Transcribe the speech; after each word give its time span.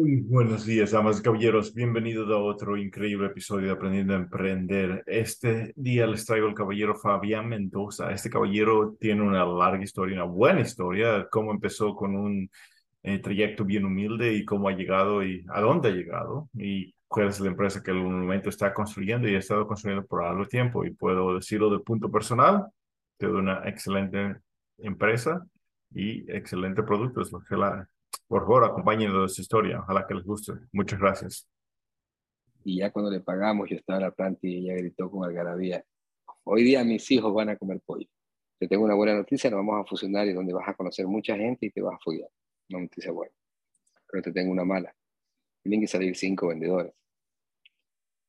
Buenos 0.00 0.64
días, 0.64 0.92
damas 0.92 1.18
y 1.18 1.22
caballeros. 1.24 1.74
Bienvenidos 1.74 2.30
a 2.30 2.36
otro 2.36 2.76
increíble 2.76 3.26
episodio 3.26 3.66
de 3.66 3.72
Aprendiendo 3.72 4.12
a 4.12 4.18
Emprender. 4.18 5.02
Este 5.06 5.72
día 5.74 6.06
les 6.06 6.24
traigo 6.24 6.46
al 6.46 6.54
caballero 6.54 6.94
Fabián 6.94 7.48
Mendoza. 7.48 8.12
Este 8.12 8.30
caballero 8.30 8.96
tiene 9.00 9.22
una 9.22 9.44
larga 9.44 9.82
historia, 9.82 10.22
una 10.22 10.32
buena 10.32 10.60
historia, 10.60 11.26
cómo 11.28 11.50
empezó 11.50 11.96
con 11.96 12.14
un 12.14 12.48
eh, 13.02 13.18
trayecto 13.18 13.64
bien 13.64 13.86
humilde 13.86 14.34
y 14.34 14.44
cómo 14.44 14.68
ha 14.68 14.72
llegado 14.72 15.24
y 15.24 15.44
a 15.48 15.60
dónde 15.60 15.88
ha 15.88 15.92
llegado 15.92 16.48
y 16.54 16.94
cuál 17.08 17.28
es 17.28 17.40
la 17.40 17.48
empresa 17.48 17.82
que 17.82 17.90
en 17.90 17.96
un 17.96 18.20
momento 18.20 18.50
está 18.50 18.72
construyendo 18.72 19.28
y 19.28 19.34
ha 19.34 19.40
estado 19.40 19.66
construyendo 19.66 20.06
por 20.06 20.22
algo 20.22 20.46
tiempo. 20.46 20.84
Y 20.84 20.92
puedo 20.92 21.34
decirlo 21.34 21.70
de 21.70 21.80
punto 21.80 22.08
personal, 22.08 22.66
de 23.18 23.26
una 23.26 23.68
excelente 23.68 24.36
empresa 24.78 25.44
y 25.92 26.30
excelente 26.30 26.84
producto. 26.84 27.20
Es 27.20 27.32
lo 27.32 27.40
que 27.40 27.56
la 27.56 27.88
por 28.28 28.42
favor, 28.42 28.64
acompáñenos 28.64 29.22
de 29.22 29.34
su 29.34 29.40
historia. 29.40 29.80
Ojalá 29.80 30.06
que 30.06 30.14
les 30.14 30.24
guste. 30.24 30.52
Muchas 30.72 31.00
gracias. 31.00 31.48
Y 32.62 32.78
ya 32.80 32.90
cuando 32.90 33.10
le 33.10 33.20
pagamos, 33.20 33.70
yo 33.70 33.76
estaba 33.76 33.98
en 33.98 34.04
la 34.04 34.10
planta 34.10 34.40
y 34.42 34.58
ella 34.58 34.74
gritó 34.74 35.10
con 35.10 35.24
algarabía, 35.24 35.82
hoy 36.44 36.62
día 36.62 36.84
mis 36.84 37.10
hijos 37.10 37.32
van 37.32 37.48
a 37.48 37.56
comer 37.56 37.80
pollo. 37.84 38.06
Te 38.58 38.68
tengo 38.68 38.84
una 38.84 38.94
buena 38.94 39.14
noticia, 39.14 39.48
nos 39.50 39.58
vamos 39.58 39.80
a 39.80 39.88
fusionar 39.88 40.26
y 40.26 40.34
donde 40.34 40.52
vas 40.52 40.68
a 40.68 40.74
conocer 40.74 41.06
mucha 41.06 41.36
gente 41.36 41.66
y 41.66 41.70
te 41.70 41.80
vas 41.80 41.94
a 41.94 41.98
follar. 41.98 42.28
Una 42.68 42.80
noticia 42.80 43.12
buena. 43.12 43.32
Pero 44.10 44.22
te 44.22 44.32
tengo 44.32 44.52
una 44.52 44.64
mala. 44.64 44.94
Tienen 45.62 45.80
que 45.80 45.86
salir 45.86 46.14
cinco 46.14 46.48
vendedores. 46.48 46.92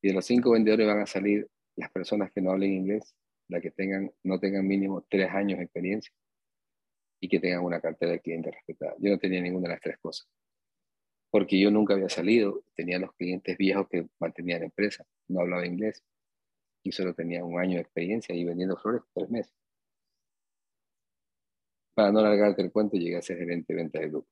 Y 0.00 0.08
de 0.08 0.14
los 0.14 0.24
cinco 0.24 0.52
vendedores 0.52 0.86
van 0.86 1.00
a 1.00 1.06
salir 1.06 1.46
las 1.76 1.90
personas 1.90 2.30
que 2.32 2.40
no 2.40 2.52
hablen 2.52 2.72
inglés, 2.72 3.14
las 3.48 3.60
que 3.60 3.70
tengan, 3.70 4.10
no 4.22 4.40
tengan 4.40 4.66
mínimo 4.66 5.04
tres 5.10 5.30
años 5.30 5.58
de 5.58 5.64
experiencia 5.64 6.12
y 7.20 7.28
que 7.28 7.38
tengan 7.38 7.62
una 7.62 7.80
cartera 7.80 8.12
de 8.12 8.20
clientes 8.20 8.54
respetada. 8.54 8.94
Yo 8.98 9.10
no 9.10 9.18
tenía 9.18 9.40
ninguna 9.40 9.68
de 9.68 9.74
las 9.74 9.80
tres 9.82 9.98
cosas, 9.98 10.26
porque 11.30 11.60
yo 11.60 11.70
nunca 11.70 11.94
había 11.94 12.08
salido, 12.08 12.64
tenía 12.74 12.98
los 12.98 13.12
clientes 13.14 13.56
viejos 13.56 13.88
que 13.88 14.08
mantenían 14.18 14.60
la 14.60 14.66
empresa, 14.66 15.04
no 15.28 15.40
hablaba 15.40 15.66
inglés 15.66 16.02
y 16.82 16.92
solo 16.92 17.14
tenía 17.14 17.44
un 17.44 17.60
año 17.60 17.74
de 17.74 17.82
experiencia 17.82 18.34
y 18.34 18.44
vendiendo 18.44 18.76
flores 18.76 19.02
tres 19.12 19.30
meses. 19.30 19.54
Para 21.94 22.10
no 22.10 22.20
alargarte 22.20 22.62
el 22.62 22.72
cuento, 22.72 22.96
llegué 22.96 23.18
a 23.18 23.22
ser 23.22 23.36
gerente 23.36 23.74
de 23.74 23.82
venta 23.82 23.98
de 23.98 24.08
grupo. 24.08 24.28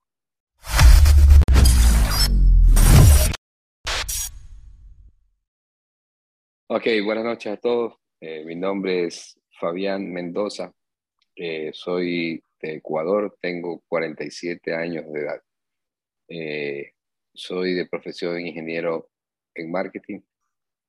Ok, 6.71 6.87
buenas 7.05 7.25
noches 7.25 7.53
a 7.53 7.57
todos. 7.57 7.95
Eh, 8.21 8.45
mi 8.45 8.55
nombre 8.55 9.07
es 9.07 9.39
Fabián 9.59 10.11
Mendoza. 10.13 10.73
Eh, 11.35 11.71
soy 11.73 12.43
de 12.61 12.75
Ecuador, 12.75 13.37
tengo 13.41 13.83
47 13.89 14.75
años 14.75 15.05
de 15.13 15.21
edad. 15.21 15.43
Eh, 16.29 16.93
soy 17.33 17.75
de 17.75 17.87
profesión 17.87 18.41
ingeniero 18.41 19.11
en 19.55 19.71
marketing 19.71 20.21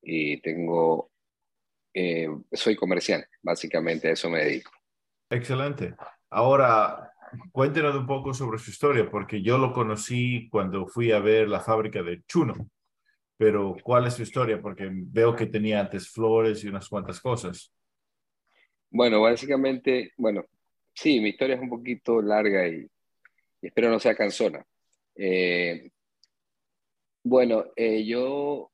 y 0.01 0.41
tengo, 0.41 1.11
eh, 1.93 2.29
soy 2.51 2.75
comercial, 2.75 3.25
básicamente 3.41 4.09
a 4.09 4.11
eso 4.11 4.29
me 4.29 4.39
dedico. 4.39 4.71
Excelente. 5.29 5.95
Ahora, 6.29 7.13
cuéntenos 7.51 7.95
un 7.95 8.07
poco 8.07 8.33
sobre 8.33 8.59
su 8.59 8.71
historia, 8.71 9.09
porque 9.09 9.41
yo 9.41 9.57
lo 9.57 9.73
conocí 9.73 10.49
cuando 10.49 10.87
fui 10.87 11.11
a 11.11 11.19
ver 11.19 11.47
la 11.47 11.59
fábrica 11.59 12.01
de 12.01 12.23
Chuno, 12.25 12.69
pero 13.37 13.75
¿cuál 13.83 14.07
es 14.07 14.15
su 14.15 14.23
historia? 14.23 14.61
Porque 14.61 14.89
veo 14.91 15.35
que 15.35 15.45
tenía 15.45 15.79
antes 15.79 16.09
flores 16.09 16.63
y 16.63 16.67
unas 16.67 16.89
cuantas 16.89 17.19
cosas. 17.21 17.73
Bueno, 18.91 19.21
básicamente, 19.21 20.11
bueno, 20.17 20.45
Sí, 21.01 21.21
mi 21.21 21.29
historia 21.29 21.55
es 21.55 21.61
un 21.61 21.69
poquito 21.69 22.21
larga 22.21 22.67
y, 22.67 22.85
espero 23.61 23.89
no 23.89 24.01
sea 24.01 24.15
cansona. 24.15 24.65
Eh, 25.15 25.91
bueno, 27.23 27.67
eh, 27.77 28.03
yo 28.05 28.69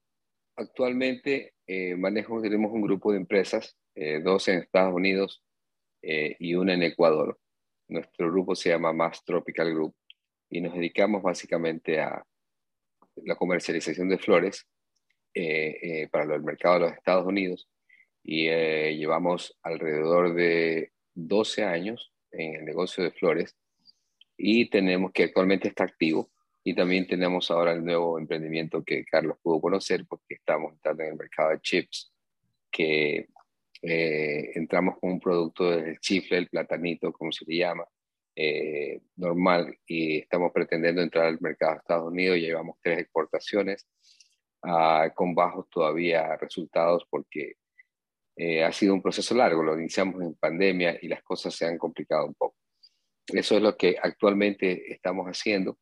actualmente 0.56 1.54
eh, 1.68 1.96
manejo, 1.96 2.42
tenemos 2.42 2.72
un 2.72 2.82
grupo 2.82 3.12
de 3.12 3.20
empresas, 3.20 3.78
dos 4.24 4.48
en 4.48 4.60
Estados 4.60 4.94
Unidos 4.96 5.44
y 6.02 6.56
una 6.56 6.74
en 6.74 6.84
Ecuador. 6.84 7.40
Nuestro 7.90 8.32
grupo 8.32 8.56
se 8.56 8.70
llama 8.70 8.92
Mass 8.92 9.24
Tropical 9.24 9.72
Group 9.72 9.96
y 10.50 10.62
nos 10.62 10.74
dedicamos 10.74 11.22
básicamente 11.22 12.00
a 12.02 12.26
la 13.18 13.36
comercialización 13.36 14.10
de 14.10 14.18
flores 14.18 14.68
para 16.12 16.36
el 16.36 16.44
mercado 16.44 16.76
de 16.76 16.80
los 16.82 16.94
Estados 16.94 17.28
Unidos 17.28 17.70
y 18.24 18.48
llevamos 18.48 19.58
alrededor 19.62 20.34
de 20.34 20.92
12 21.14 21.64
años 21.64 22.15
en 22.38 22.56
el 22.56 22.66
negocio 22.66 23.04
de 23.04 23.12
flores 23.12 23.56
y 24.38 24.70
tenemos 24.70 25.12
que 25.12 25.24
actualmente 25.24 25.68
está 25.68 25.86
activo 25.86 26.30
y 26.64 26.74
también 26.74 27.08
tenemos 27.08 27.52
ahora 27.52 27.74
el 27.74 27.86
nuevo 27.86 28.18
emprendimiento 28.18 28.84
que 28.84 29.06
Carlos 29.06 29.38
pudo 29.42 29.62
conocer 29.62 30.06
porque 30.08 30.36
estamos 30.36 30.74
entrando 30.74 31.04
en 31.04 31.10
el 31.10 31.16
mercado 31.16 31.52
de 31.52 31.62
chips 31.62 32.12
que 32.72 33.28
eh, 33.82 34.52
entramos 34.56 34.98
con 35.00 35.12
un 35.12 35.20
producto 35.20 35.70
del 35.70 36.00
chifle, 36.00 36.40
el 36.40 36.48
platanito, 36.48 37.14
como 37.14 37.32
se 37.32 37.46
le 37.46 37.58
llama, 37.58 37.86
eh, 38.36 39.00
normal 39.16 39.78
y 39.86 40.18
estamos 40.18 40.52
pretendiendo 40.52 41.02
entrar 41.02 41.28
al 41.28 41.40
mercado 41.40 41.74
de 41.74 41.78
Estados 41.78 42.12
Unidos. 42.12 42.38
Llevamos 42.38 42.78
tres 42.82 43.00
exportaciones 43.00 43.88
ah, 44.64 45.12
con 45.14 45.36
bajos 45.36 45.70
todavía 45.70 46.36
resultados 46.38 47.06
porque 47.10 47.58
eh, 48.36 48.64
ha 48.64 48.72
sido 48.72 48.94
un 48.94 49.02
proceso 49.02 49.34
largo, 49.34 49.64
lo 49.64 49.80
iniciamos 49.80 50.22
en 50.22 50.36
pandemia 50.36 50.98
y 51.02 51.08
las 51.08 51.24
cosas 51.24 51.56
se 51.56 51.66
han 51.66 51.78
complicado 51.78 52.26
un 52.26 52.34
poco. 52.34 52.56
Eso 53.28 53.56
es 53.56 53.62
lo 53.62 53.76
que 53.76 53.96
actualmente 54.02 54.92
estamos 54.92 55.26
haciendo 55.28 55.80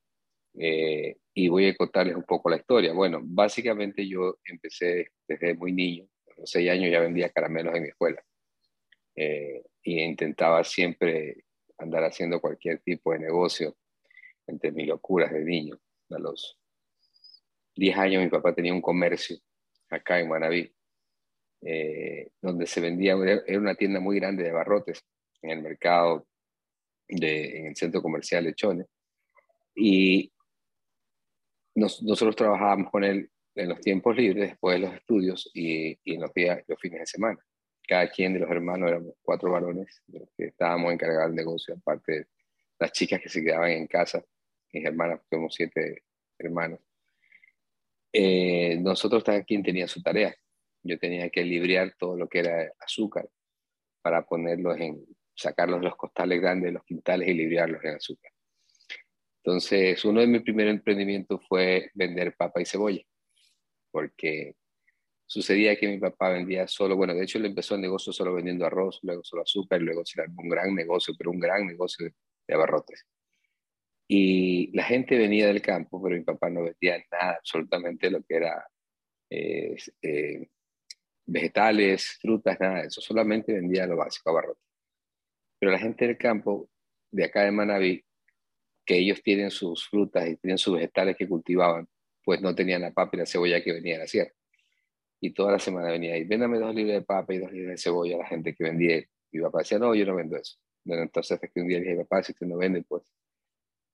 eh, 0.57 1.17
y 1.33 1.47
voy 1.47 1.67
a 1.67 1.75
contarles 1.75 2.15
un 2.15 2.23
poco 2.23 2.49
la 2.49 2.57
historia. 2.57 2.93
Bueno, 2.93 3.21
básicamente 3.23 4.07
yo 4.07 4.37
empecé 4.45 5.07
desde 5.27 5.55
muy 5.55 5.73
niño, 5.73 6.07
a 6.27 6.41
los 6.41 6.51
seis 6.51 6.69
años 6.69 6.91
ya 6.91 6.99
vendía 6.99 7.29
caramelos 7.29 7.75
en 7.75 7.83
mi 7.83 7.89
escuela 7.89 8.23
eh, 9.15 9.63
y 9.81 10.01
intentaba 10.01 10.63
siempre 10.63 11.45
andar 11.77 12.03
haciendo 12.03 12.39
cualquier 12.39 12.79
tipo 12.79 13.11
de 13.13 13.19
negocio 13.19 13.75
entre 14.47 14.71
mis 14.71 14.87
locuras 14.87 15.31
de 15.31 15.43
niño. 15.43 15.79
A 16.11 16.19
los 16.19 16.59
10 17.75 17.97
años 17.97 18.23
mi 18.23 18.29
papá 18.29 18.53
tenía 18.53 18.73
un 18.73 18.81
comercio 18.81 19.37
acá 19.89 20.19
en 20.19 20.29
Manaví 20.29 20.71
eh, 21.65 22.29
donde 22.41 22.67
se 22.67 22.81
vendía, 22.81 23.15
era 23.45 23.59
una 23.59 23.75
tienda 23.75 23.99
muy 23.99 24.19
grande 24.19 24.43
de 24.43 24.51
barrotes 24.51 25.03
en 25.41 25.51
el 25.51 25.61
mercado, 25.61 26.27
de, 27.07 27.59
en 27.59 27.65
el 27.67 27.75
centro 27.75 28.01
comercial 28.01 28.43
de 28.43 28.53
Chone. 28.53 28.85
Y 29.75 30.31
nosotros 31.75 32.35
trabajábamos 32.35 32.91
con 32.91 33.03
él 33.03 33.29
en 33.55 33.69
los 33.69 33.79
tiempos 33.79 34.15
libres, 34.15 34.49
después 34.49 34.75
de 34.75 34.87
los 34.87 34.95
estudios 34.95 35.49
y, 35.53 35.97
en 36.05 36.21
los, 36.21 36.33
días, 36.33 36.63
los 36.67 36.79
fines 36.79 36.99
de 36.99 37.05
semana. 37.05 37.39
Cada 37.87 38.09
quien 38.09 38.33
de 38.33 38.39
los 38.39 38.49
hermanos 38.49 38.89
éramos 38.89 39.15
cuatro 39.21 39.51
varones 39.51 40.01
que 40.37 40.45
estábamos 40.45 40.91
encargados 40.91 41.27
del 41.27 41.35
negocio, 41.35 41.75
aparte 41.75 42.11
de 42.11 42.27
las 42.79 42.91
chicas 42.91 43.21
que 43.21 43.29
se 43.29 43.43
quedaban 43.43 43.71
en 43.71 43.87
casa, 43.87 44.23
mis 44.71 44.85
hermanas, 44.85 45.21
somos 45.29 45.53
siete 45.53 46.03
hermanos. 46.37 46.79
Eh, 48.11 48.77
nosotros 48.79 49.23
cada 49.23 49.43
quien 49.43 49.63
tenía 49.63 49.87
su 49.87 50.01
tarea 50.01 50.35
yo 50.83 50.99
tenía 50.99 51.29
que 51.29 51.43
librear 51.43 51.95
todo 51.97 52.17
lo 52.17 52.27
que 52.27 52.39
era 52.39 52.71
azúcar 52.79 53.27
para 54.01 54.25
ponerlos 54.25 54.77
en, 54.79 55.05
sacarlos 55.35 55.79
de 55.79 55.87
los 55.87 55.95
costales 55.95 56.39
grandes 56.41 56.69
de 56.69 56.73
los 56.73 56.83
quintales 56.83 57.27
y 57.27 57.33
librearlos 57.33 57.83
en 57.83 57.95
azúcar. 57.95 58.31
Entonces, 59.43 60.03
uno 60.05 60.21
de 60.21 60.27
mis 60.27 60.41
primeros 60.41 60.73
emprendimientos 60.73 61.41
fue 61.47 61.91
vender 61.93 62.35
papa 62.35 62.61
y 62.61 62.65
cebolla, 62.65 63.01
porque 63.91 64.55
sucedía 65.25 65.75
que 65.77 65.87
mi 65.87 65.97
papá 65.99 66.29
vendía 66.29 66.67
solo, 66.67 66.95
bueno, 66.95 67.13
de 67.13 67.23
hecho 67.23 67.39
él 67.39 67.47
empezó 67.47 67.75
el 67.75 67.81
negocio 67.81 68.13
solo 68.13 68.33
vendiendo 68.33 68.65
arroz, 68.65 68.99
luego 69.03 69.23
solo 69.23 69.41
azúcar, 69.41 69.81
luego 69.81 70.05
se 70.05 70.21
un 70.21 70.49
gran 70.49 70.73
negocio, 70.73 71.13
pero 71.17 71.31
un 71.31 71.39
gran 71.39 71.67
negocio 71.67 72.05
de, 72.05 72.53
abarrotes. 72.53 73.05
Y 74.07 74.75
la 74.75 74.83
gente 74.83 75.17
venía 75.17 75.47
del 75.47 75.61
campo, 75.61 76.01
pero 76.01 76.15
mi 76.15 76.23
papá 76.23 76.49
no 76.49 76.63
vendía 76.63 77.03
nada, 77.11 77.37
absolutamente 77.39 78.11
lo 78.11 78.21
que 78.23 78.35
era 78.35 78.67
eh, 79.29 79.75
eh, 80.01 80.47
vegetales, 81.25 82.17
frutas, 82.21 82.59
nada 82.59 82.81
de 82.81 82.87
eso, 82.87 83.01
solamente 83.01 83.53
vendía 83.53 83.87
lo 83.87 83.97
básico, 83.97 84.29
abarrotes. 84.29 84.63
Pero 85.59 85.71
la 85.71 85.79
gente 85.79 86.07
del 86.07 86.17
campo, 86.17 86.69
de 87.11 87.25
acá 87.25 87.43
de 87.43 87.51
Manaví, 87.51 88.03
que 88.85 88.97
ellos 88.97 89.21
tienen 89.23 89.49
sus 89.51 89.87
frutas 89.87 90.27
y 90.27 90.35
tienen 90.37 90.57
sus 90.57 90.75
vegetales 90.75 91.15
que 91.15 91.27
cultivaban, 91.27 91.87
pues 92.23 92.41
no 92.41 92.53
tenían 92.53 92.81
la 92.81 92.91
papa 92.91 93.11
y 93.13 93.19
la 93.19 93.25
cebolla 93.25 93.63
que 93.63 93.71
venía 93.71 93.93
de 93.93 93.99
la 93.99 94.07
sierra. 94.07 94.31
Y 95.21 95.33
toda 95.33 95.53
la 95.53 95.59
semana 95.59 95.89
venía 95.89 96.15
ahí, 96.15 96.25
véndame 96.25 96.59
dos 96.59 96.75
libras 96.75 96.95
de 96.99 97.05
papa 97.05 97.33
y 97.33 97.39
dos 97.39 97.51
libras 97.51 97.71
de 97.71 97.77
cebolla 97.77 98.15
a 98.15 98.19
la 98.19 98.27
gente 98.27 98.53
que 98.53 98.63
vendía. 98.63 98.97
Y 98.97 99.07
mi 99.31 99.41
papá 99.41 99.59
decía, 99.59 99.79
no, 99.79 99.95
yo 99.95 100.05
no 100.05 100.15
vendo 100.15 100.35
eso. 100.37 100.57
Bueno, 100.83 101.03
entonces 101.03 101.39
es 101.41 101.51
que 101.51 101.61
un 101.61 101.67
día 101.67 101.79
dije, 101.79 101.95
papá, 101.95 102.23
si 102.23 102.33
usted 102.33 102.45
no 102.45 102.57
vende, 102.57 102.83
pues 102.83 103.03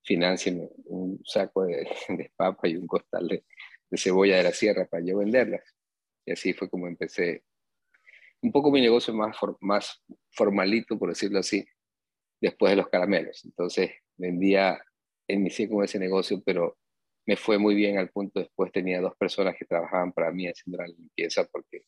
financieme 0.04 0.70
un 0.86 1.22
saco 1.24 1.66
de, 1.66 1.88
de 2.10 2.32
papa 2.36 2.68
y 2.68 2.78
un 2.78 2.88
costal 2.88 3.28
de, 3.28 3.44
de 3.90 3.98
cebolla 3.98 4.38
de 4.38 4.44
la 4.44 4.52
sierra 4.52 4.86
para 4.86 5.04
yo 5.04 5.18
venderlas. 5.18 5.62
Y 6.30 6.34
así 6.34 6.54
fue 6.54 6.70
como 6.70 6.86
empecé 6.86 7.44
un 8.40 8.52
poco 8.52 8.70
mi 8.70 8.82
negocio 8.82 9.12
más, 9.16 10.04
formalito, 10.30 11.00
por 11.00 11.10
decirlo 11.10 11.40
así, 11.40 11.66
después 12.40 12.70
de 12.70 12.76
los 12.76 12.88
caramelos. 12.88 13.44
Entonces 13.46 13.90
vendía, 14.16 14.80
inicié 15.28 15.68
con 15.68 15.84
ese 15.84 15.98
negocio, 15.98 16.40
pero 16.46 16.78
me 17.26 17.36
fue 17.36 17.58
muy 17.58 17.74
bien 17.74 17.98
al 17.98 18.12
punto 18.12 18.42
después 18.42 18.72
tenía 18.72 19.02
dos 19.02 19.16
personas 19.18 19.56
que 19.58 19.66
trabajaban 19.66 20.14
para 20.14 20.32
mí 20.32 20.48
haciendo 20.48 20.78
la 20.78 20.88
limpieza 20.88 21.46
porque 21.46 21.82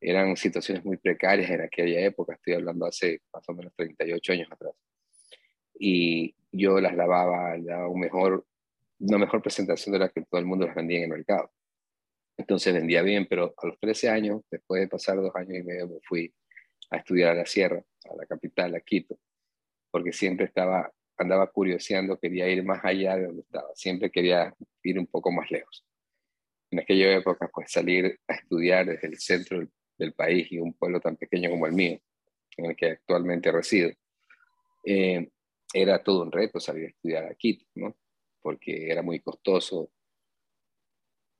eran 0.00 0.34
situaciones 0.38 0.82
muy 0.82 0.96
precarias 0.96 1.50
en 1.50 1.60
aquella 1.60 2.00
época, 2.00 2.36
estoy 2.36 2.54
hablando 2.54 2.86
hace 2.86 3.20
más 3.30 3.46
o 3.46 3.52
menos 3.52 3.74
38 3.76 4.32
años 4.32 4.48
atrás. 4.50 4.72
Y 5.78 6.34
yo 6.50 6.80
las 6.80 6.96
lavaba, 6.96 7.58
daba 7.58 7.88
un 7.88 8.00
mejor, 8.00 8.46
una 9.00 9.18
mejor 9.18 9.42
presentación 9.42 9.92
de 9.92 9.98
la 9.98 10.08
que 10.08 10.22
todo 10.22 10.40
el 10.40 10.46
mundo 10.46 10.66
las 10.66 10.74
vendía 10.74 11.00
en 11.00 11.04
el 11.04 11.10
mercado. 11.10 11.52
Entonces 12.40 12.72
vendía 12.72 13.02
bien, 13.02 13.26
pero 13.28 13.54
a 13.54 13.66
los 13.66 13.78
13 13.78 14.08
años, 14.08 14.40
después 14.50 14.80
de 14.80 14.88
pasar 14.88 15.16
dos 15.16 15.30
años 15.34 15.58
y 15.58 15.62
medio, 15.62 15.88
me 15.88 16.00
fui 16.02 16.34
a 16.90 16.96
estudiar 16.96 17.32
a 17.32 17.34
la 17.34 17.44
sierra, 17.44 17.84
a 18.10 18.16
la 18.16 18.24
capital, 18.24 18.74
a 18.74 18.80
Quito, 18.80 19.18
porque 19.90 20.10
siempre 20.10 20.46
estaba, 20.46 20.90
andaba 21.18 21.50
curioseando, 21.50 22.18
quería 22.18 22.48
ir 22.48 22.64
más 22.64 22.82
allá 22.82 23.16
de 23.16 23.26
donde 23.26 23.42
estaba, 23.42 23.68
siempre 23.74 24.10
quería 24.10 24.54
ir 24.82 24.98
un 24.98 25.06
poco 25.06 25.30
más 25.30 25.50
lejos. 25.50 25.84
En 26.70 26.80
aquella 26.80 27.14
época, 27.14 27.50
pues 27.52 27.70
salir 27.70 28.18
a 28.26 28.32
estudiar 28.32 28.86
desde 28.86 29.08
el 29.08 29.18
centro 29.18 29.60
del 29.98 30.14
país 30.14 30.50
y 30.50 30.58
un 30.58 30.72
pueblo 30.72 30.98
tan 30.98 31.16
pequeño 31.16 31.50
como 31.50 31.66
el 31.66 31.72
mío, 31.72 32.00
en 32.56 32.70
el 32.70 32.74
que 32.74 32.92
actualmente 32.92 33.52
resido, 33.52 33.90
eh, 34.86 35.28
era 35.74 36.02
todo 36.02 36.22
un 36.22 36.32
reto 36.32 36.58
salir 36.58 36.86
a 36.86 36.88
estudiar 36.88 37.24
aquí, 37.26 37.66
¿no? 37.74 37.94
Porque 38.40 38.90
era 38.90 39.02
muy 39.02 39.20
costoso. 39.20 39.90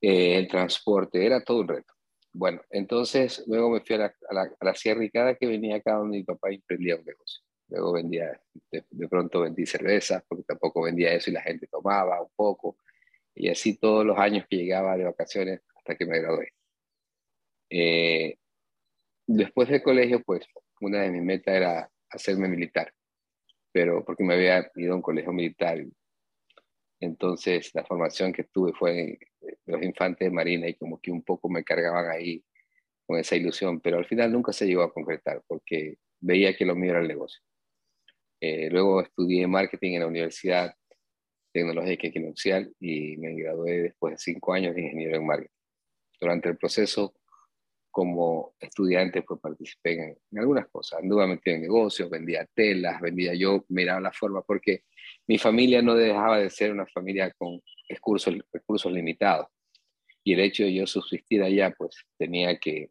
Eh, 0.00 0.36
el 0.38 0.48
transporte 0.48 1.24
era 1.24 1.42
todo 1.42 1.60
un 1.60 1.68
reto. 1.68 1.92
Bueno, 2.32 2.62
entonces 2.70 3.44
luego 3.46 3.70
me 3.70 3.80
fui 3.80 3.96
a 3.96 3.98
la, 3.98 4.14
a 4.30 4.64
la, 4.64 4.74
sierra 4.74 5.04
y 5.04 5.10
cada 5.10 5.34
que 5.34 5.46
venía 5.46 5.76
acá 5.76 5.94
donde 5.94 6.18
mi 6.18 6.24
papá 6.24 6.50
emprendía 6.50 6.96
un 6.96 7.04
negocio. 7.04 7.42
Luego 7.68 7.92
vendía, 7.92 8.40
de, 8.70 9.08
pronto 9.08 9.40
vendí 9.40 9.66
cerveza, 9.66 10.24
porque 10.28 10.44
tampoco 10.44 10.82
vendía 10.82 11.12
eso 11.12 11.30
y 11.30 11.32
la 11.32 11.42
gente 11.42 11.66
tomaba 11.66 12.20
un 12.22 12.30
poco. 12.34 12.78
Y 13.34 13.48
así 13.48 13.78
todos 13.78 14.04
los 14.04 14.18
años 14.18 14.46
que 14.48 14.56
llegaba 14.56 14.96
de 14.96 15.04
vacaciones 15.04 15.60
hasta 15.76 15.96
que 15.96 16.06
me 16.06 16.20
gradué. 16.20 16.52
Eh, 17.70 18.36
después 19.26 19.68
del 19.68 19.82
colegio, 19.82 20.22
pues 20.22 20.46
una 20.80 21.02
de 21.02 21.10
mis 21.10 21.22
metas 21.22 21.54
era 21.54 21.90
hacerme 22.10 22.48
militar, 22.48 22.92
pero 23.72 24.04
porque 24.04 24.24
me 24.24 24.34
había 24.34 24.70
ido 24.74 24.92
a 24.92 24.96
un 24.96 25.02
colegio 25.02 25.32
militar. 25.32 25.84
Entonces 27.00 27.74
la 27.74 27.84
formación 27.84 28.32
que 28.32 28.44
tuve 28.44 28.72
fue 28.72 28.92
de 28.92 29.18
los 29.66 29.82
infantes 29.82 30.26
de 30.26 30.30
Marina 30.30 30.68
y 30.68 30.74
como 30.74 31.00
que 31.00 31.10
un 31.10 31.22
poco 31.22 31.48
me 31.48 31.64
cargaban 31.64 32.10
ahí 32.10 32.44
con 33.06 33.18
esa 33.18 33.36
ilusión, 33.36 33.80
pero 33.80 33.98
al 33.98 34.06
final 34.06 34.30
nunca 34.30 34.52
se 34.52 34.66
llegó 34.66 34.82
a 34.82 34.92
concretar 34.92 35.42
porque 35.46 35.96
veía 36.20 36.54
que 36.56 36.64
lo 36.64 36.76
mío 36.76 36.90
era 36.90 37.00
el 37.00 37.08
negocio. 37.08 37.42
Eh, 38.40 38.68
luego 38.70 39.02
estudié 39.02 39.46
marketing 39.46 39.94
en 39.94 40.00
la 40.00 40.06
Universidad 40.06 40.74
Tecnológica 41.52 42.06
Equinoccial 42.06 42.72
y 42.78 43.16
me 43.16 43.34
gradué 43.34 43.82
después 43.82 44.12
de 44.12 44.18
cinco 44.18 44.52
años 44.52 44.74
de 44.74 44.82
ingeniero 44.82 45.16
en 45.16 45.26
marketing. 45.26 45.54
Durante 46.20 46.48
el 46.50 46.56
proceso 46.56 47.14
como 47.90 48.54
estudiante 48.60 49.22
pues 49.22 49.40
participé 49.40 50.16
en, 50.30 50.38
algunas 50.38 50.68
cosas. 50.68 51.00
Anduve 51.02 51.26
metido 51.26 51.56
en 51.56 51.62
negocios, 51.62 52.08
vendía 52.08 52.46
telas, 52.54 53.00
vendía 53.00 53.34
yo, 53.34 53.64
miraba 53.68 54.00
la 54.00 54.12
forma, 54.12 54.42
porque 54.42 54.84
mi 55.26 55.38
familia 55.38 55.82
no 55.82 55.94
dejaba 55.94 56.38
de 56.38 56.50
ser 56.50 56.72
una 56.72 56.86
familia 56.86 57.32
con 57.38 57.60
recursos, 57.88 58.92
limitados. 58.92 59.46
Y 60.24 60.34
el 60.34 60.40
hecho 60.40 60.64
de 60.64 60.74
yo 60.74 60.86
subsistir 60.86 61.42
allá, 61.42 61.74
pues 61.76 62.04
tenía 62.18 62.58
que, 62.58 62.90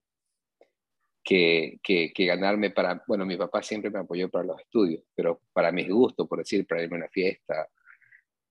que, 1.23 2.11
ganarme 2.17 2.71
para, 2.71 3.03
bueno, 3.07 3.25
mi 3.25 3.37
papá 3.37 3.61
siempre 3.61 3.91
me 3.91 3.99
apoyó 3.99 4.29
para 4.29 4.45
los 4.45 4.59
estudios, 4.59 5.03
pero 5.15 5.41
para 5.53 5.71
mis 5.71 5.89
gustos, 5.89 6.27
por 6.27 6.39
decir, 6.39 6.65
para 6.65 6.81
irme 6.81 6.95
a 6.95 6.99
una 6.99 7.09
fiesta, 7.09 7.67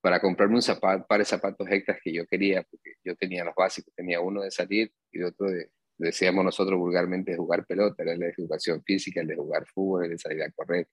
para 0.01 0.21
comprarme 0.21 0.57
un 0.57 0.63
zapato, 0.63 1.07
par 1.07 1.19
de 1.19 1.25
zapatos 1.25 1.67
extras 1.71 1.99
que 2.03 2.13
yo 2.13 2.27
quería, 2.27 2.63
porque 2.63 2.95
yo 3.05 3.17
tenía 3.17 3.45
los 3.45 3.55
básicos, 3.55 3.93
tenía 3.95 4.21
uno 4.21 4.43
de 4.43 4.51
salir 4.51 4.93
y 5.11 5.23
otro 5.23 5.51
de, 5.51 5.71
decíamos 5.99 6.45
nosotros 6.45 6.79
vulgarmente, 6.79 7.37
jugar 7.37 7.67
pelota, 7.67 8.03
era 8.03 8.17
la 8.17 8.27
de 8.27 8.35
educación 8.39 8.83
física, 8.85 9.21
el 9.21 9.27
de 9.27 9.37
jugar 9.37 9.67
fútbol, 9.67 10.05
el 10.05 10.11
de 10.11 10.19
salir 10.19 10.43
a 10.43 10.51
correr. 10.53 10.89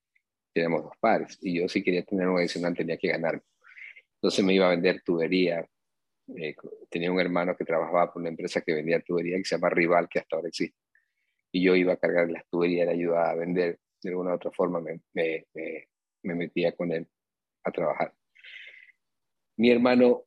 Teníamos 0.56 0.84
dos 0.84 0.98
pares. 1.02 1.38
Y 1.42 1.60
yo 1.60 1.68
si 1.68 1.84
quería 1.84 2.04
tener 2.06 2.30
un 2.30 2.40
adicional 2.40 2.74
tenía 2.74 2.96
que 2.98 3.10
ganar. 3.10 3.44
Entonces 4.16 4.46
me 4.46 4.54
iba 4.54 4.68
a 4.68 4.70
vender 4.70 5.02
tubería. 5.04 5.68
Eh, 6.38 6.56
tenía 6.90 7.12
un 7.12 7.20
hermano 7.20 7.58
que 7.58 7.66
trabajaba 7.66 8.14
por 8.14 8.22
una 8.22 8.30
empresa 8.30 8.62
que 8.62 8.74
vendía 8.74 9.02
tubería 9.02 9.38
que 9.38 9.44
se 9.44 9.56
llama 9.56 9.70
Rival, 9.70 10.08
que 10.10 10.20
hasta 10.20 10.38
ahora 10.38 10.48
existe. 10.48 10.80
Y 11.52 11.62
yo 11.62 11.76
iba 11.76 11.92
a 11.92 11.98
cargar 11.98 12.30
las 12.30 12.48
tuberías, 12.48 12.88
le 12.88 12.94
ayudaba 12.94 13.32
a 13.32 13.36
vender. 13.36 13.80
De 14.02 14.12
alguna 14.12 14.32
u 14.32 14.36
otra 14.36 14.52
forma 14.52 14.80
me, 14.80 15.02
me, 15.14 15.46
me 16.24 16.36
metía 16.36 16.72
con 16.72 16.92
él 16.94 17.06
a 17.64 17.72
trabajar. 17.72 18.14
Mi 19.58 19.72
hermano 19.72 20.24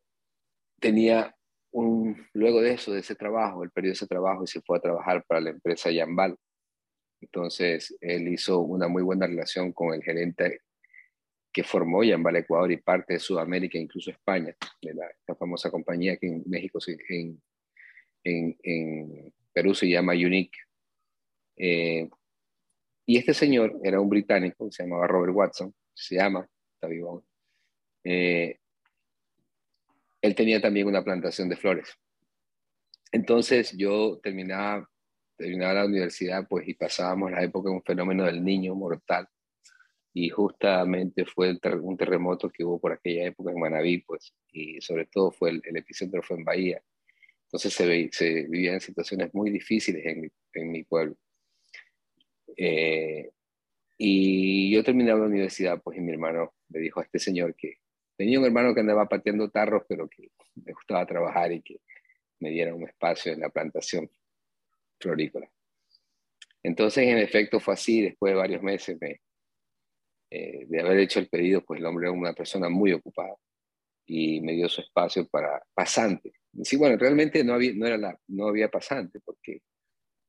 tenía 0.78 1.34
luego 2.32 2.60
de 2.60 2.72
eso, 2.72 2.92
de 2.92 3.00
ese 3.00 3.14
trabajo, 3.14 3.62
él 3.62 3.70
perdió 3.70 3.92
ese 3.92 4.06
trabajo 4.06 4.44
y 4.44 4.46
se 4.46 4.60
fue 4.62 4.78
a 4.78 4.80
trabajar 4.80 5.24
para 5.26 5.40
la 5.40 5.50
empresa 5.50 5.90
Yambal. 5.90 6.36
Entonces, 7.20 7.96
él 8.00 8.28
hizo 8.28 8.60
una 8.60 8.88
muy 8.88 9.02
buena 9.02 9.26
relación 9.26 9.72
con 9.72 9.94
el 9.94 10.02
gerente 10.02 10.62
que 11.52 11.64
formó 11.64 12.04
Yambal 12.04 12.36
Ecuador 12.36 12.70
y 12.70 12.76
parte 12.76 13.14
de 13.14 13.18
Sudamérica, 13.18 13.78
incluso 13.78 14.10
España, 14.10 14.54
de 14.82 14.94
la, 14.94 15.34
famosa 15.34 15.70
compañía 15.70 16.16
que 16.16 16.26
en 16.26 16.42
México, 16.46 16.78
en, 17.08 17.42
en, 18.24 18.56
en 18.62 19.32
Perú 19.52 19.74
se 19.74 19.88
llama 19.88 20.12
Unique. 20.12 20.58
Eh, 21.56 22.08
y 23.06 23.16
este 23.16 23.34
señor 23.34 23.80
era 23.82 24.00
un 24.00 24.08
británico, 24.08 24.70
se 24.70 24.82
llamaba 24.84 25.06
Robert 25.06 25.34
Watson, 25.34 25.74
se 25.94 26.16
llama, 26.16 26.48
está 26.74 26.86
vivo 26.86 27.24
eh, 28.04 28.58
él 30.22 30.34
tenía 30.34 30.60
también 30.60 30.86
una 30.86 31.04
plantación 31.04 31.48
de 31.48 31.56
flores. 31.56 31.88
Entonces 33.12 33.76
yo 33.76 34.18
terminaba, 34.22 34.88
terminaba 35.38 35.74
la 35.74 35.86
universidad 35.86 36.46
pues 36.48 36.68
y 36.68 36.74
pasábamos 36.74 37.30
la 37.30 37.42
época 37.42 37.70
de 37.70 37.76
un 37.76 37.82
fenómeno 37.82 38.24
del 38.24 38.44
niño 38.44 38.74
mortal 38.74 39.26
y 40.12 40.28
justamente 40.28 41.24
fue 41.24 41.56
un 41.80 41.96
terremoto 41.96 42.50
que 42.50 42.64
hubo 42.64 42.80
por 42.80 42.92
aquella 42.92 43.26
época 43.26 43.52
en 43.52 43.60
Manabí 43.60 43.98
pues 43.98 44.34
y 44.52 44.80
sobre 44.80 45.06
todo 45.06 45.30
fue 45.30 45.50
el, 45.50 45.62
epicentro 45.76 46.22
fue 46.22 46.36
en 46.36 46.44
Bahía. 46.44 46.82
Entonces 47.44 47.72
se, 47.72 48.08
se 48.12 48.42
vivían 48.44 48.80
situaciones 48.80 49.32
muy 49.32 49.50
difíciles 49.50 50.04
en, 50.04 50.30
en 50.52 50.70
mi 50.70 50.84
pueblo. 50.84 51.16
Eh, 52.56 53.30
y 53.96 54.70
yo 54.72 54.84
terminaba 54.84 55.20
la 55.20 55.26
universidad 55.26 55.80
pues 55.82 55.96
y 55.96 56.00
mi 56.00 56.12
hermano 56.12 56.54
le 56.68 56.80
dijo 56.80 57.00
a 57.00 57.04
este 57.04 57.18
señor 57.18 57.54
que 57.54 57.78
Tenía 58.18 58.40
un 58.40 58.46
hermano 58.46 58.74
que 58.74 58.80
andaba 58.80 59.08
pateando 59.08 59.48
tarros, 59.48 59.84
pero 59.88 60.08
que 60.08 60.32
me 60.56 60.72
gustaba 60.72 61.06
trabajar 61.06 61.52
y 61.52 61.62
que 61.62 61.80
me 62.40 62.50
diera 62.50 62.74
un 62.74 62.82
espacio 62.82 63.32
en 63.32 63.38
la 63.38 63.48
plantación 63.48 64.10
florícola. 65.00 65.50
Entonces, 66.62 67.04
en 67.04 67.18
efecto, 67.18 67.60
fue 67.60 67.74
así. 67.74 68.02
Después 68.02 68.32
de 68.32 68.38
varios 68.38 68.62
meses 68.62 68.98
eh, 70.30 70.66
de 70.66 70.80
haber 70.80 70.98
hecho 70.98 71.20
el 71.20 71.28
pedido, 71.28 71.64
pues 71.64 71.80
el 71.80 71.86
hombre 71.86 72.06
era 72.06 72.12
una 72.12 72.32
persona 72.32 72.68
muy 72.68 72.92
ocupada 72.92 73.34
y 74.06 74.40
me 74.40 74.52
dio 74.54 74.68
su 74.68 74.80
espacio 74.80 75.26
para 75.28 75.62
pasante. 75.74 76.32
sí, 76.62 76.76
bueno, 76.76 76.96
realmente 76.96 77.44
no 77.44 77.54
había, 77.54 77.72
no 77.74 77.86
era 77.86 77.98
la, 77.98 78.18
no 78.28 78.48
había 78.48 78.70
pasante, 78.70 79.20
porque 79.20 79.60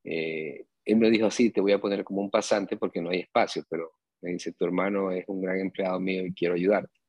eh, 0.04 0.66
él 0.86 0.98
me 0.98 1.10
dijo, 1.10 1.32
sí, 1.32 1.50
te 1.50 1.62
voy 1.62 1.72
a 1.72 1.80
poner 1.80 2.04
como 2.04 2.22
un 2.22 2.30
pasante 2.30 2.78
porque 2.78 3.02
no 3.02 3.10
hay 3.10 3.22
espacio, 3.22 3.64
pero 3.70 3.94
me 4.22 4.32
dice, 4.32 4.52
tu 4.54 4.66
hermano 4.66 5.12
es 5.12 5.24
un 5.28 5.42
gran 5.42 5.60
empleado 5.60 6.00
mío 6.00 6.26
y 6.26 6.34
quiero 6.34 6.56
ayudarte. 6.56 7.00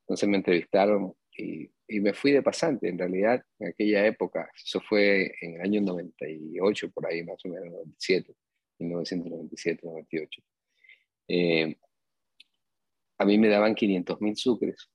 Entonces 0.00 0.28
me 0.28 0.36
entrevistaron 0.36 1.14
y, 1.36 1.70
me 2.00 2.12
fui 2.12 2.32
de 2.32 2.42
pasante. 2.42 2.88
En 2.88 2.98
realidad, 2.98 3.44
en 3.58 3.68
aquella 3.68 4.06
época, 4.06 4.50
eso 4.54 4.80
fue 4.80 5.34
en 5.40 5.56
el 5.56 5.60
año 5.62 5.80
98, 5.80 6.90
por 6.90 7.06
ahí 7.06 7.22
más 7.22 7.44
o 7.44 7.48
menos, 7.48 7.66
97, 7.70 8.34
1997, 8.78 9.80
98. 9.84 10.42
a 13.18 13.24
mí 13.24 13.38
me 13.38 13.48
daban 13.48 13.74
500 13.74 14.20
mil 14.20 14.36
sucres. 14.36 14.88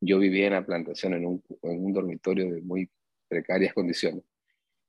Yo 0.00 0.18
vivía 0.18 0.46
en 0.46 0.54
la 0.54 0.64
plantación 0.64 1.14
en 1.14 1.26
un, 1.26 1.44
en 1.62 1.84
un 1.84 1.92
dormitorio 1.92 2.50
de 2.50 2.60
muy 2.62 2.90
precarias 3.28 3.74
condiciones. 3.74 4.24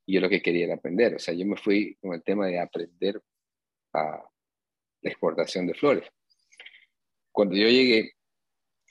Y 0.05 0.15
yo 0.15 0.21
lo 0.21 0.29
que 0.29 0.41
quería 0.41 0.65
era 0.65 0.75
aprender. 0.75 1.15
O 1.15 1.19
sea, 1.19 1.33
yo 1.33 1.45
me 1.45 1.57
fui 1.57 1.95
con 2.01 2.13
el 2.13 2.23
tema 2.23 2.47
de 2.47 2.59
aprender 2.59 3.21
a 3.93 4.23
la 5.01 5.09
exportación 5.09 5.67
de 5.67 5.73
flores. 5.73 6.09
Cuando 7.31 7.55
yo 7.55 7.67
llegué, 7.67 8.13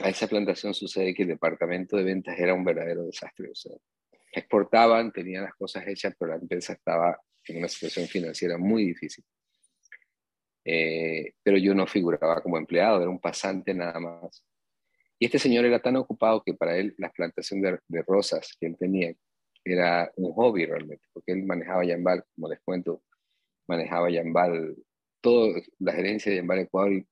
a 0.03 0.09
esa 0.09 0.27
plantación 0.27 0.75
sucede 0.75 1.15
que 1.15 1.23
el 1.23 1.29
departamento 1.29 1.97
de 1.97 2.05
ventas 2.05 2.39
era 2.39 2.55
un 2.55 2.65
verdadero 2.65 3.05
desastre. 3.05 3.51
O 3.51 3.55
sea, 3.55 3.73
exportaban, 4.33 5.13
tenían 5.13 5.45
las 5.45 5.55
cosas 5.55 5.87
hechas, 5.87 6.15
pero 6.19 6.33
la 6.33 6.39
empresa 6.39 6.73
estaba 6.73 7.19
en 7.45 7.59
una 7.59 7.69
situación 7.69 8.07
financiera 8.07 8.59
muy 8.59 8.87
difícil. 8.87 9.25
Eh, 10.65 11.35
pero 11.43 11.57
yo 11.57 11.75
no 11.75 11.87
figuraba 11.87 12.43
como 12.43 12.59
empleado, 12.59 13.01
era 13.01 13.11
un 13.11 13.21
pasante 13.21 13.75
nada 13.75 13.99
más. 13.99 14.45
Y 15.19 15.27
este 15.27 15.39
señor 15.39 15.65
era 15.65 15.81
tan 15.81 15.97
ocupado 15.97 16.43
que 16.43 16.55
para 16.55 16.77
él 16.77 16.95
la 16.99 17.11
plantación 17.11 17.61
de, 17.61 17.79
rosas 18.07 18.57
que 18.59 18.67
él 18.67 18.77
tenía 18.79 19.13
era 19.65 20.11
un 20.17 20.33
hobby 20.33 20.65
realmente, 20.65 21.07
porque 21.13 21.33
él 21.33 21.45
manejaba 21.45 21.85
Yambal, 21.85 22.25
como 22.35 22.49
les 22.49 22.61
cuento, 22.61 23.03
manejaba 23.69 24.11
Yambal, 24.11 24.77
toda 25.21 25.61
la 25.79 25.93
gerencia 25.93 26.31
de 26.31 26.39
Yambal 26.39 26.61
Ecuador 26.61 27.05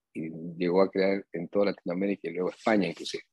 llegó 0.56 0.82
a 0.82 0.90
crear 0.90 1.24
en 1.32 1.48
toda 1.48 1.66
Latinoamérica 1.66 2.28
y 2.28 2.32
luego 2.32 2.50
España 2.50 2.88
inclusive. 2.88 3.24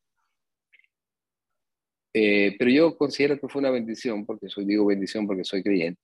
Eh, 2.14 2.56
pero 2.58 2.72
yo 2.72 2.98
considero 2.98 3.38
que 3.38 3.50
fue 3.50 3.60
una 3.60 3.72
bendición, 3.72 4.26
porque 4.26 4.48
soy, 4.48 4.66
digo 4.66 4.86
bendición 4.86 5.28
porque 5.28 5.44
soy 5.44 5.62
creyente. 5.62 6.02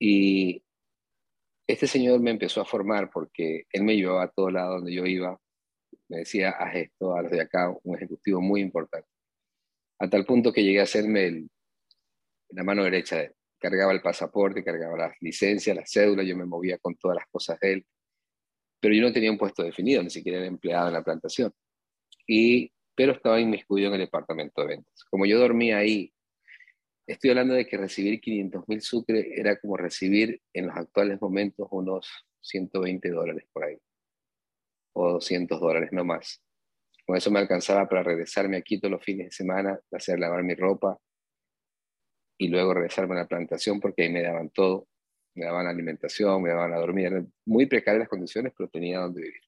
Y 0.00 0.64
este 1.68 1.86
señor 1.86 2.20
me 2.20 2.32
empezó 2.32 2.60
a 2.60 2.64
formar 2.64 3.10
porque 3.12 3.64
él 3.72 3.84
me 3.84 3.94
llevaba 3.94 4.24
a 4.24 4.30
todo 4.30 4.50
lado 4.50 4.74
donde 4.76 4.92
yo 4.92 5.06
iba. 5.06 5.38
Me 6.08 6.18
decía, 6.18 6.50
haz 6.50 6.74
esto, 6.74 7.14
a 7.14 7.22
los 7.22 7.30
de 7.30 7.42
acá, 7.42 7.72
un 7.84 7.96
ejecutivo 7.96 8.40
muy 8.40 8.60
importante. 8.60 9.08
A 10.00 10.10
tal 10.10 10.24
punto 10.24 10.52
que 10.52 10.64
llegué 10.64 10.80
a 10.80 10.84
hacerme 10.84 11.46
la 12.48 12.64
mano 12.64 12.84
derecha 12.84 13.16
de 13.16 13.24
él. 13.26 13.34
Cargaba 13.60 13.92
el 13.92 14.02
pasaporte, 14.02 14.64
cargaba 14.64 14.98
las 14.98 15.16
licencias, 15.20 15.76
las 15.76 15.90
cédulas, 15.90 16.26
yo 16.26 16.36
me 16.36 16.44
movía 16.44 16.76
con 16.78 16.96
todas 16.96 17.18
las 17.18 17.26
cosas 17.28 17.58
de 17.60 17.74
él. 17.74 17.86
Pero 18.84 18.94
yo 18.94 19.02
no 19.02 19.12
tenía 19.14 19.30
un 19.30 19.38
puesto 19.38 19.62
definido, 19.62 20.02
ni 20.02 20.10
siquiera 20.10 20.38
era 20.38 20.46
empleado 20.46 20.88
en 20.88 20.92
la 20.92 21.02
plantación. 21.02 21.50
Y, 22.26 22.70
pero 22.94 23.12
estaba 23.12 23.40
inmiscuido 23.40 23.88
en 23.88 23.94
el 23.94 24.00
departamento 24.00 24.60
de 24.60 24.68
ventas. 24.68 25.04
Como 25.10 25.24
yo 25.24 25.38
dormía 25.38 25.78
ahí 25.78 26.12
Estoy 27.06 27.30
hablando 27.30 27.52
de 27.52 27.66
que 27.66 27.76
recibir 27.76 28.18
500 28.18 28.66
mil 28.66 28.80
sucre 28.80 29.38
era 29.38 29.60
como 29.60 29.76
recibir 29.76 30.40
en 30.54 30.68
los 30.68 30.76
actuales 30.76 31.20
momentos 31.20 31.68
unos 31.70 32.08
120 32.40 33.10
dólares 33.10 33.44
por 33.52 33.64
ahí, 33.64 33.76
o 34.94 35.12
200 35.12 35.60
dólares, 35.60 35.90
no 35.92 36.04
más. 36.04 36.42
Con 37.06 37.16
eso 37.16 37.30
me 37.30 37.40
alcanzaba 37.40 37.86
para 37.86 38.02
regresarme 38.02 38.56
aquí 38.56 38.80
todos 38.80 38.92
los 38.92 39.04
fines 39.04 39.26
de 39.26 39.32
semana, 39.32 39.78
hacer 39.92 40.18
lavar 40.18 40.42
mi 40.44 40.54
ropa 40.54 40.98
y 42.38 42.48
luego 42.48 42.72
regresarme 42.72 43.14
a 43.16 43.18
la 43.18 43.28
plantación 43.28 43.80
porque 43.80 44.04
ahí 44.04 44.10
me 44.10 44.22
daban 44.22 44.48
todo. 44.48 44.88
Me 45.34 45.44
daban 45.44 45.66
alimentación, 45.66 46.42
me 46.42 46.50
daban 46.50 46.72
a 46.72 46.78
dormir. 46.78 47.06
Eran 47.06 47.32
muy 47.44 47.66
precarias 47.66 48.00
las 48.00 48.08
condiciones, 48.08 48.52
pero 48.56 48.68
tenía 48.68 49.00
donde 49.00 49.22
vivir. 49.22 49.40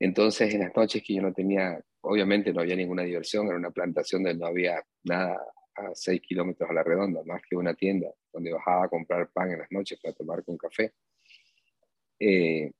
Entonces, 0.00 0.52
en 0.52 0.60
las 0.60 0.74
noches 0.74 1.02
que 1.06 1.14
yo 1.14 1.22
no 1.22 1.32
tenía, 1.32 1.80
obviamente 2.00 2.52
no 2.52 2.60
había 2.60 2.74
ninguna 2.74 3.02
diversión, 3.02 3.46
era 3.46 3.56
una 3.56 3.70
plantación 3.70 4.22
donde 4.22 4.38
no 4.38 4.46
había 4.46 4.82
nada 5.04 5.40
a 5.76 5.94
6 5.94 6.20
kilómetros 6.22 6.68
a 6.68 6.72
la 6.72 6.82
redonda, 6.82 7.22
más 7.24 7.40
que 7.48 7.56
una 7.56 7.74
tienda 7.74 8.08
donde 8.32 8.52
bajaba 8.52 8.86
a 8.86 8.88
comprar 8.88 9.30
pan 9.30 9.52
en 9.52 9.58
las 9.60 9.70
noches 9.70 10.00
para 10.02 10.14
tomar 10.14 10.44
con 10.44 10.56
café. 10.56 10.92
Eh, 12.18 12.72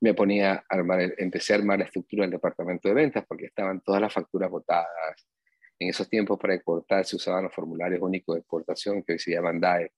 me 0.00 0.14
ponía 0.14 0.54
a 0.54 0.64
armar, 0.68 1.14
empecé 1.18 1.52
a 1.52 1.56
armar 1.56 1.78
la 1.78 1.84
estructura 1.84 2.22
del 2.22 2.32
departamento 2.32 2.88
de 2.88 2.94
ventas 2.94 3.24
porque 3.26 3.46
estaban 3.46 3.80
todas 3.80 4.00
las 4.00 4.12
facturas 4.12 4.50
votadas. 4.50 5.28
En 5.78 5.90
esos 5.90 6.08
tiempos 6.08 6.38
para 6.38 6.54
exportar 6.54 7.04
se 7.04 7.16
usaban 7.16 7.44
los 7.44 7.54
formularios 7.54 8.00
únicos 8.02 8.34
de 8.34 8.40
exportación 8.40 9.02
que 9.02 9.14
hoy 9.14 9.18
se 9.18 9.32
llaman 9.32 9.60
DAE. 9.60 9.92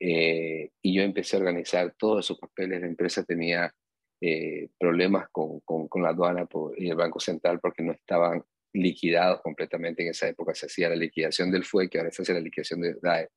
Eh, 0.00 0.70
y 0.82 0.94
yo 0.94 1.02
empecé 1.02 1.36
a 1.36 1.40
organizar 1.40 1.94
todos 1.98 2.24
esos 2.24 2.38
papeles. 2.38 2.80
La 2.80 2.86
empresa 2.86 3.24
tenía 3.24 3.72
eh, 4.20 4.68
problemas 4.78 5.28
con, 5.30 5.60
con, 5.60 5.88
con, 5.88 6.02
la 6.02 6.10
aduana 6.10 6.46
y 6.76 6.88
el 6.88 6.96
Banco 6.96 7.20
Central 7.20 7.60
porque 7.60 7.82
no 7.82 7.92
estaban 7.92 8.42
liquidados 8.72 9.40
completamente. 9.42 10.02
En 10.02 10.10
esa 10.10 10.28
época 10.28 10.54
se 10.54 10.66
hacía 10.66 10.88
la 10.88 10.96
liquidación 10.96 11.50
del 11.50 11.64
FUE, 11.64 11.88
que 11.88 11.98
ahora 11.98 12.10
se 12.10 12.22
hace 12.22 12.34
la 12.34 12.40
liquidación 12.40 12.80
de 12.80 12.94
DAE. 13.00 13.28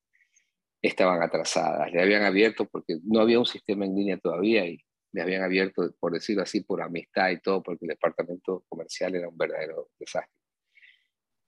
Estaban 0.80 1.22
atrasadas, 1.22 1.92
le 1.92 2.02
habían 2.02 2.24
abierto 2.24 2.68
porque 2.68 2.98
no 3.04 3.20
había 3.20 3.38
un 3.38 3.46
sistema 3.46 3.84
en 3.84 3.94
línea 3.94 4.18
todavía 4.18 4.66
y 4.66 4.78
le 5.12 5.22
habían 5.22 5.42
abierto, 5.42 5.94
por 6.00 6.12
decirlo 6.12 6.42
así, 6.42 6.62
por 6.62 6.82
amistad 6.82 7.30
y 7.30 7.40
todo, 7.40 7.62
porque 7.62 7.84
el 7.84 7.90
departamento 7.90 8.64
comercial 8.68 9.14
era 9.14 9.28
un 9.28 9.36
verdadero 9.36 9.90
desastre. 9.98 10.34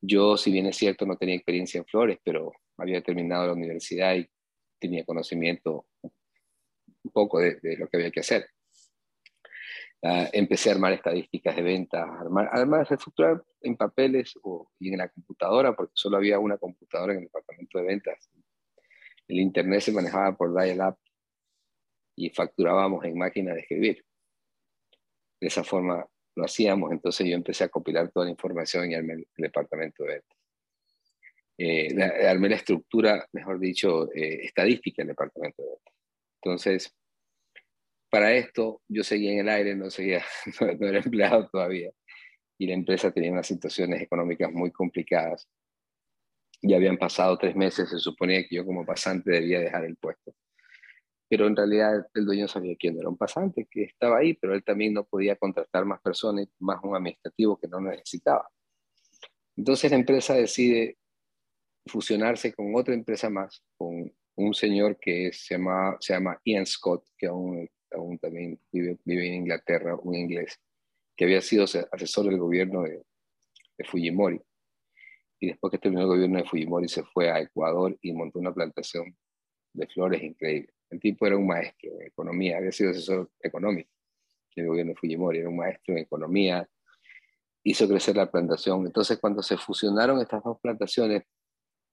Yo, 0.00 0.36
si 0.36 0.52
bien 0.52 0.66
es 0.66 0.76
cierto, 0.76 1.06
no 1.06 1.16
tenía 1.16 1.34
experiencia 1.34 1.78
en 1.78 1.86
flores, 1.86 2.18
pero 2.22 2.52
había 2.76 3.02
terminado 3.02 3.46
la 3.46 3.54
universidad 3.54 4.14
y 4.14 4.28
tenía 4.84 5.04
conocimiento 5.04 5.86
un 6.02 7.10
poco 7.10 7.38
de, 7.38 7.58
de 7.62 7.78
lo 7.78 7.88
que 7.88 7.96
había 7.96 8.10
que 8.10 8.20
hacer. 8.20 8.46
Uh, 10.02 10.28
empecé 10.34 10.68
a 10.68 10.74
armar 10.74 10.92
estadísticas 10.92 11.56
de 11.56 11.62
ventas, 11.62 12.06
armar, 12.20 12.50
además 12.52 12.90
estructurar 12.90 13.42
en 13.62 13.74
papeles 13.74 14.34
o, 14.42 14.70
y 14.78 14.92
en 14.92 14.98
la 14.98 15.08
computadora, 15.08 15.74
porque 15.74 15.92
solo 15.94 16.18
había 16.18 16.38
una 16.38 16.58
computadora 16.58 17.14
en 17.14 17.20
el 17.20 17.24
departamento 17.24 17.78
de 17.78 17.84
ventas. 17.86 18.30
El 19.26 19.40
internet 19.40 19.80
se 19.80 19.92
manejaba 19.92 20.36
por 20.36 20.54
dial-up 20.54 20.98
y 22.16 22.28
facturábamos 22.28 23.02
en 23.06 23.16
máquina 23.16 23.54
de 23.54 23.60
escribir. 23.60 24.04
De 25.40 25.46
esa 25.46 25.64
forma 25.64 26.06
lo 26.36 26.44
hacíamos, 26.44 26.92
entonces 26.92 27.26
yo 27.26 27.34
empecé 27.34 27.64
a 27.64 27.70
compilar 27.70 28.10
toda 28.10 28.26
la 28.26 28.32
información 28.32 28.90
y 28.90 28.94
armé 28.94 29.14
el, 29.14 29.26
departamento 29.38 30.04
de 30.04 30.10
ventas. 30.16 30.38
Eh, 31.56 31.94
la, 31.94 32.30
armé 32.30 32.48
la 32.48 32.56
estructura, 32.56 33.28
mejor 33.32 33.60
dicho, 33.60 34.12
eh, 34.12 34.40
estadística 34.44 35.02
del 35.02 35.08
departamento 35.08 35.62
de 35.62 35.68
ventas. 35.68 35.94
Entonces, 36.42 36.94
para 38.10 38.32
esto 38.32 38.80
yo 38.88 39.02
seguía 39.04 39.32
en 39.32 39.40
el 39.40 39.48
aire, 39.48 39.74
no, 39.74 39.90
seguía, 39.90 40.24
no, 40.60 40.86
era 40.86 40.98
empleado 40.98 41.48
todavía. 41.48 41.90
Y 42.58 42.66
la 42.66 42.74
empresa 42.74 43.10
tenía 43.12 43.32
unas 43.32 43.46
situaciones 43.46 44.00
económicas 44.02 44.52
muy 44.52 44.70
complicadas. 44.70 45.48
Ya 46.62 46.76
habían 46.76 46.96
pasado 46.96 47.36
tres 47.38 47.54
meses, 47.56 47.90
se 47.90 47.98
suponía 47.98 48.46
que 48.48 48.56
yo 48.56 48.64
como 48.64 48.86
pasante 48.86 49.30
debía 49.32 49.60
dejar 49.60 49.84
el 49.84 49.96
puesto. 49.96 50.34
Pero 51.28 51.46
en 51.46 51.56
realidad 51.56 52.06
el 52.14 52.24
dueño 52.24 52.48
sabía 52.48 52.76
quién 52.78 52.98
era 52.98 53.08
un 53.08 53.16
pasante, 53.16 53.66
que 53.70 53.84
estaba 53.84 54.18
ahí, 54.18 54.34
pero 54.34 54.54
él 54.54 54.62
también 54.62 54.94
no 54.94 55.04
podía 55.04 55.36
contratar 55.36 55.84
más 55.84 56.00
personas, 56.00 56.46
más 56.60 56.78
un 56.82 56.96
administrativo 56.96 57.58
que 57.58 57.68
no 57.68 57.80
necesitaba. 57.80 58.48
Entonces 59.56 59.90
la 59.90 59.96
empresa 59.96 60.34
decide 60.34 60.98
fusionarse 61.86 62.52
con 62.52 62.74
otra 62.74 62.94
empresa 62.94 63.30
más, 63.30 63.62
con 63.76 64.12
un 64.36 64.54
señor 64.54 64.98
que 64.98 65.32
se 65.32 65.54
llama, 65.54 65.96
se 66.00 66.14
llama 66.14 66.40
Ian 66.44 66.66
Scott, 66.66 67.04
que 67.16 67.26
aún 67.26 67.68
aún 67.94 68.18
también 68.18 68.58
vive, 68.72 68.98
vive 69.04 69.28
en 69.28 69.34
Inglaterra, 69.34 69.96
un 69.96 70.14
inglés, 70.14 70.60
que 71.16 71.24
había 71.24 71.40
sido 71.40 71.64
asesor 71.64 72.26
del 72.26 72.38
gobierno 72.38 72.82
de, 72.82 73.02
Fujimori. 73.86 74.40
Y 75.40 75.48
después 75.48 75.70
que 75.72 75.78
terminó 75.78 76.02
el 76.02 76.08
gobierno 76.08 76.38
de 76.38 76.44
Fujimori 76.44 76.88
se 76.88 77.02
fue 77.02 77.30
a 77.30 77.40
Ecuador 77.40 77.96
y 78.02 78.12
montó 78.12 78.38
una 78.38 78.54
plantación 78.54 79.16
de 79.72 79.86
flores 79.88 80.22
increíble. 80.22 80.72
El 80.90 81.00
tipo 81.00 81.26
era 81.26 81.36
un 81.36 81.46
maestro 81.46 81.90
en 81.90 82.06
economía, 82.06 82.58
había 82.58 82.70
sido 82.70 82.90
asesor 82.90 83.30
económico 83.40 83.90
del 84.54 84.68
gobierno 84.68 84.92
de 84.92 84.96
Fujimori, 84.96 85.38
era 85.38 85.48
un 85.48 85.56
maestro 85.56 85.94
en 85.94 85.98
economía, 85.98 86.68
hizo 87.64 87.88
crecer 87.88 88.14
la 88.14 88.30
plantación. 88.30 88.86
Entonces 88.86 89.18
cuando 89.18 89.42
se 89.42 89.56
fusionaron 89.56 90.20
estas 90.20 90.44
dos 90.44 90.60
plantaciones, 90.60 91.24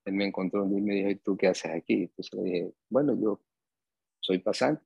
él 0.05 0.13
me 0.13 0.25
encontró 0.25 0.65
y 0.65 0.81
me 0.81 0.95
dijo, 0.95 1.09
¿y 1.09 1.15
tú 1.15 1.37
qué 1.37 1.47
haces 1.47 1.71
aquí? 1.71 2.03
Entonces 2.03 2.33
le 2.33 2.43
dije, 2.43 2.73
bueno, 2.89 3.15
yo 3.19 3.39
soy 4.19 4.39
pasante. 4.39 4.83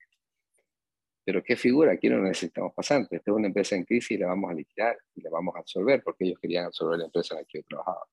Pero 1.24 1.44
¿qué 1.44 1.56
figura? 1.56 1.94
Aquí 1.94 2.08
no 2.08 2.20
necesitamos 2.20 2.74
pasantes. 2.74 3.18
Esta 3.18 3.32
es 3.32 3.38
una 3.38 3.48
empresa 3.48 3.76
en 3.76 3.84
crisis 3.84 4.12
y 4.12 4.18
la 4.18 4.28
vamos 4.28 4.52
a 4.52 4.54
liquidar 4.54 4.98
y 5.16 5.22
la 5.22 5.30
vamos 5.32 5.56
a 5.56 5.60
absorber 5.60 6.04
porque 6.04 6.26
ellos 6.26 6.40
querían 6.40 6.66
absorber 6.66 7.00
la 7.00 7.06
empresa 7.06 7.34
en 7.34 7.42
la 7.42 7.46
que 7.46 7.60
yo 7.60 7.64
trabajaba. 7.64 8.06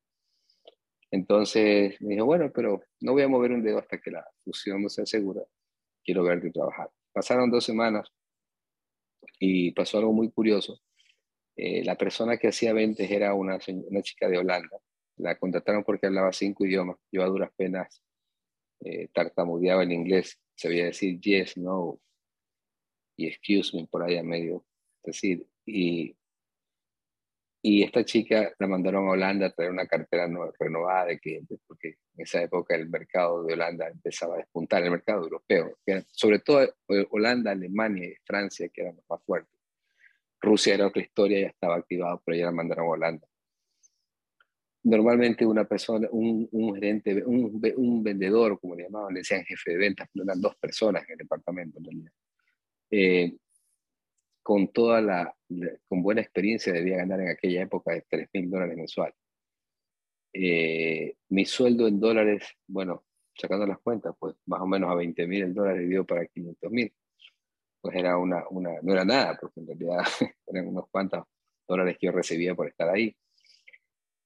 Entonces 1.10 2.00
me 2.00 2.14
dijo, 2.14 2.24
bueno, 2.24 2.50
pero 2.54 2.82
no 3.00 3.12
voy 3.12 3.22
a 3.22 3.28
mover 3.28 3.52
un 3.52 3.62
dedo 3.62 3.78
hasta 3.78 3.98
que 3.98 4.10
la 4.10 4.26
fusión 4.42 4.82
no 4.82 4.88
sea 4.88 5.04
segura. 5.04 5.42
Quiero 6.02 6.24
verte 6.24 6.50
trabajar. 6.50 6.90
Pasaron 7.12 7.50
dos 7.50 7.64
semanas 7.64 8.08
y 9.38 9.72
pasó 9.72 9.98
algo 9.98 10.14
muy 10.14 10.30
curioso. 10.30 10.80
Eh, 11.54 11.84
la 11.84 11.96
persona 11.96 12.38
que 12.38 12.48
hacía 12.48 12.72
ventas 12.72 13.10
era 13.10 13.34
una, 13.34 13.58
una 13.68 14.02
chica 14.02 14.26
de 14.26 14.38
Holanda. 14.38 14.78
La 15.22 15.38
contrataron 15.38 15.84
porque 15.84 16.06
hablaba 16.06 16.32
cinco 16.32 16.64
idiomas. 16.66 16.96
Yo 17.12 17.22
a 17.22 17.26
duras 17.26 17.52
penas 17.56 18.02
eh, 18.80 19.08
tartamudeaba 19.14 19.84
en 19.84 19.92
inglés. 19.92 20.38
Sabía 20.56 20.86
decir 20.86 21.20
yes, 21.20 21.56
no, 21.56 22.00
y 23.16 23.28
excuse 23.28 23.76
me 23.76 23.86
por 23.86 24.02
ahí 24.02 24.18
a 24.18 24.22
medio. 24.22 24.64
decir, 25.04 25.46
y, 25.64 26.16
y 27.62 27.84
esta 27.84 28.04
chica 28.04 28.52
la 28.58 28.66
mandaron 28.66 29.06
a 29.06 29.12
Holanda 29.12 29.46
a 29.46 29.50
traer 29.52 29.70
una 29.70 29.86
cartera 29.86 30.28
renovada 30.58 31.06
de 31.06 31.20
clientes, 31.20 31.60
porque 31.66 31.88
en 31.88 32.22
esa 32.22 32.42
época 32.42 32.74
el 32.74 32.88
mercado 32.88 33.44
de 33.44 33.54
Holanda 33.54 33.88
empezaba 33.88 34.34
a 34.34 34.38
despuntar, 34.38 34.82
el 34.82 34.90
mercado 34.90 35.22
europeo, 35.22 35.78
sobre 36.10 36.40
todo 36.40 36.62
eh, 36.62 37.06
Holanda, 37.10 37.52
Alemania 37.52 38.08
y 38.08 38.16
Francia, 38.24 38.68
que 38.68 38.82
eran 38.82 38.96
los 38.96 39.04
más 39.08 39.22
fuertes. 39.24 39.56
Rusia 40.40 40.74
era 40.74 40.88
otra 40.88 41.02
historia, 41.02 41.40
ya 41.40 41.46
estaba 41.46 41.76
activado, 41.76 42.20
pero 42.24 42.36
ya 42.36 42.46
la 42.46 42.52
mandaron 42.52 42.86
a 42.86 42.90
Holanda. 42.90 43.28
Normalmente 44.84 45.46
una 45.46 45.64
persona, 45.64 46.08
un, 46.10 46.48
un 46.50 46.74
gerente, 46.74 47.22
un, 47.24 47.60
un, 47.76 48.02
vendedor, 48.02 48.58
como 48.60 48.74
le 48.74 48.84
llamaban, 48.84 49.14
le 49.14 49.20
decían 49.20 49.44
jefe 49.44 49.72
de 49.72 49.76
ventas, 49.76 50.08
pero 50.12 50.24
eran 50.24 50.40
dos 50.40 50.56
personas 50.56 51.04
en 51.04 51.12
el 51.12 51.18
departamento 51.18 51.78
en 51.78 51.84
realidad 51.84 52.12
eh, 52.92 53.34
con 54.42 54.68
toda 54.68 55.00
la, 55.00 55.34
con 55.88 56.02
buena 56.02 56.20
experiencia 56.20 56.72
debía 56.72 56.98
ganar 56.98 57.20
en 57.20 57.28
aquella 57.28 57.62
época 57.62 57.92
de 57.92 58.04
3 58.08 58.28
mil 58.34 58.50
dólares 58.50 58.76
mensuales. 58.76 59.16
Eh, 60.34 61.14
mi 61.28 61.44
sueldo 61.44 61.86
en 61.86 62.00
dólares, 62.00 62.44
bueno, 62.66 63.04
sacando 63.34 63.66
las 63.66 63.78
cuentas, 63.80 64.14
pues 64.18 64.34
más 64.46 64.60
o 64.60 64.66
menos 64.66 64.90
a 64.90 64.94
20 64.94 65.26
mil 65.26 65.42
el 65.42 65.54
dólar 65.54 65.78
dio 65.78 66.04
para 66.04 66.26
500 66.26 66.70
mil. 66.70 66.92
Pues 67.80 67.96
era 67.96 68.18
una, 68.18 68.44
una, 68.50 68.70
no 68.82 68.92
era 68.92 69.04
nada, 69.04 69.38
porque 69.40 69.60
en 69.60 69.66
realidad 69.66 69.98
eran 70.46 70.68
unos 70.68 70.88
cuantos 70.90 71.24
dólares 71.66 71.96
que 71.98 72.06
yo 72.06 72.12
recibía 72.12 72.54
por 72.54 72.68
estar 72.68 72.88
ahí. 72.88 73.16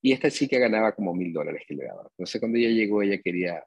Y 0.07 0.13
esta 0.13 0.31
chica 0.31 0.57
ganaba 0.57 0.95
como 0.95 1.13
mil 1.13 1.33
dólares 1.33 1.65
que 1.67 1.75
le 1.75 1.85
daba. 1.85 2.03
Entonces 2.03 2.41
cuando 2.41 2.59
ella 2.59 2.69
llegó, 2.69 3.03
ella 3.03 3.21
quería 3.21 3.65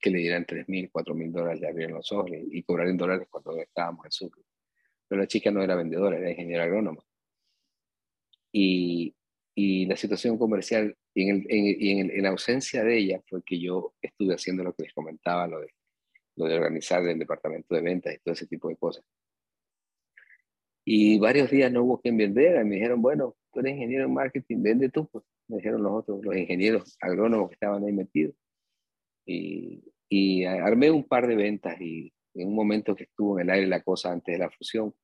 que 0.00 0.10
le 0.10 0.18
dieran 0.18 0.44
3 0.44 0.68
mil, 0.68 0.90
4 0.90 1.14
mil 1.14 1.30
dólares, 1.30 1.60
le 1.60 1.68
abrieron 1.68 1.98
los 1.98 2.10
ojos 2.10 2.32
y, 2.50 2.64
cobrar 2.64 2.88
en 2.88 2.96
dólares 2.96 3.28
cuando 3.30 3.56
estábamos 3.56 4.04
en 4.06 4.10
Sucre. 4.10 4.42
Pero 5.06 5.20
la 5.20 5.28
chica 5.28 5.52
no 5.52 5.62
era 5.62 5.76
vendedora, 5.76 6.18
era 6.18 6.30
ingeniera 6.30 6.64
agrónoma. 6.64 7.04
Y 8.50 9.14
y 9.54 9.86
la 9.86 9.96
situación 9.96 10.36
comercial, 10.36 10.96
y 11.14 11.30
en, 11.30 11.46
en, 11.48 12.10
en, 12.10 12.22
la 12.24 12.30
ausencia 12.30 12.82
de 12.82 12.98
ella 12.98 13.22
fue 13.28 13.40
que 13.44 13.60
yo 13.60 13.94
estuve 14.02 14.34
haciendo 14.34 14.64
lo 14.64 14.72
que 14.72 14.82
les 14.82 14.94
comentaba, 14.94 15.46
lo 15.46 15.60
de, 15.60 15.68
lo 16.34 16.46
de 16.46 16.56
organizar 16.56 17.06
el 17.06 17.20
departamento 17.20 17.72
de 17.76 17.82
ventas 17.82 18.14
y 18.14 18.18
todo 18.18 18.32
ese 18.32 18.48
tipo 18.48 18.68
de 18.68 18.76
cosas. 18.76 19.04
Y 20.84 21.20
varios 21.20 21.50
días 21.52 21.70
no 21.70 21.84
hubo 21.84 22.00
quien 22.00 22.16
vendiera. 22.16 22.64
Me 22.64 22.74
dijeron, 22.74 23.00
bueno, 23.00 23.36
tú 23.52 23.60
eres 23.60 23.74
ingeniero 23.74 24.06
en 24.06 24.14
marketing, 24.14 24.62
vende 24.62 24.88
tú. 24.88 25.06
Pues. 25.06 25.24
Me 25.48 25.56
dijeron 25.56 25.82
los 25.82 25.92
otros, 25.92 26.24
los 26.24 26.36
ingenieros 26.36 26.96
agrónomos 27.00 27.48
que 27.48 27.54
estaban 27.54 27.84
ahí 27.84 27.92
metidos. 27.92 28.34
Y, 29.26 29.82
y 30.08 30.44
armé 30.44 30.90
un 30.90 31.04
par 31.04 31.26
de 31.26 31.36
ventas 31.36 31.80
y 31.80 32.12
en 32.34 32.48
un 32.48 32.54
momento 32.54 32.94
que 32.94 33.04
estuvo 33.04 33.38
en 33.38 33.48
el 33.48 33.54
aire 33.54 33.66
la 33.66 33.82
cosa 33.82 34.10
antes 34.10 34.34
de 34.34 34.38
la 34.38 34.50
fusión, 34.50 34.94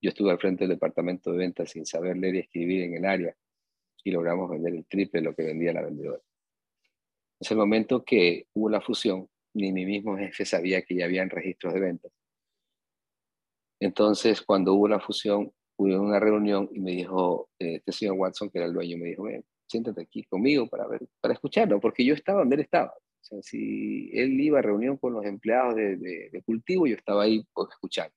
yo 0.00 0.10
estuve 0.10 0.30
al 0.30 0.38
frente 0.38 0.64
del 0.64 0.76
departamento 0.76 1.32
de 1.32 1.38
ventas 1.38 1.70
sin 1.70 1.86
saber 1.86 2.16
leer 2.16 2.34
y 2.34 2.38
escribir 2.40 2.82
en 2.82 2.94
el 2.94 3.04
área 3.04 3.34
y 4.04 4.10
logramos 4.10 4.50
vender 4.50 4.74
el 4.74 4.86
triple 4.86 5.20
de 5.20 5.24
lo 5.24 5.34
que 5.34 5.44
vendía 5.44 5.72
la 5.72 5.82
vendedora. 5.82 6.20
En 7.40 7.46
ese 7.46 7.54
momento 7.54 8.04
que 8.04 8.46
hubo 8.52 8.68
la 8.68 8.80
fusión, 8.80 9.28
ni 9.54 9.72
mi 9.72 9.86
mismo 9.86 10.16
jefe 10.16 10.44
sabía 10.44 10.82
que 10.82 10.94
ya 10.94 11.06
habían 11.06 11.30
registros 11.30 11.72
de 11.72 11.80
ventas. 11.80 12.12
Entonces, 13.80 14.42
cuando 14.42 14.74
hubo 14.74 14.88
la 14.88 15.00
fusión, 15.00 15.52
hubo 15.76 16.00
una 16.00 16.20
reunión 16.20 16.68
y 16.72 16.80
me 16.80 16.92
dijo, 16.92 17.48
eh, 17.58 17.76
este 17.76 17.92
señor 17.92 18.16
Watson, 18.16 18.50
que 18.50 18.58
era 18.58 18.66
el 18.66 18.74
dueño, 18.74 18.98
me 18.98 19.08
dijo, 19.08 19.24
ven, 19.24 19.44
siéntate 19.74 20.02
aquí 20.02 20.22
conmigo 20.24 20.68
para 20.68 20.86
ver, 20.86 21.00
para 21.20 21.34
escucharlo, 21.34 21.80
porque 21.80 22.04
yo 22.04 22.14
estaba 22.14 22.40
donde 22.40 22.54
él 22.56 22.62
estaba. 22.62 22.92
O 22.94 23.24
sea, 23.26 23.42
si 23.42 24.10
él 24.12 24.40
iba 24.40 24.60
a 24.60 24.62
reunión 24.62 24.96
con 24.98 25.14
los 25.14 25.24
empleados 25.24 25.74
de, 25.74 25.96
de 25.96 26.42
cultivo, 26.44 26.86
yo 26.86 26.94
estaba 26.94 27.24
ahí 27.24 27.44
pues, 27.52 27.70
escuchando. 27.70 28.14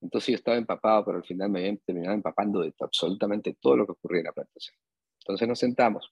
Entonces 0.00 0.28
yo 0.28 0.36
estaba 0.36 0.56
empapado, 0.56 1.04
pero 1.04 1.18
al 1.18 1.24
final 1.24 1.50
me 1.50 1.58
había 1.58 1.76
terminado 1.84 2.14
empapando 2.14 2.60
de 2.60 2.72
absolutamente 2.80 3.56
todo 3.60 3.76
lo 3.76 3.86
que 3.86 3.92
ocurría 3.92 4.20
en 4.20 4.26
la 4.26 4.32
plantación. 4.32 4.76
Entonces 5.20 5.46
nos 5.46 5.58
sentamos 5.58 6.10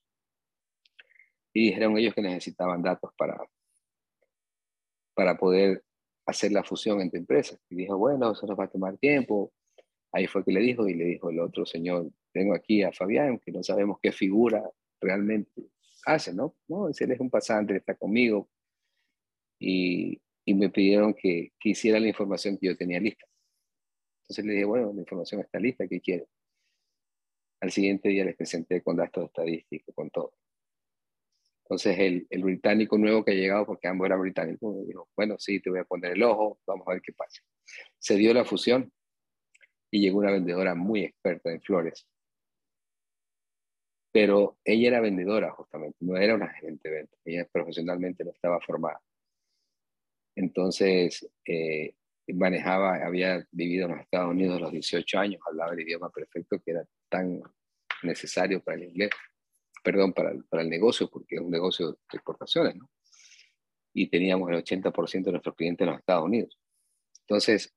y 1.55 1.69
dijeron 1.69 1.97
ellos 1.97 2.15
que 2.15 2.21
necesitaban 2.21 2.83
datos 2.83 3.11
para, 3.17 3.39
para 5.15 5.39
poder 5.39 5.83
hacer 6.27 6.53
la 6.53 6.63
fusión 6.63 7.01
entre 7.01 7.21
empresas. 7.21 7.59
Y 7.71 7.77
dijo, 7.77 7.97
bueno, 7.97 8.33
eso 8.33 8.47
nos 8.47 8.59
va 8.59 8.65
a 8.65 8.71
tomar 8.71 8.99
tiempo. 8.99 9.53
Ahí 10.13 10.27
fue 10.27 10.45
que 10.45 10.53
le 10.53 10.61
dijo 10.61 10.89
y 10.89 10.95
le 10.95 11.05
dijo 11.05 11.31
el 11.31 11.41
otro 11.41 11.67
señor, 11.67 12.11
tengo 12.33 12.55
aquí 12.55 12.83
a 12.83 12.93
Fabián, 12.93 13.39
que 13.39 13.53
no 13.53 13.63
sabemos 13.63 13.99
qué 14.03 14.13
figura 14.13 14.63
realmente 15.01 15.63
hace, 16.07 16.33
¿no? 16.35 16.57
No, 16.67 16.89
él 16.89 17.13
es 17.13 17.21
un 17.21 17.31
pasante, 17.31 17.77
está 17.77 17.95
conmigo. 17.95 18.49
Y, 19.59 20.21
y 20.45 20.55
me 20.55 20.71
pidieron 20.71 21.15
que, 21.15 21.53
que 21.59 21.71
hiciera 21.71 22.01
la 22.01 22.09
información 22.09 22.57
que 22.57 22.69
yo 22.69 22.77
tenía 22.77 23.01
lista. 23.01 23.27
Entonces 24.23 24.45
le 24.45 24.53
dije, 24.53 24.65
bueno, 24.65 24.93
la 24.95 25.01
información 25.01 25.41
está 25.41 25.59
lista, 25.59 25.87
¿qué 25.89 26.01
quiere? 26.01 26.27
Al 27.61 27.71
siguiente 27.71 28.09
día 28.09 28.25
les 28.25 28.37
presenté 28.37 28.83
con 28.83 28.97
datos 28.97 29.27
estadísticos, 29.27 29.95
con 29.95 30.11
todo. 30.11 30.33
Entonces 31.65 31.99
el, 31.99 32.27
el, 32.31 32.43
británico 32.45 32.97
nuevo 32.97 33.25
que 33.25 33.33
ha 33.33 33.35
llegado, 33.35 33.67
porque 33.67 33.89
ambos 33.89 34.07
eran 34.07 34.21
británicos, 34.21 34.75
me 34.75 34.87
dijo, 34.87 35.09
bueno, 35.15 35.37
sí, 35.39 35.61
te 35.61 35.69
voy 35.69 35.81
a 35.81 35.85
poner 35.85 36.13
el 36.13 36.23
ojo, 36.23 36.61
vamos 36.67 36.87
a 36.89 36.93
ver 36.93 37.03
qué 37.03 37.13
pasa. 37.13 37.43
Se 37.99 38.17
dio 38.17 38.33
la 38.33 38.45
fusión 38.47 38.91
y 39.91 40.01
llegó 40.01 40.19
una 40.19 40.33
vendedora 40.33 40.75
muy 40.75 41.05
experta 41.05 41.51
en 41.51 41.61
flores. 41.61 42.07
Pero 44.13 44.59
ella 44.65 44.89
era 44.89 45.01
vendedora 45.01 45.51
justamente, 45.53 45.97
no 46.01 46.17
era 46.17 46.35
una 46.35 46.49
gerente 46.49 46.89
de 46.89 46.95
venta, 46.97 47.17
ella 47.25 47.47
profesionalmente 47.51 48.25
no 48.25 48.31
estaba 48.31 48.61
formada. 48.61 49.01
Entonces, 50.35 51.29
eh, 51.45 51.95
manejaba, 52.29 53.05
había 53.05 53.47
vivido 53.51 53.87
en 53.87 53.93
los 53.93 54.01
Estados 54.01 54.31
Unidos 54.31 54.61
los 54.61 54.73
18 54.73 55.19
años, 55.19 55.41
hablaba 55.47 55.73
el 55.73 55.81
idioma 55.81 56.11
perfecto 56.11 56.61
que 56.61 56.73
era 56.73 56.85
tan 57.09 57.43
necesario 58.03 58.63
para 58.63 58.77
el 58.77 58.85
inglés, 58.85 59.11
perdón, 59.83 60.13
para 60.13 60.31
el, 60.31 60.45
para 60.45 60.63
el 60.63 60.71
negocio, 60.71 61.09
porque 61.11 61.37
es 61.37 61.41
un 61.41 61.51
negocio 61.51 61.91
de 61.91 61.97
exportaciones, 62.13 62.77
¿no? 62.77 62.91
Y 63.95 64.09
teníamos 64.09 64.51
el 64.51 64.57
80% 64.63 65.25
de 65.25 65.33
nuestros 65.33 65.57
clientes 65.57 65.85
en 65.85 65.91
los 65.91 66.01
Estados 66.01 66.25
Unidos. 66.25 66.59
Entonces, 67.23 67.75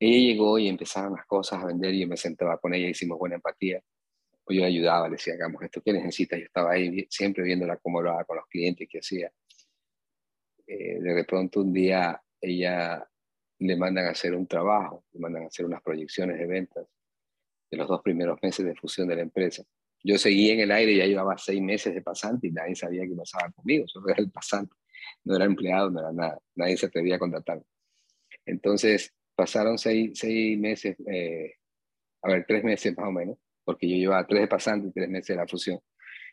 ella 0.00 0.32
llegó 0.32 0.58
y 0.58 0.66
empezaron 0.66 1.12
las 1.14 1.26
cosas 1.26 1.62
a 1.62 1.66
vender 1.66 1.94
y 1.94 2.00
yo 2.00 2.08
me 2.08 2.16
sentaba 2.16 2.58
con 2.58 2.72
ella, 2.72 2.88
hicimos 2.88 3.18
buena 3.18 3.36
empatía. 3.36 3.82
Pues 4.42 4.56
yo 4.56 4.62
le 4.62 4.68
ayudaba, 4.68 5.08
le 5.08 5.16
decía, 5.16 5.34
hagamos 5.34 5.62
esto, 5.62 5.82
¿qué 5.82 5.92
necesitas? 5.92 6.38
Yo 6.38 6.46
estaba 6.46 6.72
ahí 6.72 7.06
siempre 7.10 7.44
viéndola 7.44 7.76
cómo 7.76 7.98
hablaba 7.98 8.24
con 8.24 8.38
los 8.38 8.46
clientes, 8.46 8.88
qué 8.90 8.98
hacía. 8.98 9.30
Eh, 10.66 11.00
de 11.00 11.24
pronto 11.24 11.60
un 11.60 11.72
día 11.72 12.20
ella 12.40 13.06
le 13.58 13.76
mandan 13.76 14.06
a 14.06 14.10
hacer 14.10 14.34
un 14.34 14.46
trabajo, 14.46 15.04
le 15.12 15.20
mandan 15.20 15.42
a 15.42 15.46
hacer 15.48 15.66
unas 15.66 15.82
proyecciones 15.82 16.38
de 16.38 16.46
ventas 16.46 16.86
de 17.70 17.76
los 17.76 17.86
dos 17.86 18.00
primeros 18.00 18.38
meses 18.42 18.64
de 18.64 18.74
fusión 18.74 19.06
de 19.06 19.16
la 19.16 19.22
empresa. 19.22 19.62
Yo 20.02 20.16
seguía 20.16 20.54
en 20.54 20.60
el 20.60 20.72
aire, 20.72 20.96
ya 20.96 21.04
llevaba 21.04 21.36
seis 21.36 21.60
meses 21.60 21.94
de 21.94 22.00
pasante 22.00 22.46
y 22.46 22.52
nadie 22.52 22.74
sabía 22.74 23.02
qué 23.06 23.14
pasaba 23.14 23.50
conmigo, 23.52 23.84
yo 23.94 24.00
era 24.08 24.18
el 24.18 24.30
pasante, 24.30 24.74
no 25.24 25.36
era 25.36 25.44
empleado, 25.44 25.90
no 25.90 26.00
era 26.00 26.10
nada, 26.10 26.40
nadie 26.54 26.78
se 26.78 26.86
atrevía 26.86 27.16
a 27.16 27.18
contratarme. 27.18 27.64
Entonces 28.46 29.12
pasaron 29.40 29.78
seis, 29.78 30.10
seis 30.18 30.58
meses, 30.58 30.98
eh, 31.06 31.54
a 32.20 32.28
ver, 32.28 32.44
tres 32.46 32.62
meses 32.62 32.94
más 32.94 33.08
o 33.08 33.10
menos, 33.10 33.38
porque 33.64 33.88
yo 33.88 33.96
llevaba 33.96 34.26
tres 34.26 34.42
de 34.42 34.48
pasante 34.48 34.88
y 34.88 34.92
tres 34.92 35.08
meses 35.08 35.28
de 35.28 35.36
la 35.36 35.48
fusión, 35.48 35.80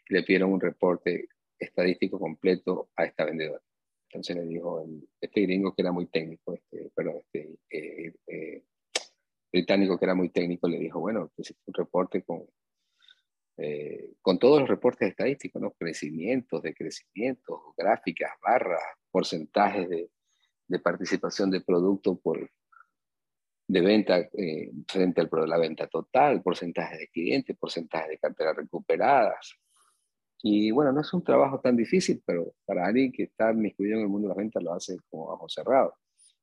le 0.10 0.24
pidieron 0.24 0.52
un 0.52 0.60
reporte 0.60 1.30
estadístico 1.58 2.20
completo 2.20 2.90
a 2.98 3.06
esta 3.06 3.24
vendedora. 3.24 3.62
Entonces 4.10 4.36
le 4.36 4.44
dijo, 4.44 4.86
este 5.22 5.42
gringo 5.42 5.74
que 5.74 5.84
era 5.84 5.94
muy 5.94 6.08
técnico, 6.08 6.54
este, 6.54 6.92
perdón, 6.94 7.22
este 7.24 7.56
eh, 7.70 8.14
eh, 8.28 8.64
británico 9.54 9.98
que 9.98 10.06
era 10.06 10.14
muy 10.14 10.28
técnico, 10.28 10.68
le 10.68 10.80
dijo, 10.80 11.00
bueno, 11.00 11.32
pues 11.34 11.56
un 11.66 11.74
reporte 11.74 12.24
con, 12.24 12.44
eh, 13.56 14.16
con 14.22 14.38
todos 14.38 14.60
los 14.60 14.70
reportes 14.70 15.08
estadísticos, 15.08 15.62
¿no? 15.62 15.72
Crecimientos, 15.72 16.62
decrecimientos, 16.62 17.58
gráficas, 17.78 18.32
barras, 18.42 18.84
porcentajes 19.10 19.88
de, 19.88 20.10
de 20.68 20.80
participación 20.80 21.50
de 21.50 21.62
producto 21.62 22.20
por, 22.20 22.52
de 23.68 23.82
venta 23.82 24.30
frente 24.88 25.22
al 25.22 25.30
la 25.48 25.58
venta 25.58 25.88
total, 25.88 26.42
porcentaje 26.42 26.98
de 26.98 27.08
clientes, 27.10 27.58
porcentaje 27.58 28.12
de 28.12 28.18
carteras 28.18 28.56
recuperadas, 28.56 29.58
y 30.44 30.72
bueno, 30.72 30.92
no 30.92 31.02
es 31.02 31.14
un 31.14 31.24
trabajo 31.24 31.60
tan 31.60 31.76
difícil, 31.76 32.22
pero 32.26 32.54
para 32.66 32.86
alguien 32.86 33.12
que 33.12 33.24
está 33.24 33.54
miscuido 33.54 33.96
en 33.96 34.04
el 34.04 34.08
mundo 34.08 34.28
de 34.28 34.30
las 34.30 34.38
ventas 34.38 34.64
lo 34.64 34.74
hace 34.74 34.98
como 35.10 35.28
bajo 35.28 35.50
cerrado. 35.50 35.96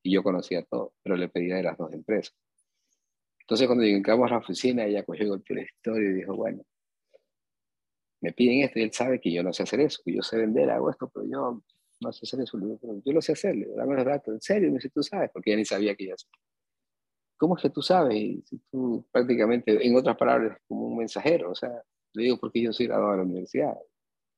Y 0.02 0.12
yo 0.12 0.22
conocía 0.22 0.62
todo, 0.64 0.94
pero 1.02 1.16
le 1.16 1.28
pedía 1.28 1.56
de 1.56 1.62
las 1.62 1.78
dos 1.78 1.92
empresas. 1.92 2.34
Entonces 3.40 3.66
cuando 3.66 3.84
llegamos 3.84 4.30
a 4.30 4.34
la 4.34 4.38
oficina, 4.38 4.84
ella 4.84 5.04
cogió 5.04 5.34
el 5.34 5.58
historia 5.58 6.10
y 6.10 6.14
dijo, 6.14 6.34
bueno, 6.34 6.62
me 8.20 8.32
piden 8.32 8.64
esto 8.64 8.78
y 8.78 8.82
él 8.82 8.92
sabe 8.92 9.20
que 9.20 9.32
yo 9.32 9.42
no 9.42 9.52
sé 9.52 9.62
hacer 9.62 9.80
eso, 9.80 10.00
que 10.04 10.14
yo 10.14 10.22
sé 10.22 10.38
vender, 10.38 10.70
hago 10.70 10.90
esto, 10.90 11.10
pero 11.12 11.26
yo 11.26 11.62
no 12.00 12.12
sé 12.12 12.20
hacer 12.24 12.40
eso. 12.40 12.58
yo 13.04 13.12
lo 13.12 13.22
sé 13.22 13.32
hacer, 13.32 13.54
le 13.54 13.68
dame 13.68 13.94
los 13.96 14.04
datos. 14.04 14.34
En 14.34 14.40
serio, 14.40 14.68
me 14.70 14.76
dice, 14.76 14.90
tú 14.90 15.02
sabes, 15.02 15.30
porque 15.32 15.50
ella 15.50 15.58
ni 15.58 15.64
sabía 15.64 15.94
que 15.94 16.06
yo 16.08 16.14
hacía. 16.14 16.30
¿Cómo 17.36 17.56
es 17.56 17.62
que 17.62 17.70
tú 17.70 17.82
sabes? 17.82 18.14
Si 18.44 18.58
tú 18.70 19.04
prácticamente, 19.10 19.86
en 19.86 19.96
otras 19.96 20.16
palabras, 20.16 20.58
como 20.68 20.86
un 20.86 20.98
mensajero, 20.98 21.50
o 21.50 21.54
sea, 21.54 21.82
le 22.12 22.24
digo 22.24 22.38
porque 22.38 22.62
yo 22.62 22.72
soy 22.72 22.86
graduado 22.86 23.12
de 23.12 23.18
la 23.18 23.24
universidad. 23.24 23.76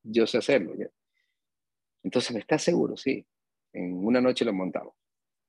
Yo 0.03 0.25
sé 0.25 0.39
hacerlo. 0.39 0.73
¿ya? 0.75 0.89
Entonces, 2.03 2.33
¿me 2.33 2.39
estás 2.39 2.63
seguro? 2.63 2.97
Sí. 2.97 3.25
En 3.73 3.93
una 4.05 4.21
noche 4.21 4.45
lo 4.45 4.53
montamos. 4.53 4.95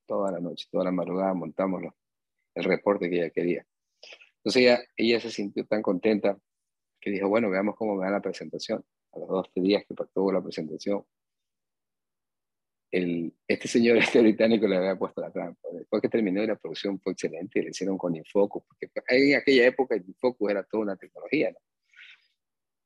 Toda 0.06 0.32
la 0.32 0.40
noche, 0.40 0.66
toda 0.70 0.84
la 0.84 0.90
madrugada 0.90 1.34
montamos 1.34 1.82
el 2.54 2.64
reporte 2.64 3.08
que 3.08 3.16
ella 3.16 3.30
quería. 3.30 3.66
Entonces 4.38 4.62
ella, 4.62 4.80
ella 4.96 5.20
se 5.20 5.30
sintió 5.30 5.66
tan 5.66 5.82
contenta 5.82 6.38
que 7.00 7.10
dijo, 7.10 7.28
bueno, 7.28 7.50
veamos 7.50 7.76
cómo 7.76 7.94
me 7.94 8.04
da 8.04 8.12
la 8.12 8.20
presentación. 8.20 8.84
A 9.12 9.18
los 9.18 9.28
dos 9.28 9.50
días 9.54 9.84
que 9.86 9.94
tuvo 10.12 10.32
la 10.32 10.42
presentación, 10.42 11.04
el, 12.90 13.32
este 13.46 13.68
señor, 13.68 13.96
este 13.98 14.20
británico, 14.20 14.66
le 14.66 14.76
había 14.76 14.96
puesto 14.96 15.20
la 15.20 15.30
trampa. 15.30 15.68
Después 15.72 16.02
que 16.02 16.08
terminó 16.08 16.44
la 16.44 16.56
producción 16.56 17.00
fue 17.00 17.12
excelente, 17.12 17.62
le 17.62 17.70
hicieron 17.70 17.98
con 17.98 18.16
Infocus, 18.16 18.62
porque 18.66 18.90
en 19.08 19.36
aquella 19.36 19.66
época 19.66 19.94
el 19.94 20.04
Infocus 20.06 20.50
era 20.50 20.62
toda 20.64 20.82
una 20.84 20.96
tecnología, 20.96 21.50
¿no? 21.50 21.58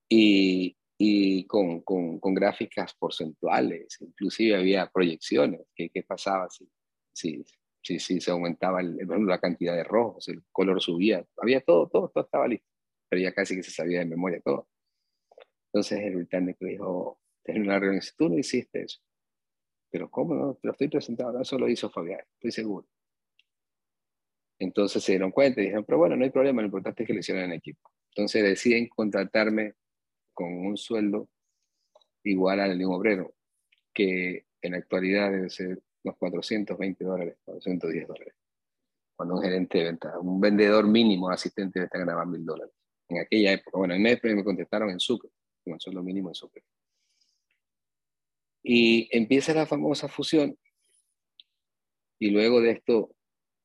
y, 0.09 0.77
y 0.99 1.47
con, 1.47 1.81
con, 1.81 2.21
con, 2.21 2.35
gráficas 2.35 2.95
porcentuales, 2.95 3.97
inclusive 4.01 4.57
había 4.57 4.91
proyecciones, 4.91 5.63
qué, 5.75 5.89
qué 5.89 6.03
pasaba 6.03 6.51
si, 6.51 6.69
si, 7.13 7.43
si, 7.83 7.99
si, 7.99 8.21
se 8.21 8.31
aumentaba 8.31 8.83
el, 8.83 8.99
la 9.27 9.41
cantidad 9.41 9.75
de 9.75 9.85
rojos, 9.85 10.29
el 10.29 10.43
color 10.53 10.83
subía, 10.83 11.25
había 11.39 11.63
todo, 11.63 11.89
todo, 11.89 12.11
todo 12.11 12.25
estaba 12.25 12.47
listo, 12.47 12.69
pero 13.09 13.23
ya 13.23 13.33
casi 13.33 13.57
que 13.57 13.63
se 13.63 13.71
sabía 13.71 14.01
de 14.01 14.05
memoria 14.05 14.41
todo. 14.45 14.69
Entonces 15.73 16.01
el 16.01 16.17
británico 16.17 16.67
dijo, 16.67 17.19
en 17.45 17.63
una 17.63 17.79
reunión, 17.79 18.03
tú 18.19 18.29
no 18.29 18.39
hiciste 18.39 18.83
eso. 18.83 19.01
Pero 19.93 20.11
¿cómo 20.11 20.35
no? 20.35 20.55
Te 20.55 20.67
lo 20.67 20.73
estoy 20.73 20.89
presentando, 20.89 21.39
eso 21.39 21.59
lo 21.59 21.69
hizo 21.69 21.91
Fabián, 21.91 22.21
estoy 22.35 22.51
seguro. 22.51 22.89
Entonces 24.59 25.05
se 25.05 25.13
dieron 25.13 25.33
cuenta 25.33 25.61
y 25.61 25.65
dijeron, 25.65 25.85
pero 25.85 25.99
bueno, 25.99 26.17
no 26.17 26.25
hay 26.25 26.31
problema, 26.31 26.63
lo 26.63 26.67
importante 26.67 27.03
es 27.03 27.07
que 27.07 27.13
lo 27.13 27.21
hicieron 27.21 27.45
en 27.45 27.53
equipo. 27.53 27.91
Entonces 28.15 28.43
deciden 28.43 28.89
contratarme 28.89 29.75
con 30.33 30.51
un 30.51 30.79
sueldo 30.79 31.29
igual 32.25 32.61
al 32.61 32.79
de 32.79 32.87
un 32.87 32.95
obrero, 32.95 33.35
que 33.93 34.47
en 34.63 34.73
la 34.73 34.79
actualidad 34.79 35.31
debe 35.31 35.51
ser 35.51 35.83
unos 36.05 36.17
420 36.17 37.05
dólares, 37.05 37.37
410 37.45 38.09
dólares. 38.09 38.35
Cuando 39.15 39.35
un 39.35 39.43
gerente 39.43 39.79
de 39.79 39.85
venta, 39.85 40.19
un 40.19 40.41
vendedor 40.41 40.87
mínimo, 40.89 41.29
asistente, 41.29 41.81
debe 41.81 41.87
estar 41.87 42.01
ganando 42.01 42.27
mil 42.27 42.47
dólares 42.47 42.75
en 43.09 43.19
aquella 43.19 43.53
época. 43.53 43.77
Bueno, 43.77 43.95
en 43.95 44.03
me, 44.03 44.19
me 44.23 44.45
contestaron 44.45 44.89
en 44.89 45.01
Sucre, 45.01 45.31
con 45.63 45.75
el 45.75 45.81
sueldo 45.81 46.03
mínimo 46.03 46.31
en 46.31 46.35
Sucre. 46.35 46.63
Y 48.63 49.09
empieza 49.17 49.55
la 49.55 49.67
famosa 49.67 50.09
fusión 50.09 50.57
y 52.23 52.31
luego 52.31 52.61
de 52.61 52.71
esto 52.71 53.17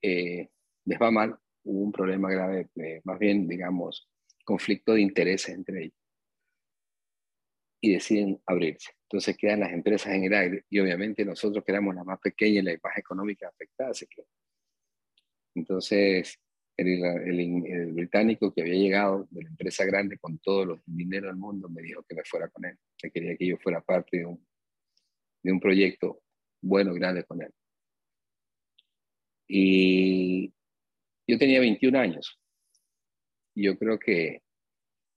eh, 0.01 0.49
les 0.85 0.99
va 0.99 1.11
mal, 1.11 1.37
hubo 1.63 1.79
un 1.79 1.91
problema 1.91 2.31
grave, 2.31 2.67
eh, 2.77 3.01
más 3.03 3.19
bien, 3.19 3.47
digamos, 3.47 4.09
conflicto 4.43 4.93
de 4.93 5.01
intereses 5.01 5.53
entre 5.53 5.83
ellos. 5.83 5.99
Y 7.79 7.93
deciden 7.93 8.41
abrirse. 8.47 8.93
Entonces 9.03 9.37
quedan 9.37 9.59
las 9.59 9.71
empresas 9.71 10.11
en 10.11 10.33
el 10.33 10.65
y 10.71 10.79
obviamente 10.79 11.23
nosotros 11.23 11.63
que 11.63 11.71
éramos 11.71 11.93
las 11.93 12.03
más 12.03 12.19
pequeñas 12.19 12.63
y 12.63 12.65
la 12.65 12.79
más 12.81 12.97
económica 12.97 13.47
afectada 13.47 13.93
se 13.93 14.07
quedó. 14.07 14.25
Entonces 15.53 16.39
el, 16.77 17.03
el, 17.05 17.93
británico 17.93 18.51
que 18.51 18.61
había 18.61 18.73
llegado 18.73 19.27
de 19.29 19.43
la 19.43 19.49
empresa 19.49 19.85
grande 19.85 20.17
con 20.17 20.39
todo 20.39 20.63
el 20.63 20.81
dinero 20.87 21.27
del 21.27 21.35
mundo 21.35 21.69
me 21.69 21.83
dijo 21.83 22.01
que 22.09 22.15
me 22.15 22.23
fuera 22.23 22.47
con 22.49 22.65
él, 22.65 22.75
que 22.97 23.11
quería 23.11 23.37
que 23.37 23.45
yo 23.45 23.57
fuera 23.57 23.81
parte 23.81 24.17
de 24.17 24.25
un, 24.25 24.46
de 25.43 25.51
un 25.51 25.59
proyecto 25.59 26.21
bueno 26.61 26.93
grande 26.93 27.23
con 27.23 27.41
él. 27.41 27.53
Y 29.47 30.53
yo 31.27 31.37
tenía 31.37 31.59
21 31.59 31.97
años. 31.97 32.39
Yo 33.55 33.77
creo 33.77 33.97
que 33.97 34.41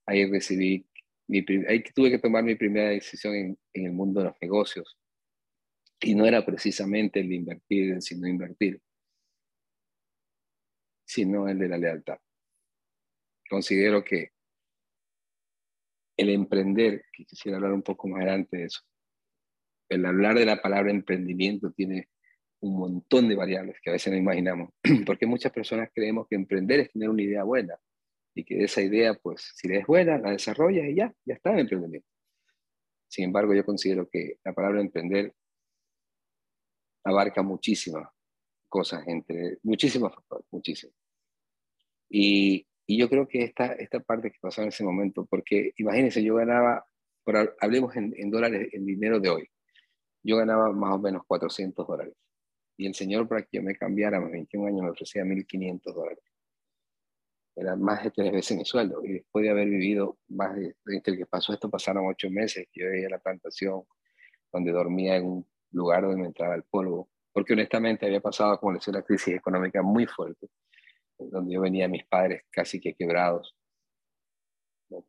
ahí 0.07 0.31
recibí, 0.31 0.87
mi, 1.29 1.45
ahí 1.69 1.83
tuve 1.95 2.11
que 2.11 2.19
tomar 2.19 2.45
mi 2.45 2.55
primera 2.55 2.91
decisión 2.91 3.35
en, 3.35 3.59
en, 3.75 3.87
el 3.87 3.93
mundo 3.93 4.21
de 4.21 4.27
los 4.27 4.37
negocios. 4.41 4.97
Y 6.01 6.15
no 6.15 6.27
era 6.27 6.45
precisamente 6.45 7.21
el 7.21 7.29
de 7.29 7.35
invertir, 7.35 8.03
sino 8.03 8.27
invertir, 8.27 8.81
sino 11.05 11.49
el 11.49 11.59
de 11.59 11.69
la 11.69 11.77
lealtad. 11.77 12.19
Considero 13.49 14.03
que 14.03 14.33
el 16.17 16.31
emprender, 16.31 17.05
quisiera 17.13 17.57
hablar 17.57 17.73
un 17.73 17.83
poco 17.83 18.09
más 18.09 18.21
adelante 18.23 18.59
de 18.59 18.65
eso, 18.65 18.81
el 19.91 20.07
hablar 20.07 20.39
de 20.39 20.47
la 20.47 20.63
palabra 20.63 20.91
emprendimiento 20.91 21.73
tiene 21.73 22.09
un 22.61 22.79
montón 22.79 23.29
de 23.29 23.35
variables 23.35 23.77
que 23.83 23.91
a 23.91 23.95
veces 23.95 24.13
no 24.13 24.19
imaginamos, 24.19 24.71
porque 25.05 25.27
muchas 25.27 25.53
personas 25.53 25.91
creemos 25.93 26.27
que 26.29 26.37
emprender 26.37 26.81
es 26.81 26.93
tener 26.93 27.09
una 27.09 27.23
idea 27.23 27.43
buena 27.43 27.77
y 28.35 28.45
que 28.45 28.63
esa 28.63 28.81
idea, 28.81 29.15
pues, 29.15 29.53
si 29.57 29.73
es 29.73 29.87
buena, 29.87 30.19
la 30.19 30.31
desarrollas 30.31 30.87
y 30.87 30.95
ya, 30.95 31.13
ya 31.25 31.35
está 31.35 31.53
en 31.53 31.61
emprendimiento. 31.61 32.07
Sin 33.09 33.25
embargo, 33.25 33.55
yo 33.55 33.65
considero 33.65 34.09
que 34.09 34.39
la 34.45 34.53
palabra 34.53 34.81
emprender 34.81 35.35
abarca 37.03 37.43
muchísimas 37.43 38.09
cosas, 38.69 39.03
entre 39.09 39.59
muchísimas 39.65 40.15
factores, 40.15 40.47
muchísimas. 40.53 40.95
Y, 42.09 42.67
y, 42.87 42.99
yo 42.99 43.09
creo 43.09 43.27
que 43.27 43.43
esta, 43.43 43.73
esta 43.73 43.99
parte 43.99 44.31
que 44.31 44.39
pasó 44.41 44.63
en 44.63 44.69
ese 44.69 44.85
momento, 44.85 45.27
porque 45.27 45.73
imagínense, 45.77 46.23
yo 46.23 46.37
ganaba, 46.37 46.85
por, 47.25 47.57
hablemos 47.61 47.97
en 47.97 48.31
dólares, 48.31 48.69
en 48.73 48.87
dinero 48.87 49.19
de 49.19 49.29
hoy, 49.29 49.51
yo 50.23 50.37
ganaba 50.37 50.73
más 50.73 50.95
o 50.95 50.99
menos 50.99 51.23
400 51.27 51.87
dólares 51.87 52.15
y 52.81 52.87
el 52.87 52.95
señor 52.95 53.29
para 53.29 53.43
que 53.43 53.59
yo 53.59 53.63
me 53.63 53.77
cambiara 53.77 54.17
a 54.17 54.21
mis 54.21 54.33
21 54.33 54.69
años 54.69 54.83
me 54.83 54.91
ofrecía 54.91 55.23
1.500 55.23 55.93
dólares. 55.93 56.25
Era 57.55 57.77
más 57.77 58.03
de 58.03 58.11
tres 58.11 58.33
veces 58.33 58.57
mi 58.57 58.65
sueldo. 58.65 59.05
Y 59.05 59.13
después 59.13 59.43
de 59.43 59.51
haber 59.51 59.69
vivido 59.69 60.17
más 60.29 60.57
de, 60.57 60.75
entre 60.87 61.19
que 61.19 61.27
pasó 61.27 61.53
esto, 61.53 61.69
pasaron 61.69 62.07
ocho 62.09 62.31
meses, 62.31 62.69
yo 62.73 62.87
veía 62.87 63.11
la 63.11 63.19
plantación, 63.19 63.83
donde 64.51 64.73
dormía 64.73 65.17
en 65.17 65.27
un 65.27 65.47
lugar 65.73 66.05
donde 66.05 66.23
me 66.23 66.29
entraba 66.29 66.55
el 66.55 66.63
polvo. 66.63 67.11
Porque 67.35 67.53
honestamente 67.53 68.07
había 68.07 68.23
pasado, 68.23 68.59
como 68.59 68.73
les 68.73 68.81
decía, 68.81 68.99
una 68.99 69.03
crisis 69.03 69.35
económica 69.35 69.83
muy 69.83 70.07
fuerte, 70.07 70.49
donde 71.19 71.53
yo 71.53 71.61
venía 71.61 71.85
a 71.85 71.89
mis 71.89 72.07
padres 72.07 72.45
casi 72.49 72.81
que 72.81 72.95
quebrados, 72.95 73.55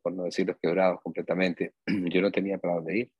por 0.02 0.12
no 0.12 0.24
decirlos 0.24 0.58
quebrados 0.60 1.00
completamente. 1.00 1.72
Yo 1.86 2.20
no 2.20 2.30
tenía 2.30 2.58
para 2.58 2.74
dónde 2.74 2.98
ir 2.98 3.12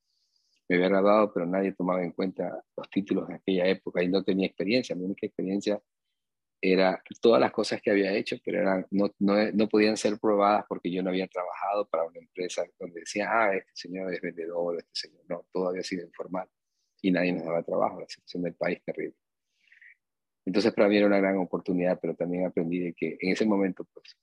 me 0.69 0.77
había 0.77 0.89
graduado, 0.89 1.33
pero 1.33 1.47
nadie 1.47 1.73
tomaba 1.73 2.03
en 2.03 2.13
cuenta 2.13 2.63
los 2.77 2.91
títulos 2.91 3.29
en 3.29 3.37
aquella 3.37 3.67
época 3.67 4.03
y 4.03 4.09
no 4.09 4.23
tenía 4.23 4.47
experiencia. 4.47 4.97
Mi 4.97 5.05
única 5.05 5.27
experiencia 5.27 5.81
era 6.61 7.03
todas 7.21 7.41
las 7.41 7.51
cosas 7.51 7.83
que 7.83 7.91
había 7.91 8.13
hecho, 8.13 8.37
pero 8.45 8.61
eran, 8.61 8.87
no, 8.91 9.11
no, 9.19 9.35
no, 9.53 9.69
podían 9.69 9.97
ser 9.97 10.19
probadas 10.19 10.65
porque 10.69 10.93
yo 10.93 11.03
no 11.03 11.11
había 11.11 11.27
trabajado 11.27 11.89
para 11.89 12.05
una 12.05 12.21
empresa 12.21 12.65
donde 12.79 13.01
decía, 13.01 13.29
ah, 13.31 13.55
este 13.55 13.73
señor 13.75 14.15
es 14.15 14.21
vendedor, 14.21 14.79
este 14.79 15.09
señor 15.09 15.25
no, 15.29 15.45
todo 15.53 15.71
había 15.71 15.83
sido 15.83 16.07
informal 16.07 16.49
y 17.03 17.11
nadie 17.11 17.33
nos 17.33 17.45
daba 17.45 17.65
trabajo, 17.65 18.01
la 18.01 18.09
situación 18.09 18.45
del 18.45 18.55
país 18.55 18.81
terrible. 18.85 19.17
Entonces 20.47 20.73
para 20.73 20.89
mí 20.89 20.97
era 20.97 21.07
una 21.07 21.19
gran 21.19 21.37
oportunidad, 21.39 21.99
pero 22.01 22.15
también 22.15 22.47
aprendí 22.47 22.79
de 22.79 22.95
que 22.95 23.19
en 23.21 23.33
ese 23.33 23.45
momento, 23.45 23.85
pues, 23.93 24.17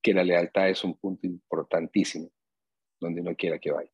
que 0.00 0.14
la 0.14 0.22
lealtad 0.22 0.68
es 0.68 0.84
un 0.84 0.96
punto 0.96 1.26
importantísimo 1.26 2.30
donde 3.00 3.22
no 3.22 3.34
quiera 3.34 3.58
que 3.58 3.72
vaya 3.72 3.90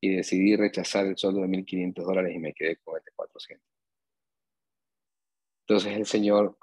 y 0.00 0.16
decidí 0.16 0.56
rechazar 0.56 1.06
el 1.06 1.16
sueldo 1.16 1.42
de 1.42 1.48
1.500 1.48 2.04
dólares 2.04 2.34
y 2.34 2.38
me 2.38 2.52
quedé 2.52 2.76
con 2.76 2.98
este 2.98 3.10
400. 3.14 3.64
Entonces 5.62 5.96
el 5.96 6.06
señor, 6.06 6.56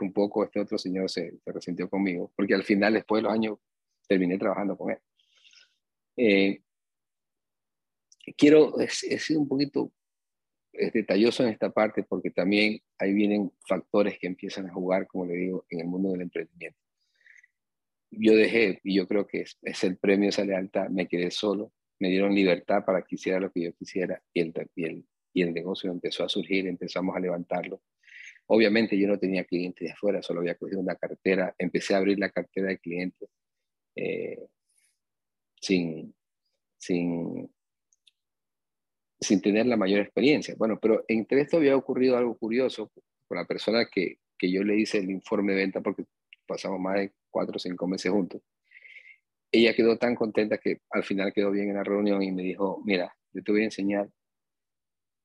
un 0.00 0.12
poco 0.12 0.44
este 0.44 0.60
otro 0.60 0.76
señor 0.78 1.08
se, 1.10 1.38
se, 1.38 1.52
resintió 1.52 1.88
conmigo, 1.88 2.32
porque 2.36 2.54
al 2.54 2.64
final, 2.64 2.94
después 2.94 3.20
de 3.20 3.22
los 3.24 3.32
años, 3.32 3.58
terminé 4.06 4.36
trabajando 4.38 4.76
con 4.76 4.90
él. 4.90 4.98
Eh, 6.16 6.62
quiero 8.36 8.74
ser 8.88 9.38
un 9.38 9.48
poquito 9.48 9.92
detalloso 10.72 11.42
en 11.42 11.50
esta 11.50 11.70
parte 11.70 12.02
porque 12.02 12.30
también 12.30 12.80
ahí 12.98 13.12
vienen 13.12 13.52
factores 13.66 14.18
que 14.18 14.26
empiezan 14.26 14.68
a 14.68 14.72
jugar, 14.72 15.06
como 15.06 15.26
le 15.26 15.34
digo, 15.34 15.66
en 15.68 15.80
el 15.80 15.86
mundo 15.86 16.12
del 16.12 16.22
emprendimiento. 16.22 16.78
Yo 18.10 18.34
dejé, 18.34 18.80
y 18.84 18.96
yo 18.96 19.06
creo 19.06 19.26
que 19.26 19.44
es, 19.62 19.84
el 19.84 19.96
premio 19.96 20.28
esa 20.28 20.44
lealtad, 20.44 20.88
me 20.88 21.08
quedé 21.08 21.30
solo, 21.30 21.72
me 22.02 22.10
dieron 22.10 22.34
libertad 22.34 22.84
para 22.84 23.02
que 23.02 23.14
hiciera 23.14 23.38
lo 23.38 23.52
que 23.52 23.62
yo 23.62 23.72
quisiera 23.74 24.20
y 24.34 24.40
el, 24.40 24.52
y 25.32 25.42
el, 25.42 25.54
negocio 25.54 25.88
empezó 25.88 26.24
a 26.24 26.28
surgir, 26.28 26.66
empezamos 26.66 27.14
a 27.14 27.20
levantarlo. 27.20 27.80
Obviamente 28.46 28.98
yo 28.98 29.06
no 29.06 29.20
tenía 29.20 29.44
clientes 29.44 29.86
de 29.86 29.92
afuera, 29.92 30.20
solo 30.20 30.40
había 30.40 30.56
cogido 30.56 30.80
una 30.80 30.96
cartera, 30.96 31.54
empecé 31.56 31.94
a 31.94 31.98
abrir 31.98 32.18
la 32.18 32.30
cartera 32.30 32.70
de 32.70 32.78
clientes 32.78 33.28
eh, 33.94 34.48
sin, 35.60 36.12
sin, 36.76 37.48
sin 39.20 39.40
tener 39.40 39.66
la 39.66 39.76
mayor 39.76 40.00
experiencia. 40.00 40.56
Bueno, 40.58 40.80
pero 40.82 41.04
entre 41.06 41.42
esto 41.42 41.58
había 41.58 41.76
ocurrido 41.76 42.16
algo 42.16 42.36
curioso 42.36 42.90
con 43.28 43.38
la 43.38 43.46
persona 43.46 43.86
que, 43.88 44.16
que 44.36 44.50
yo 44.50 44.64
le 44.64 44.76
hice 44.76 44.98
el 44.98 45.08
informe 45.08 45.52
de 45.52 45.58
venta 45.58 45.80
porque 45.80 46.04
pasamos 46.48 46.80
más 46.80 46.96
de 46.96 47.12
cuatro 47.30 47.54
o 47.54 47.60
cinco 47.60 47.86
meses 47.86 48.10
juntos 48.10 48.42
ella 49.52 49.74
quedó 49.74 49.98
tan 49.98 50.14
contenta 50.14 50.56
que 50.58 50.80
al 50.90 51.04
final 51.04 51.32
quedó 51.32 51.50
bien 51.50 51.68
en 51.68 51.76
la 51.76 51.84
reunión 51.84 52.22
y 52.22 52.32
me 52.32 52.42
dijo, 52.42 52.80
mira, 52.84 53.14
yo 53.32 53.42
te 53.42 53.52
voy 53.52 53.60
a 53.60 53.64
enseñar 53.64 54.10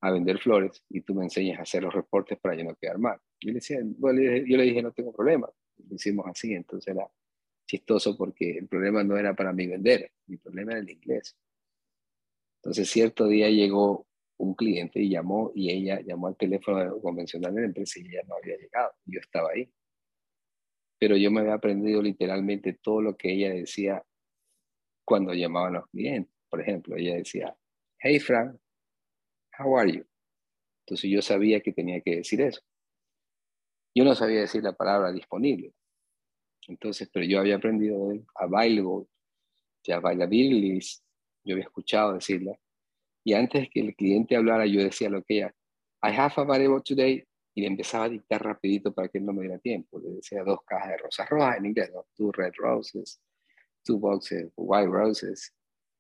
a 0.02 0.12
vender 0.12 0.38
flores 0.38 0.84
y 0.90 1.02
tú 1.02 1.16
me 1.16 1.24
enseñas 1.24 1.60
a 1.60 1.64
hacer 1.64 1.84
los 1.84 1.94
reportes 1.94 2.38
para 2.40 2.56
yo 2.56 2.66
no 2.66 2.76
quedar 2.76 3.00
mal. 3.00 3.18
Yo 3.40 3.50
le, 3.50 3.56
decía, 3.56 3.80
yo 3.82 4.58
le 4.58 4.64
dije, 4.64 4.84
no 4.84 4.92
tengo 4.92 5.14
problema. 5.14 5.50
Lo 5.78 5.96
hicimos 5.96 6.26
así, 6.28 6.54
entonces 6.54 6.94
era 6.94 7.10
chistoso 7.66 8.18
porque 8.18 8.58
el 8.58 8.68
problema 8.68 9.04
no 9.04 9.18
era 9.18 9.34
para 9.34 9.54
mí 9.54 9.66
vender, 9.66 10.12
mi 10.28 10.38
problema 10.38 10.74
era 10.74 10.82
el 10.82 10.90
inglés. 10.90 11.36
Entonces 12.58 12.90
cierto 12.90 13.28
día 13.28 13.50
llegó 13.50 14.08
un 14.38 14.56
cliente 14.56 15.00
y 15.00 15.10
llamó 15.10 15.52
y 15.56 15.72
ella 15.72 16.02
llamó 16.02 16.28
al 16.28 16.38
teléfono 16.38 17.00
convencional 17.02 17.56
de 17.56 17.62
la 17.62 17.68
empresa 17.68 18.00
y 18.00 18.08
ella 18.08 18.24
no 18.28 18.36
había 18.36 18.58
llegado. 18.58 18.92
Yo 19.06 19.20
estaba 19.20 19.52
ahí. 19.52 19.72
Pero 21.00 21.16
yo 21.16 21.32
me 21.32 21.42
había 21.42 21.54
aprendido 21.54 22.02
literalmente 22.02 22.74
todo 22.74 23.02
lo 23.02 23.16
que 23.16 23.32
ella 23.32 23.52
decía 23.52 24.04
cuando 25.08 25.34
llamaban 25.34 25.74
los 25.74 25.88
clientes. 25.88 26.34
Por 26.50 26.60
ejemplo, 26.60 26.98
ella 26.98 27.16
decía, 27.16 27.56
hey 28.00 28.20
Frank, 28.20 28.60
how 29.58 29.78
are 29.78 29.90
you? 29.90 30.06
Entonces 30.86 31.10
yo 31.10 31.22
sabía 31.22 31.62
que 31.62 31.72
tenía 31.72 32.02
que 32.02 32.18
decir 32.18 32.42
eso. 32.42 32.62
Yo 33.96 34.04
no 34.04 34.14
sabía 34.16 34.42
decir 34.42 34.64
la 34.64 34.74
palabra 34.74 35.14
disponible. 35.14 35.74
Entonces, 36.68 37.10
pero 37.12 37.26
yo 37.26 37.40
había 37.40 37.56
aprendido 37.56 38.12
available, 38.36 39.08
ya 39.82 39.96
availability, 39.96 40.86
yo 41.46 41.54
había 41.54 41.64
escuchado 41.64 42.14
decirla. 42.14 42.60
Y 43.24 43.34
antes 43.34 43.70
que 43.70 43.80
el 43.80 43.96
cliente 43.96 44.36
hablara, 44.36 44.66
yo 44.66 44.84
decía 44.84 45.10
lo 45.10 45.24
que 45.24 45.38
ella, 45.38 45.56
I 46.04 46.10
have 46.18 46.34
available 46.36 46.82
today, 46.84 47.26
y 47.56 47.62
le 47.62 47.68
empezaba 47.68 48.06
a 48.06 48.10
dictar 48.10 48.44
rapidito 48.44 48.94
para 48.94 49.08
que 49.08 49.20
él 49.20 49.26
no 49.26 49.32
me 49.32 49.44
diera 49.44 49.58
tiempo. 49.58 50.00
Le 50.00 50.10
decía 50.10 50.44
dos 50.44 50.60
cajas 50.66 50.90
de 50.90 50.98
rosas 50.98 51.30
rojas 51.30 51.58
en 51.58 51.66
inglés, 51.68 51.92
¿no? 51.94 52.06
two 52.14 52.32
red 52.34 52.52
roses, 52.58 53.22
two 53.88 53.98
boxes 53.98 54.52
white 54.58 54.90
roses, 54.90 55.54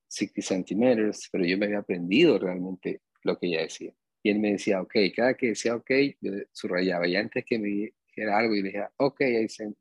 60 0.09 0.41
centímetros, 0.41 1.29
pero 1.31 1.45
yo 1.45 1.57
me 1.57 1.65
había 1.65 1.79
aprendido 1.79 2.37
realmente 2.37 3.01
lo 3.23 3.37
que 3.37 3.47
ella 3.47 3.61
decía. 3.61 3.93
Y 4.23 4.29
él 4.29 4.39
me 4.39 4.51
decía, 4.51 4.81
ok, 4.81 4.93
cada 5.15 5.33
que 5.35 5.47
decía 5.47 5.75
ok, 5.75 5.89
yo 6.21 6.31
subrayaba. 6.51 7.07
Y 7.07 7.15
antes 7.15 7.45
que 7.45 7.57
me 7.57 7.67
dijera 7.67 8.37
algo, 8.37 8.55
y 8.55 8.61
le 8.61 8.69
decía, 8.69 8.91
ok, 8.97 9.19
le 9.19 9.73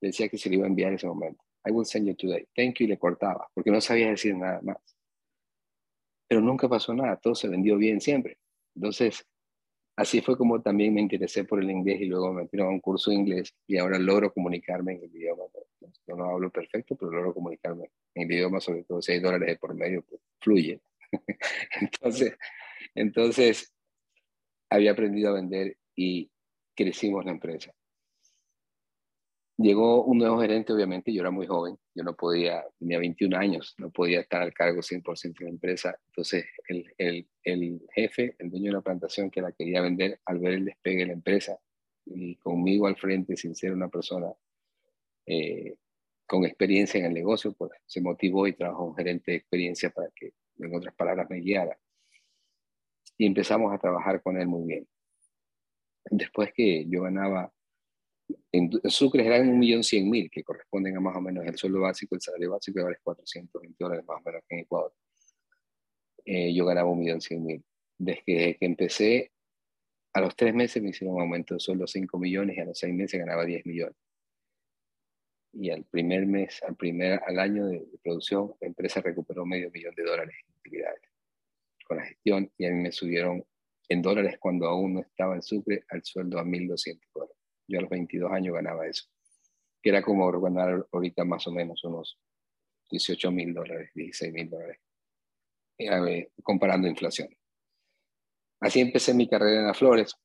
decía 0.00 0.28
que 0.28 0.38
se 0.38 0.50
le 0.50 0.56
iba 0.56 0.64
a 0.64 0.68
enviar 0.68 0.90
en 0.90 0.96
ese 0.96 1.06
momento. 1.06 1.42
I 1.66 1.72
will 1.72 1.86
send 1.86 2.06
you 2.06 2.14
today. 2.14 2.46
Thank 2.54 2.78
you, 2.78 2.84
y 2.84 2.88
le 2.88 2.98
cortaba, 2.98 3.48
porque 3.54 3.70
no 3.70 3.80
sabía 3.80 4.10
decir 4.10 4.34
nada 4.36 4.60
más. 4.62 4.76
Pero 6.28 6.40
nunca 6.40 6.68
pasó 6.68 6.92
nada, 6.94 7.16
todo 7.16 7.34
se 7.34 7.48
vendió 7.48 7.76
bien 7.76 8.00
siempre. 8.00 8.38
Entonces, 8.74 9.26
así 9.98 10.20
fue 10.20 10.38
como 10.38 10.62
también 10.62 10.94
me 10.94 11.00
interesé 11.00 11.42
por 11.42 11.60
el 11.60 11.68
inglés 11.68 12.00
y 12.00 12.04
luego 12.04 12.32
me 12.32 12.42
metieron 12.42 12.68
a 12.68 12.70
un 12.70 12.78
curso 12.78 13.10
de 13.10 13.16
inglés 13.16 13.52
y 13.66 13.78
ahora 13.78 13.98
logro 13.98 14.32
comunicarme 14.32 14.92
en 14.92 15.02
el 15.02 15.16
idioma. 15.16 15.42
Yo 16.06 16.14
no 16.14 16.24
hablo 16.30 16.50
perfecto, 16.50 16.94
pero 16.94 17.10
logro 17.10 17.34
comunicarme 17.34 17.90
en 18.14 18.22
el 18.22 18.32
idioma, 18.32 18.60
sobre 18.60 18.84
todo 18.84 19.02
si 19.02 19.12
hay 19.12 19.18
dólares 19.18 19.48
de 19.48 19.56
por 19.56 19.74
medio, 19.74 20.02
pues 20.02 20.20
fluye. 20.40 20.80
entonces, 21.80 22.38
entonces, 22.94 23.74
había 24.70 24.92
aprendido 24.92 25.30
a 25.30 25.34
vender 25.34 25.76
y 25.96 26.30
crecimos 26.76 27.24
la 27.24 27.32
empresa. 27.32 27.74
Llegó 29.60 30.04
un 30.04 30.18
nuevo 30.18 30.40
gerente, 30.40 30.72
obviamente, 30.72 31.12
yo 31.12 31.20
era 31.20 31.32
muy 31.32 31.48
joven, 31.48 31.76
yo 31.92 32.04
no 32.04 32.14
podía, 32.14 32.64
tenía 32.78 33.00
21 33.00 33.36
años, 33.36 33.74
no 33.78 33.90
podía 33.90 34.20
estar 34.20 34.40
al 34.40 34.54
cargo 34.54 34.82
100% 34.82 35.36
de 35.40 35.44
la 35.46 35.50
empresa. 35.50 35.98
Entonces, 36.06 36.46
el, 36.68 36.86
el, 36.96 37.28
el, 37.42 37.82
jefe, 37.92 38.36
el 38.38 38.50
dueño 38.50 38.66
de 38.66 38.76
la 38.76 38.82
plantación 38.82 39.32
que 39.32 39.42
la 39.42 39.50
quería 39.50 39.82
vender, 39.82 40.20
al 40.26 40.38
ver 40.38 40.52
el 40.52 40.64
despegue 40.64 41.00
de 41.00 41.06
la 41.06 41.12
empresa 41.14 41.58
y 42.06 42.36
conmigo 42.36 42.86
al 42.86 42.96
frente, 42.96 43.36
sin 43.36 43.56
ser 43.56 43.72
una 43.72 43.88
persona 43.88 44.32
eh, 45.26 45.74
con 46.24 46.44
experiencia 46.44 47.00
en 47.00 47.06
el 47.06 47.14
negocio, 47.14 47.52
pues 47.52 47.72
se 47.84 48.00
motivó 48.00 48.46
y 48.46 48.52
trabajó 48.52 48.84
un 48.84 48.94
gerente 48.94 49.32
de 49.32 49.38
experiencia 49.38 49.90
para 49.90 50.08
que, 50.14 50.34
en 50.58 50.72
otras 50.72 50.94
palabras, 50.94 51.28
me 51.28 51.40
guiara. 51.40 51.76
Y 53.16 53.26
empezamos 53.26 53.74
a 53.74 53.78
trabajar 53.78 54.22
con 54.22 54.40
él 54.40 54.46
muy 54.46 54.68
bien. 54.68 54.86
Después 56.04 56.52
que 56.54 56.86
yo 56.88 57.02
ganaba 57.02 57.52
en, 58.52 58.70
Sucre 58.84 59.26
eran 59.26 59.48
un 59.48 59.58
millón 59.58 59.82
cien 59.82 60.08
mil, 60.08 60.30
que 60.30 60.42
corresponden 60.42 60.96
a 60.96 61.00
más 61.00 61.16
o 61.16 61.20
menos 61.20 61.46
el 61.46 61.56
sueldo 61.56 61.80
básico, 61.80 62.14
el 62.14 62.20
salario 62.20 62.52
básico, 62.52 62.80
ahora 62.80 62.94
es 62.94 63.00
420 63.02 63.76
dólares 63.78 64.04
más 64.06 64.18
o 64.20 64.22
menos 64.24 64.42
que 64.48 64.54
en 64.54 64.60
Ecuador. 64.62 64.92
Eh, 66.24 66.54
yo 66.54 66.66
ganaba 66.66 66.90
un 66.90 66.98
millón 66.98 67.20
cien 67.20 67.44
mil. 67.44 67.64
Desde 67.98 68.22
que, 68.24 68.56
empecé, 68.60 69.32
a 70.12 70.20
los 70.20 70.36
tres 70.36 70.54
meses 70.54 70.82
me 70.82 70.90
hicieron 70.90 71.16
un 71.16 71.22
aumento 71.22 71.54
de 71.54 71.60
sueldo 71.60 71.86
5 71.86 72.18
millones 72.18 72.56
y 72.56 72.60
a 72.60 72.64
los 72.66 72.78
seis 72.78 72.94
meses 72.94 73.18
ganaba 73.20 73.44
10 73.44 73.66
millones. 73.66 73.96
Y 75.52 75.70
al 75.70 75.84
primer 75.84 76.26
mes, 76.26 76.62
al, 76.62 76.76
primer, 76.76 77.20
al 77.26 77.38
año 77.38 77.66
de, 77.66 77.86
producción, 78.02 78.52
la 78.60 78.68
empresa 78.68 79.00
recuperó 79.00 79.46
medio 79.46 79.70
millón 79.70 79.94
de 79.94 80.04
dólares 80.04 80.36
en 80.46 80.54
utilidades 80.58 81.02
con 81.84 81.96
la 81.96 82.04
gestión 82.04 82.52
y 82.58 82.66
a 82.66 82.70
mí 82.70 82.82
me 82.82 82.92
subieron 82.92 83.42
en 83.88 84.02
dólares 84.02 84.36
cuando 84.38 84.66
aún 84.66 84.94
no 84.94 85.00
estaba 85.00 85.34
en 85.34 85.42
Sucre 85.42 85.84
al 85.88 86.04
sueldo 86.04 86.38
a 86.38 86.44
1.200 86.44 87.00
dólares. 87.14 87.37
Yo 87.68 87.78
a 87.78 87.82
los 87.82 87.90
22 87.90 88.32
años 88.32 88.54
ganaba 88.54 88.86
eso, 88.86 89.04
que 89.82 89.90
era 89.90 90.02
como 90.02 90.28
ganar 90.40 90.86
ahorita 90.90 91.24
más 91.24 91.46
o 91.46 91.52
menos 91.52 91.84
unos 91.84 92.18
18 92.90 93.30
mil 93.30 93.52
dólares, 93.52 93.90
16 93.94 94.32
mil 94.32 94.48
dólares, 94.48 94.80
eh, 95.78 96.30
comparando 96.42 96.88
inflación. 96.88 97.28
Así 98.60 98.80
empecé 98.80 99.14
mi 99.14 99.28
carrera 99.28 99.60
en 99.60 99.66
las 99.66 99.78
flores 99.78 100.16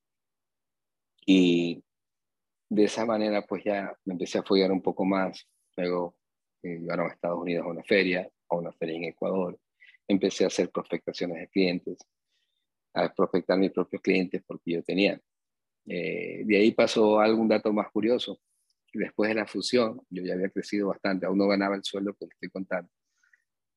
y 1.26 1.84
de 2.70 2.86
esa 2.86 3.06
manera 3.06 3.46
pues 3.46 3.64
ya 3.64 3.96
me 4.06 4.14
empecé 4.14 4.40
a 4.40 4.44
follar 4.44 4.72
un 4.72 4.82
poco 4.82 5.06
más. 5.06 5.48
Luego 5.76 6.16
eh, 6.64 6.80
a 6.90 7.08
Estados 7.08 7.40
Unidos 7.40 7.66
a 7.66 7.70
una 7.70 7.84
feria, 7.84 8.28
a 8.50 8.56
una 8.56 8.72
feria 8.72 8.96
en 8.96 9.04
Ecuador. 9.06 9.60
Empecé 10.08 10.46
a 10.46 10.48
hacer 10.48 10.72
prospectaciones 10.72 11.38
de 11.38 11.48
clientes, 11.50 11.98
a 12.94 13.14
prospectar 13.14 13.58
mis 13.58 13.72
propios 13.72 14.02
clientes 14.02 14.42
porque 14.46 14.72
yo 14.72 14.84
tenía 14.84 15.20
eh, 15.86 16.44
de 16.46 16.58
ahí 16.58 16.72
pasó 16.72 17.20
algún 17.20 17.48
dato 17.48 17.72
más 17.74 17.92
curioso. 17.92 18.40
Después 18.94 19.30
de 19.30 19.36
la 19.36 19.48
fusión, 19.48 20.02
yo 20.10 20.24
ya 20.24 20.34
había 20.34 20.50
crecido 20.50 20.90
bastante, 20.90 21.26
aún 21.26 21.38
no 21.38 21.48
ganaba 21.48 21.76
el 21.76 21.84
sueldo 21.84 22.14
que 22.14 22.26
estoy 22.26 22.50
contando. 22.50 22.90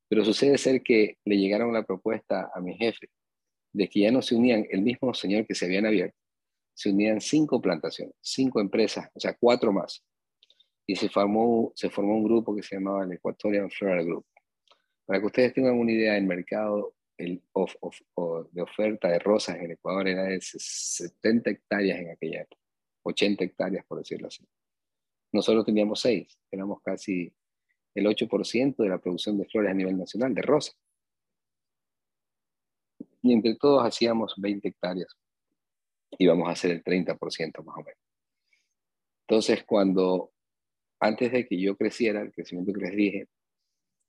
Pero 0.09 0.25
sucede 0.25 0.59
ser 0.59 0.83
que 0.83 1.19
le 1.25 1.37
llegaron 1.37 1.73
la 1.73 1.83
propuesta 1.83 2.51
a 2.55 2.61
mi 2.61 2.77
jefe 2.77 3.09
de 3.73 3.89
que 3.89 4.01
ya 4.01 4.11
no 4.11 4.23
se 4.23 4.35
unían 4.35 4.67
el 4.71 4.83
mismo 4.83 5.13
señor 5.13 5.47
que 5.47 5.55
se 5.55 5.67
habían 5.67 5.85
abierto, 5.85 6.17
se 6.75 6.91
unían 6.91 7.21
cinco 7.21 7.61
plantaciones, 7.61 8.15
cinco 8.21 8.61
empresas, 8.61 9.11
o 9.15 9.21
sea, 9.21 9.37
cuatro 9.39 9.73
más. 9.73 10.03
Y 10.87 10.97
se 10.97 11.09
formó, 11.09 11.73
un 11.73 12.25
grupo 12.25 12.55
que 12.55 12.63
se 12.63 12.77
llamaba 12.77 13.05
el 13.05 13.13
Equatorian 13.13 13.71
Floral 13.71 14.05
Group. 14.05 14.25
Para 15.05 15.21
que 15.21 15.27
ustedes 15.27 15.53
tengan 15.53 15.79
una 15.79 15.93
idea 15.93 16.15
del 16.15 16.25
mercado 16.25 16.95
el 17.19 17.43
de 18.53 18.63
oferta 18.63 19.09
de 19.09 19.19
rosas 19.19 19.57
en 19.57 19.73
Ecuador 19.73 20.09
era 20.09 20.25
de 20.25 20.41
70 20.41 21.51
hectáreas 21.51 21.99
en 21.99 22.11
aquella 22.11 22.43
época, 22.43 22.63
80 23.03 23.45
hectáreas 23.45 23.85
por 23.87 23.99
decirlo 23.99 24.29
así. 24.29 24.47
Nosotros 25.33 25.65
teníamos 25.65 26.01
6, 26.01 26.39
éramos 26.51 26.81
casi 26.83 27.33
el 27.95 28.07
8% 28.07 28.77
de 28.77 28.89
la 28.89 28.99
producción 28.99 29.39
de 29.39 29.47
flores 29.47 29.71
a 29.71 29.75
nivel 29.75 29.97
nacional, 29.97 30.35
de 30.35 30.43
rosas. 30.43 30.77
Y 33.23 33.33
entre 33.33 33.57
todos 33.57 33.85
hacíamos 33.85 34.35
20 34.37 34.69
hectáreas. 34.69 35.17
Íbamos 36.19 36.49
a 36.49 36.53
hacer 36.53 36.71
el 36.71 36.85
30% 36.85 37.65
más 37.65 37.77
o 37.77 37.83
menos. 37.83 38.01
Entonces, 39.29 39.65
cuando, 39.65 40.33
antes 41.01 41.33
de 41.33 41.47
que 41.47 41.61
yo 41.61 41.77
creciera, 41.77 42.21
el 42.21 42.33
crecimiento 42.33 42.73
que 42.73 42.81
les 42.81 42.97
dije, 42.97 43.29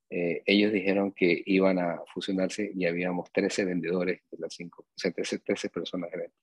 eh, 0.10 0.41
ellos 0.46 0.72
dijeron 0.72 1.12
que 1.12 1.43
iban 1.46 1.80
a 1.80 2.02
fusionarse 2.13 2.72
y 2.74 2.86
habíamos 2.86 3.32
13 3.32 3.65
vendedores 3.65 4.22
de 4.32 4.38
las 4.38 4.54
5, 4.54 4.82
o 4.82 4.86
sea, 4.96 5.12
13, 5.12 5.39
13 5.39 5.70
personas 5.70 6.12
de 6.12 6.17
venta. 6.17 6.38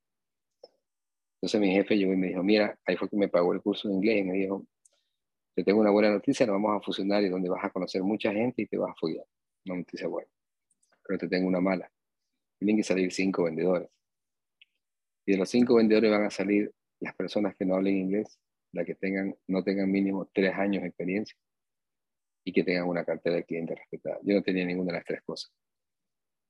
Entonces 1.37 1.61
mi 1.61 1.73
jefe 1.73 1.97
llegó 1.97 2.13
y 2.13 2.17
me 2.17 2.29
dijo, 2.29 2.43
mira, 2.43 2.79
ahí 2.87 2.97
fue 2.97 3.09
que 3.09 3.17
me 3.17 3.29
pagó 3.29 3.53
el 3.55 3.63
curso 3.63 3.89
de 3.89 3.95
inglés 3.95 4.21
y 4.21 4.25
me 4.25 4.33
dijo, 4.35 4.67
te 5.55 5.65
tengo 5.65 5.81
una 5.81 5.91
buena 5.91 6.11
noticia, 6.11 6.47
nos 6.47 6.55
vamos 6.55 6.77
a 6.77 6.85
fusionar 6.85 7.23
y 7.23 7.29
donde 7.29 7.49
vas 7.49 7.65
a 7.65 7.71
conocer 7.71 8.03
mucha 8.03 8.33
gente 8.33 8.63
y 8.63 8.67
te 8.67 8.77
vas 8.77 8.91
a 8.91 8.95
follar. 8.95 9.25
Una 9.67 9.77
noticia 9.77 10.09
buena. 10.09 10.29
Pero 11.07 11.19
te 11.19 11.29
tengo 11.29 11.47
una 11.47 11.61
mala. 11.61 11.91
Tienen 12.59 12.77
que 12.77 12.83
salir 12.83 13.13
cinco 13.13 13.45
vendedores. 13.45 13.89
Y 15.27 15.33
de 15.33 15.39
los 15.39 15.49
cinco 15.49 15.77
vendedores 15.77 16.11
van 16.11 16.25
a 16.25 16.31
salir 16.31 16.73
las 17.01 17.15
personas 17.15 17.55
que 17.57 17.65
no 17.65 17.77
hablen 17.77 17.97
inglés, 17.97 18.39
las 18.73 18.85
que 18.85 18.95
tengan, 18.95 19.35
no 19.47 19.63
tengan 19.63 19.91
mínimo 19.91 20.29
tres 20.33 20.55
años 20.55 20.83
de 20.83 20.89
experiencia 20.89 21.37
y 22.45 22.53
que 22.53 22.63
tengan 22.63 22.87
una 22.87 23.05
cartera 23.05 23.37
de 23.37 23.45
clientes 23.45 23.79
respetada. 23.79 24.19
Yo 24.23 24.35
no 24.35 24.43
tenía 24.43 24.65
ninguna 24.65 24.93
de 24.93 24.99
las 24.99 25.07
tres 25.07 25.23
cosas, 25.23 25.51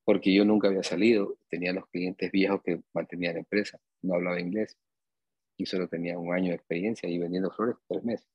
porque 0.05 0.35
yo 0.35 0.45
nunca 0.45 0.69
había 0.69 0.83
salido, 0.83 1.39
tenía 1.49 1.73
los 1.73 1.87
clientes 1.89 2.31
viejos 2.31 2.63
que 2.63 2.83
mantenían 2.93 3.35
la 3.35 3.41
empresa, 3.41 3.79
no 4.03 4.15
hablaba 4.15 4.41
inglés 4.41 4.77
y 5.57 5.67
solo 5.67 5.89
tenía 5.89 6.19
un 6.19 6.35
año 6.35 6.49
de 6.49 6.57
experiencia 6.57 7.09
y 7.09 7.19
vendiendo 7.19 7.51
flores 7.51 7.77
tres 7.87 8.05
meses. 8.05 8.29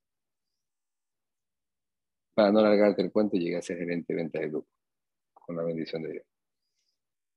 Para 2.34 2.50
no 2.50 2.60
alargarte 2.60 3.02
el 3.02 3.12
cuento, 3.12 3.36
llegué 3.36 3.56
a 3.56 3.62
ser 3.62 3.76
gerente 3.76 4.14
de 4.14 4.22
venta 4.22 4.40
de 4.40 4.48
grupo, 4.48 4.68
con 5.34 5.56
la 5.56 5.62
bendición 5.62 6.02
de 6.02 6.12
Dios. 6.12 6.24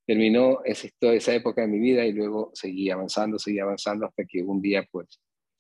Terminó 0.06 0.62
esa 0.64 1.34
época 1.34 1.62
de 1.62 1.68
mi 1.68 1.80
vida 1.80 2.06
y 2.06 2.12
luego 2.12 2.52
seguí 2.54 2.90
avanzando, 2.90 3.40
seguí 3.40 3.60
avanzando 3.60 4.06
hasta 4.06 4.26
que 4.26 4.42
un 4.42 4.62
día, 4.62 4.88
pues, 4.92 5.20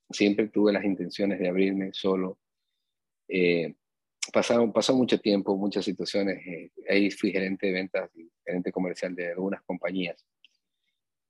siempre 0.10 0.50
tuve 0.50 0.72
las 0.72 0.84
intenciones 0.84 1.40
de 1.40 1.48
abrirme 1.48 1.90
solo 1.94 2.40
eh, 3.28 3.74
pasaron, 4.32 4.72
pasó 4.72 4.96
mucho 4.96 5.20
tiempo, 5.20 5.58
muchas 5.58 5.86
situaciones. 5.86 6.46
Eh, 6.46 6.72
ahí 6.90 7.12
fui 7.12 7.32
gerente 7.32 7.68
de 7.68 7.74
ventas 7.74 8.10
y 8.16 8.32
gerente 8.46 8.72
comercial 8.72 9.16
de 9.16 9.32
algunas 9.32 9.62
compañías. 9.64 10.26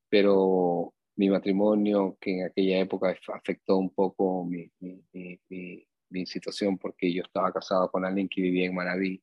Pero 0.10 0.94
mi 1.16 1.30
matrimonio, 1.30 2.18
que 2.20 2.40
en 2.40 2.46
aquella 2.46 2.80
época 2.80 3.16
afectó 3.34 3.78
un 3.78 3.94
poco 3.94 4.46
mi, 4.46 4.70
mi, 4.80 5.40
mi, 5.50 6.26
situación 6.26 6.78
porque 6.78 7.12
yo 7.12 7.24
estaba 7.24 7.52
casado 7.52 7.90
con 7.90 8.06
alguien 8.06 8.30
que 8.30 8.42
vivía 8.42 8.66
en 8.66 8.76
Manaví. 8.76 9.22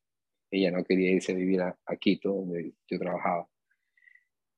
Ella 0.50 0.72
no 0.72 0.84
quería 0.84 1.12
irse 1.12 1.32
a 1.32 1.36
vivir 1.36 1.62
a, 1.62 1.76
Quito, 1.98 2.32
donde 2.32 2.74
yo 2.88 2.98
trabajaba. 2.98 3.48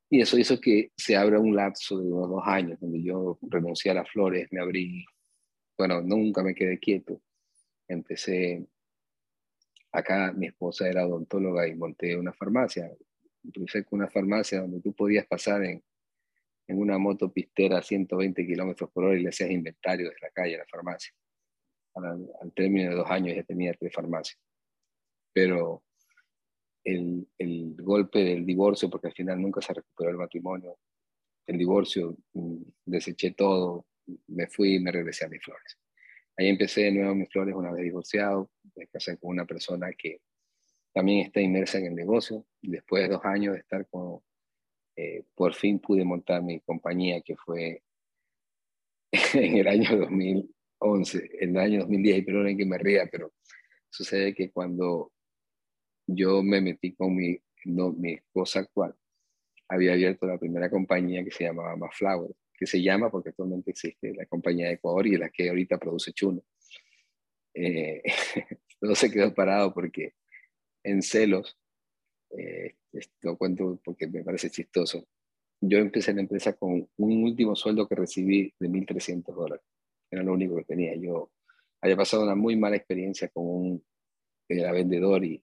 Y 0.08 0.20
eso 0.20 0.38
hizo 0.38 0.60
que 0.60 0.90
se 0.96 1.16
abra 1.16 1.38
un 1.38 1.54
lapso 1.54 1.98
de 1.98 2.10
unos 2.10 2.28
dos 2.30 2.42
años, 2.46 2.80
donde 2.80 3.02
yo 3.02 3.38
renuncié 3.42 3.90
a 3.90 3.94
las 3.94 4.10
flores, 4.10 4.48
me 4.50 4.60
abrí, 4.60 5.04
bueno, 5.76 6.00
nunca 6.02 6.42
me 6.42 6.54
quedé 6.54 6.78
quieto. 6.78 7.20
Empecé 7.88 8.66
Acá 9.92 10.32
mi 10.32 10.46
esposa 10.46 10.88
era 10.88 11.06
odontóloga 11.06 11.68
y 11.68 11.74
monté 11.74 12.16
una 12.16 12.32
farmacia. 12.32 12.90
Empecé 13.44 13.84
con 13.84 14.00
una 14.00 14.08
farmacia 14.08 14.62
donde 14.62 14.80
tú 14.80 14.94
podías 14.94 15.26
pasar 15.26 15.62
en, 15.64 15.82
en 16.66 16.78
una 16.78 16.96
moto 16.98 17.30
pistera 17.30 17.78
a 17.78 17.82
120 17.82 18.46
kilómetros 18.46 18.90
por 18.90 19.04
hora 19.04 19.18
y 19.18 19.22
le 19.22 19.28
hacías 19.28 19.50
inventario 19.50 20.08
desde 20.08 20.20
la 20.22 20.30
calle 20.30 20.54
a 20.54 20.58
la 20.58 20.66
farmacia. 20.66 21.12
Al, 21.94 22.26
al, 22.40 22.52
término 22.52 22.90
de 22.90 22.96
dos 22.96 23.10
años 23.10 23.36
ya 23.36 23.42
tenía 23.42 23.74
tres 23.74 23.92
farmacias. 23.92 24.38
Pero 25.34 25.82
el, 26.84 27.28
el, 27.38 27.76
golpe 27.76 28.24
del 28.24 28.46
divorcio, 28.46 28.88
porque 28.88 29.08
al 29.08 29.12
final 29.12 29.40
nunca 29.40 29.60
se 29.60 29.74
recuperó 29.74 30.10
el 30.10 30.16
matrimonio, 30.16 30.78
el 31.46 31.58
divorcio, 31.58 32.16
mm, 32.32 32.62
deseché 32.86 33.32
todo, 33.32 33.86
me 34.28 34.46
fui 34.46 34.76
y 34.76 34.80
me 34.80 34.90
regresé 34.90 35.26
a 35.26 35.28
mis 35.28 35.42
flores. 35.42 35.78
Ahí 36.42 36.48
empecé 36.48 36.80
de 36.80 36.90
nuevo 36.90 37.14
mis 37.14 37.28
flores 37.28 37.54
una 37.54 37.70
vez 37.70 37.84
divorciado, 37.84 38.50
me 38.74 38.88
casé 38.88 39.16
con 39.16 39.30
una 39.30 39.46
persona 39.46 39.92
que 39.96 40.22
también 40.92 41.24
está 41.24 41.40
inmersa 41.40 41.78
en 41.78 41.86
el 41.86 41.94
negocio. 41.94 42.44
Después 42.60 43.04
de 43.04 43.10
dos 43.10 43.24
años 43.24 43.54
de 43.54 43.60
estar 43.60 43.86
con, 43.88 44.18
eh, 44.96 45.22
por 45.36 45.54
fin 45.54 45.78
pude 45.78 46.04
montar 46.04 46.42
mi 46.42 46.58
compañía 46.58 47.20
que 47.20 47.36
fue 47.36 47.84
en 49.34 49.56
el 49.56 49.68
año 49.68 49.96
2011, 49.96 51.30
en 51.42 51.50
el 51.50 51.58
año 51.58 51.78
2010, 51.82 52.18
y 52.18 52.22
perdón 52.22 52.56
que 52.56 52.66
me 52.66 52.78
ría, 52.78 53.08
pero 53.08 53.32
sucede 53.88 54.34
que 54.34 54.50
cuando 54.50 55.12
yo 56.08 56.42
me 56.42 56.60
metí 56.60 56.92
con 56.96 57.14
mi, 57.14 57.38
no, 57.66 57.92
mi 57.92 58.14
esposa 58.14 58.58
actual, 58.58 58.96
había 59.68 59.92
abierto 59.92 60.26
la 60.26 60.38
primera 60.38 60.68
compañía 60.68 61.22
que 61.22 61.30
se 61.30 61.44
llamaba 61.44 61.88
Flower, 61.92 62.32
que 62.62 62.66
se 62.68 62.80
llama, 62.80 63.10
porque 63.10 63.30
actualmente 63.30 63.72
existe 63.72 64.14
la 64.14 64.24
compañía 64.26 64.68
de 64.68 64.74
Ecuador 64.74 65.04
y 65.08 65.16
la 65.16 65.30
que 65.30 65.48
ahorita 65.48 65.78
produce 65.78 66.12
Chuno. 66.12 66.44
Eh, 67.54 68.00
todo 68.80 68.94
se 68.94 69.10
quedó 69.10 69.34
parado 69.34 69.74
porque 69.74 70.14
en 70.84 71.02
celos, 71.02 71.58
eh, 72.38 72.76
lo 73.22 73.36
cuento 73.36 73.80
porque 73.84 74.06
me 74.06 74.22
parece 74.22 74.48
chistoso, 74.48 75.08
yo 75.60 75.78
empecé 75.78 76.14
la 76.14 76.20
empresa 76.20 76.52
con 76.52 76.88
un 76.98 77.24
último 77.24 77.56
sueldo 77.56 77.88
que 77.88 77.96
recibí 77.96 78.54
de 78.60 78.68
1.300 78.68 79.34
dólares. 79.34 79.64
Era 80.08 80.22
lo 80.22 80.32
único 80.32 80.54
que 80.54 80.64
tenía. 80.64 80.94
Yo 80.94 81.32
había 81.80 81.96
pasado 81.96 82.22
una 82.22 82.36
muy 82.36 82.54
mala 82.54 82.76
experiencia 82.76 83.28
con 83.28 83.44
un 83.44 83.84
era 84.48 84.70
vendedor 84.70 85.24
y, 85.24 85.42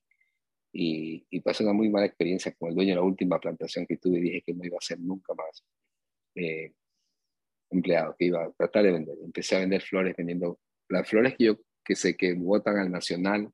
y, 0.72 1.26
y, 1.30 1.42
pasé 1.42 1.64
una 1.64 1.74
muy 1.74 1.90
mala 1.90 2.06
experiencia 2.06 2.54
con 2.54 2.70
el 2.70 2.76
dueño 2.76 2.92
de 2.92 2.96
la 2.96 3.02
última 3.02 3.40
plantación 3.40 3.86
que 3.86 3.98
tuve 3.98 4.20
y 4.20 4.22
dije 4.22 4.44
que 4.46 4.54
no 4.54 4.64
iba 4.64 4.78
a 4.78 4.86
ser 4.86 5.00
nunca 5.02 5.34
más 5.34 5.66
eh, 6.36 6.74
empleado, 7.70 8.16
que 8.18 8.26
iba 8.26 8.44
a 8.44 8.52
tratar 8.52 8.84
de 8.84 8.92
vender. 8.92 9.18
Empecé 9.24 9.56
a 9.56 9.60
vender 9.60 9.82
flores 9.82 10.16
vendiendo 10.18 10.60
las 10.90 11.08
flores 11.08 11.36
que 11.38 11.46
yo 11.46 11.60
que 11.84 11.96
sé 11.96 12.16
que 12.16 12.34
votan 12.34 12.78
al 12.78 12.92
nacional 12.92 13.52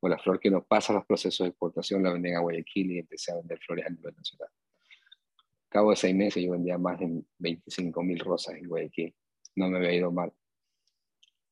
o 0.00 0.08
la 0.08 0.18
flor 0.18 0.40
que 0.40 0.50
no 0.50 0.64
pasa 0.64 0.92
los 0.92 1.06
procesos 1.06 1.44
de 1.44 1.50
exportación 1.50 2.02
la 2.02 2.12
venden 2.12 2.36
a 2.36 2.40
Guayaquil 2.40 2.92
y 2.92 2.98
empecé 2.98 3.32
a 3.32 3.36
vender 3.36 3.58
flores 3.60 3.86
a 3.86 3.90
nivel 3.90 4.14
nacional. 4.16 4.48
A 4.48 5.68
cabo 5.68 5.90
de 5.90 5.96
seis 5.96 6.14
meses 6.14 6.42
yo 6.42 6.52
vendía 6.52 6.78
más 6.78 6.98
de 6.98 7.22
25 7.38 8.02
mil 8.02 8.18
rosas 8.18 8.56
en 8.56 8.68
Guayaquil. 8.68 9.14
No 9.56 9.68
me 9.68 9.78
había 9.78 9.94
ido 9.94 10.10
mal. 10.10 10.32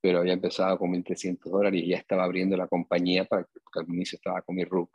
Pero 0.01 0.19
había 0.19 0.35
empezado 0.35 0.79
con 0.79 0.91
1.300 0.93 1.51
dólares 1.51 1.83
y 1.83 1.89
ya 1.89 1.97
estaba 1.97 2.25
abriendo 2.25 2.57
la 2.57 2.69
compañía 2.69 3.25
para 3.25 3.45
que 3.45 3.81
al 3.81 3.89
inicio 3.89 4.17
estaba 4.17 4.43
con 4.43 4.57
mi 4.57 4.65
RUC. 4.65 4.91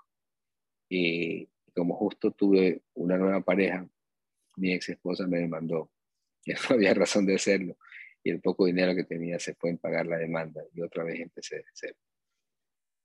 Y 0.89 1.47
como 1.73 1.95
justo 1.95 2.31
tuve 2.31 2.81
una 2.93 3.17
nueva 3.17 3.41
pareja, 3.41 3.87
mi 4.57 4.73
ex 4.73 4.89
esposa 4.89 5.25
me 5.25 5.39
demandó. 5.39 5.89
Ya 6.45 6.55
no 6.69 6.75
había 6.75 6.93
razón 6.93 7.25
de 7.25 7.35
hacerlo. 7.35 7.77
Y 8.23 8.31
el 8.31 8.41
poco 8.41 8.65
dinero 8.65 8.95
que 8.95 9.03
tenía 9.03 9.39
se 9.39 9.55
fue 9.55 9.69
en 9.69 9.77
pagar 9.77 10.05
la 10.05 10.17
demanda. 10.17 10.61
Y 10.73 10.81
otra 10.81 11.03
vez 11.03 11.19
empecé 11.19 11.57
de 11.57 11.65
cero. 11.73 11.95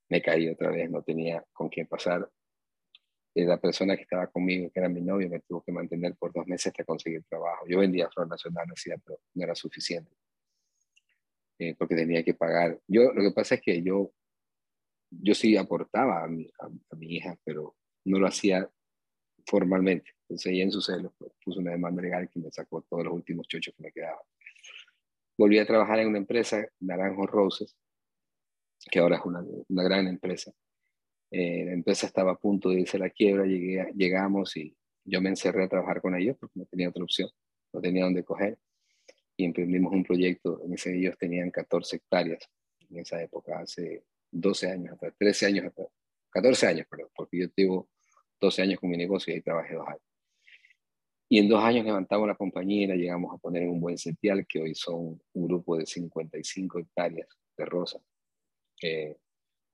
Me 0.09 0.21
caí 0.21 0.49
otra 0.49 0.71
vez, 0.71 0.91
no 0.91 1.03
tenía 1.03 1.45
con 1.53 1.69
quién 1.69 1.87
pasar. 1.87 2.29
La 3.35 3.61
persona 3.61 3.97
que 3.97 4.03
estaba 4.03 4.29
conmigo, 4.29 4.71
que 4.71 4.79
era 4.79 4.89
mi 4.89 5.01
novio, 5.01 5.29
me 5.29 5.41
tuvo 5.41 5.63
que 5.63 5.73
mantener 5.73 6.15
por 6.15 6.33
dos 6.33 6.47
meses 6.47 6.67
hasta 6.67 6.85
conseguir 6.85 7.25
trabajo. 7.25 7.65
Yo 7.67 7.79
vendía 7.79 8.09
Flor 8.09 8.29
Nacional, 8.29 8.67
pero 9.05 9.19
no 9.35 9.45
era 9.45 9.55
suficiente. 9.55 10.13
Eh, 11.59 11.75
porque 11.77 11.95
tenía 11.95 12.23
que 12.25 12.35
pagar. 12.35 12.81
Yo, 12.87 13.13
lo 13.13 13.23
que 13.23 13.33
pasa 13.33 13.57
es 13.57 13.61
que 13.61 13.83
yo, 13.83 14.13
yo 15.11 15.35
sí 15.35 15.57
aportaba 15.57 16.25
a 16.25 16.29
mi, 16.29 16.49
a, 16.59 16.97
mi 16.97 17.17
hija, 17.17 17.37
pero 17.45 17.77
no 18.05 18.19
lo 18.19 18.27
hacía 18.27 18.69
formalmente. 19.47 20.14
Entonces 20.25 20.53
ella 20.53 20.65
en 20.65 20.73
su 20.73 20.81
celo 20.81 21.13
pues, 21.19 21.33
puso 21.45 21.61
una 21.61 21.73
demanda 21.73 22.01
legal 22.01 22.29
que 22.31 22.41
me 22.41 22.51
sacó 22.51 22.83
todos 22.83 23.05
los 23.05 23.15
últimos 23.15 23.47
chochos 23.47 23.75
que 23.75 23.83
me 23.83 23.93
quedaban. 23.93 24.23
Volví 25.37 25.59
a 25.59 25.67
trabajar 25.67 25.99
en 25.99 26.09
una 26.09 26.19
empresa, 26.19 26.67
Naranjo 26.81 27.27
Roses, 27.27 27.77
que 28.91 28.99
ahora 28.99 29.17
es 29.17 29.25
una, 29.25 29.45
una 29.69 29.83
gran 29.83 30.07
empresa. 30.07 30.53
Eh, 31.31 31.65
la 31.65 31.73
empresa 31.73 32.07
estaba 32.07 32.33
a 32.33 32.37
punto 32.37 32.71
de 32.71 32.81
irse 32.81 32.97
a 32.97 33.01
la 33.01 33.11
quiebra, 33.11 33.45
llegué, 33.45 33.93
llegamos 33.97 34.57
y 34.57 34.77
yo 35.05 35.21
me 35.21 35.31
encerré 35.31 35.65
a 35.65 35.69
trabajar 35.69 36.01
con 36.01 36.15
ellos 36.15 36.37
porque 36.39 36.59
no 36.59 36.65
tenía 36.67 36.89
otra 36.89 37.03
opción, 37.03 37.29
no 37.73 37.81
tenía 37.81 38.05
dónde 38.05 38.25
coger. 38.25 38.59
Y 39.37 39.45
emprendimos 39.45 39.93
un 39.93 40.05
proyecto, 40.05 40.63
en 40.65 40.75
ese 40.75 40.97
ellos 40.97 41.19
tenían 41.19 41.51
14 41.51 41.97
hectáreas 41.97 42.49
en 42.89 42.99
esa 42.99 43.21
época, 43.21 43.59
hace 43.59 44.05
12 44.31 44.71
años 44.71 44.93
atrás, 44.93 45.13
13 45.19 45.47
años 45.47 45.67
atrás, 45.67 45.89
14 46.31 46.67
años, 46.69 46.87
perdón, 46.89 47.09
porque 47.17 47.39
yo 47.39 47.51
tengo 47.51 47.89
12 48.41 48.63
años 48.63 48.79
con 48.79 48.91
mi 48.91 48.97
negocio 48.97 49.33
y 49.33 49.37
ahí 49.37 49.43
trabajé 49.43 49.75
dos 49.75 49.89
años. 49.89 50.14
Y 51.35 51.39
en 51.41 51.49
dos 51.49 51.65
años 51.65 51.85
levantamos 51.85 52.29
la 52.29 52.37
compañía 52.37 52.85
y 52.85 52.87
la 52.87 52.95
llegamos 52.95 53.35
a 53.35 53.39
poner 53.39 53.65
en 53.65 53.71
un 53.71 53.81
buen 53.81 53.99
setial, 53.99 54.47
que 54.47 54.61
hoy 54.61 54.73
son 54.77 55.21
un 55.33 55.49
grupo 55.49 55.77
de 55.77 55.85
55 55.85 56.79
hectáreas 56.79 57.27
de 57.57 57.65
rosa. 57.65 58.01
Eh, 58.81 59.17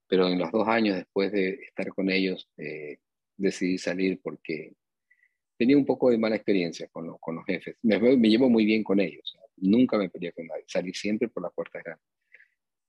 pero 0.06 0.26
en 0.28 0.38
los 0.38 0.50
dos 0.50 0.66
años 0.66 0.96
después 0.96 1.30
de 1.32 1.50
estar 1.62 1.90
con 1.90 2.10
ellos, 2.10 2.48
eh, 2.56 2.96
decidí 3.36 3.76
salir 3.76 4.22
porque 4.22 4.72
tenía 5.58 5.76
un 5.76 5.84
poco 5.84 6.08
de 6.08 6.16
mala 6.16 6.36
experiencia 6.36 6.88
con, 6.88 7.08
los, 7.08 7.20
con 7.20 7.34
los 7.34 7.44
jefes. 7.44 7.76
Me, 7.82 7.98
me, 7.98 8.30
llevo 8.30 8.48
muy 8.48 8.64
bien 8.64 8.82
con 8.82 8.98
ellos. 8.98 9.36
Nunca 9.56 9.98
me 9.98 10.08
peleé 10.08 10.32
con 10.32 10.46
nadie. 10.46 10.64
Salí 10.66 10.94
siempre 10.94 11.28
por 11.28 11.42
la 11.42 11.50
puerta 11.50 11.82
grande. 11.84 12.02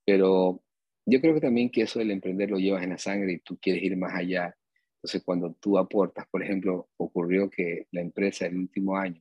Pero 0.05 0.63
yo 1.05 1.19
creo 1.19 1.33
que 1.33 1.41
también 1.41 1.69
que 1.69 1.81
eso 1.81 1.99
del 1.99 2.11
emprender 2.11 2.49
lo 2.49 2.57
llevas 2.57 2.83
en 2.83 2.91
la 2.91 2.97
sangre 2.97 3.33
y 3.33 3.39
tú 3.39 3.59
quieres 3.59 3.83
ir 3.83 3.97
más 3.97 4.15
allá 4.15 4.55
entonces, 5.01 5.23
cuando 5.25 5.53
tú 5.55 5.79
aportas, 5.79 6.27
por 6.29 6.43
ejemplo, 6.43 6.87
ocurrió 6.97 7.49
que 7.49 7.87
la 7.89 8.01
empresa 8.01 8.45
el 8.45 8.55
último 8.55 8.95
año 8.95 9.19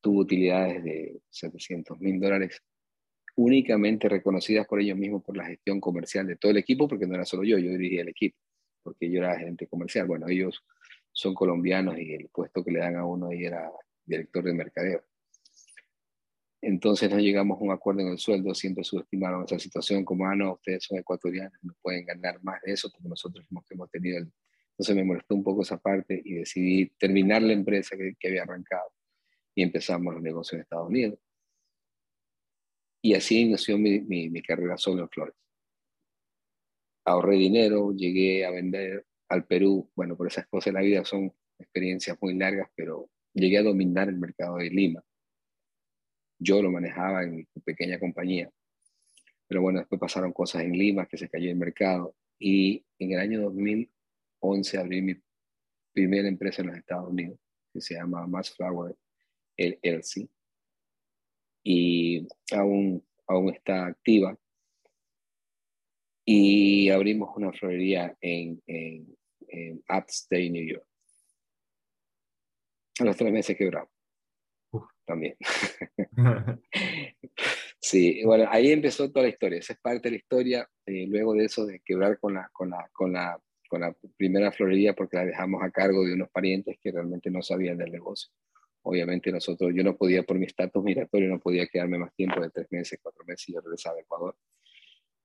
tuvo 0.00 0.22
utilidades 0.22 0.82
de 0.82 1.20
700 1.30 2.00
mil 2.00 2.18
dólares 2.18 2.60
únicamente 3.36 4.08
reconocidas 4.08 4.66
por 4.66 4.80
ellos 4.80 4.98
mismos 4.98 5.22
por 5.22 5.36
la 5.36 5.46
gestión 5.46 5.80
comercial 5.80 6.26
de 6.26 6.34
todo 6.34 6.50
el 6.50 6.58
equipo, 6.58 6.88
porque 6.88 7.06
no 7.06 7.14
era 7.14 7.24
solo 7.24 7.44
yo, 7.44 7.56
yo 7.56 7.70
dirigía 7.70 8.02
el 8.02 8.08
equipo, 8.08 8.36
porque 8.82 9.08
yo 9.08 9.20
era 9.20 9.38
gerente 9.38 9.68
comercial. 9.68 10.08
Bueno, 10.08 10.26
ellos 10.28 10.60
son 11.12 11.34
colombianos 11.34 11.96
y 12.00 12.12
el 12.12 12.28
puesto 12.28 12.64
que 12.64 12.72
le 12.72 12.80
dan 12.80 12.96
a 12.96 13.06
uno 13.06 13.28
ahí 13.28 13.44
era 13.44 13.70
director 14.04 14.42
de 14.42 14.54
mercadeo. 14.54 15.04
Entonces 16.64 17.10
no 17.10 17.18
llegamos 17.18 17.60
a 17.60 17.64
un 17.64 17.72
acuerdo 17.72 18.02
en 18.02 18.08
el 18.08 18.18
sueldo, 18.18 18.54
siempre 18.54 18.84
subestimaron 18.84 19.44
esa 19.44 19.58
situación 19.58 20.04
como, 20.04 20.26
ah, 20.26 20.36
no, 20.36 20.52
ustedes 20.52 20.84
son 20.84 20.96
ecuatorianos, 20.96 21.52
no 21.62 21.74
pueden 21.82 22.06
ganar 22.06 22.40
más 22.44 22.62
de 22.62 22.72
eso 22.72 22.88
porque 22.88 23.08
nosotros 23.08 23.44
hemos, 23.50 23.68
hemos 23.70 23.90
tenido 23.90 24.18
el... 24.18 24.32
Entonces 24.70 24.94
me 24.94 25.04
molestó 25.04 25.34
un 25.34 25.42
poco 25.42 25.62
esa 25.62 25.78
parte 25.78 26.22
y 26.24 26.34
decidí 26.34 26.86
terminar 26.98 27.42
la 27.42 27.52
empresa 27.52 27.96
que, 27.96 28.14
que 28.18 28.28
había 28.28 28.44
arrancado 28.44 28.92
y 29.56 29.62
empezamos 29.64 30.14
los 30.14 30.22
negocios 30.22 30.54
en 30.54 30.60
Estados 30.60 30.88
Unidos. 30.88 31.18
Y 33.02 33.14
así 33.14 33.40
inició 33.40 33.76
mi, 33.76 34.00
mi, 34.00 34.30
mi 34.30 34.40
carrera 34.40 34.78
solo 34.78 35.02
en 35.02 35.08
flores. 35.08 35.34
Ahorré 37.04 37.36
dinero, 37.38 37.92
llegué 37.92 38.46
a 38.46 38.52
vender 38.52 39.04
al 39.28 39.44
Perú. 39.46 39.90
Bueno, 39.96 40.16
por 40.16 40.28
esas 40.28 40.46
cosas 40.46 40.66
de 40.66 40.80
la 40.80 40.86
vida 40.86 41.04
son 41.04 41.32
experiencias 41.58 42.16
muy 42.20 42.34
largas, 42.34 42.70
pero 42.76 43.10
llegué 43.34 43.58
a 43.58 43.62
dominar 43.62 44.08
el 44.08 44.18
mercado 44.18 44.58
de 44.58 44.70
Lima 44.70 45.04
yo 46.42 46.60
lo 46.60 46.70
manejaba 46.70 47.22
en 47.22 47.36
mi 47.36 47.44
pequeña 47.64 47.98
compañía. 47.98 48.50
Pero 49.46 49.62
bueno, 49.62 49.80
después 49.80 50.00
pasaron 50.00 50.32
cosas 50.32 50.62
en 50.62 50.72
Lima, 50.72 51.06
que 51.06 51.18
se 51.18 51.28
cayó 51.28 51.50
el 51.50 51.56
mercado. 51.56 52.14
Y 52.38 52.84
en 52.98 53.12
el 53.12 53.20
año 53.20 53.42
2011 53.42 54.78
abrí 54.78 55.02
mi 55.02 55.14
primera 55.92 56.28
empresa 56.28 56.62
en 56.62 56.68
los 56.68 56.76
Estados 56.76 57.10
Unidos, 57.10 57.38
que 57.72 57.80
se 57.80 57.94
llama 57.94 58.26
Mass 58.26 58.54
Flower 58.54 58.96
LLC. 59.56 60.28
Y 61.64 62.26
aún, 62.52 63.04
aún 63.26 63.54
está 63.54 63.86
activa. 63.86 64.36
Y 66.24 66.88
abrimos 66.88 67.36
una 67.36 67.52
florería 67.52 68.16
en, 68.20 68.62
en, 68.66 69.16
en 69.48 69.84
Upstate, 69.88 70.50
New 70.50 70.64
York. 70.64 70.86
A 73.00 73.04
los 73.04 73.16
tres 73.16 73.32
meses 73.32 73.56
quebramos 73.56 73.91
también. 75.04 75.36
sí, 77.80 78.22
bueno, 78.24 78.46
ahí 78.50 78.72
empezó 78.72 79.10
toda 79.10 79.24
la 79.24 79.30
historia, 79.30 79.58
esa 79.58 79.72
es 79.72 79.80
parte 79.80 80.08
de 80.08 80.10
la 80.12 80.16
historia, 80.16 80.68
eh, 80.86 81.06
luego 81.08 81.34
de 81.34 81.44
eso 81.44 81.66
de 81.66 81.80
quebrar 81.80 82.18
con 82.18 82.34
la, 82.34 82.48
con, 82.52 82.70
la, 82.70 82.88
con, 82.92 83.12
la, 83.12 83.38
con 83.68 83.80
la 83.80 83.94
primera 84.16 84.52
florería 84.52 84.94
porque 84.94 85.16
la 85.16 85.24
dejamos 85.24 85.62
a 85.62 85.70
cargo 85.70 86.04
de 86.04 86.14
unos 86.14 86.30
parientes 86.30 86.76
que 86.80 86.92
realmente 86.92 87.30
no 87.30 87.42
sabían 87.42 87.78
del 87.78 87.92
negocio. 87.92 88.32
Obviamente 88.84 89.30
nosotros, 89.30 89.72
yo 89.74 89.84
no 89.84 89.96
podía, 89.96 90.24
por 90.24 90.38
mi 90.38 90.46
estatus 90.46 90.82
migratorio, 90.82 91.28
no 91.28 91.38
podía 91.38 91.66
quedarme 91.66 91.98
más 91.98 92.12
tiempo 92.14 92.40
de 92.40 92.50
tres 92.50 92.66
meses, 92.70 92.98
cuatro 93.00 93.24
meses 93.24 93.48
y 93.48 93.54
yo 93.54 93.60
regresaba 93.60 93.96
a 93.96 94.00
Ecuador. 94.00 94.36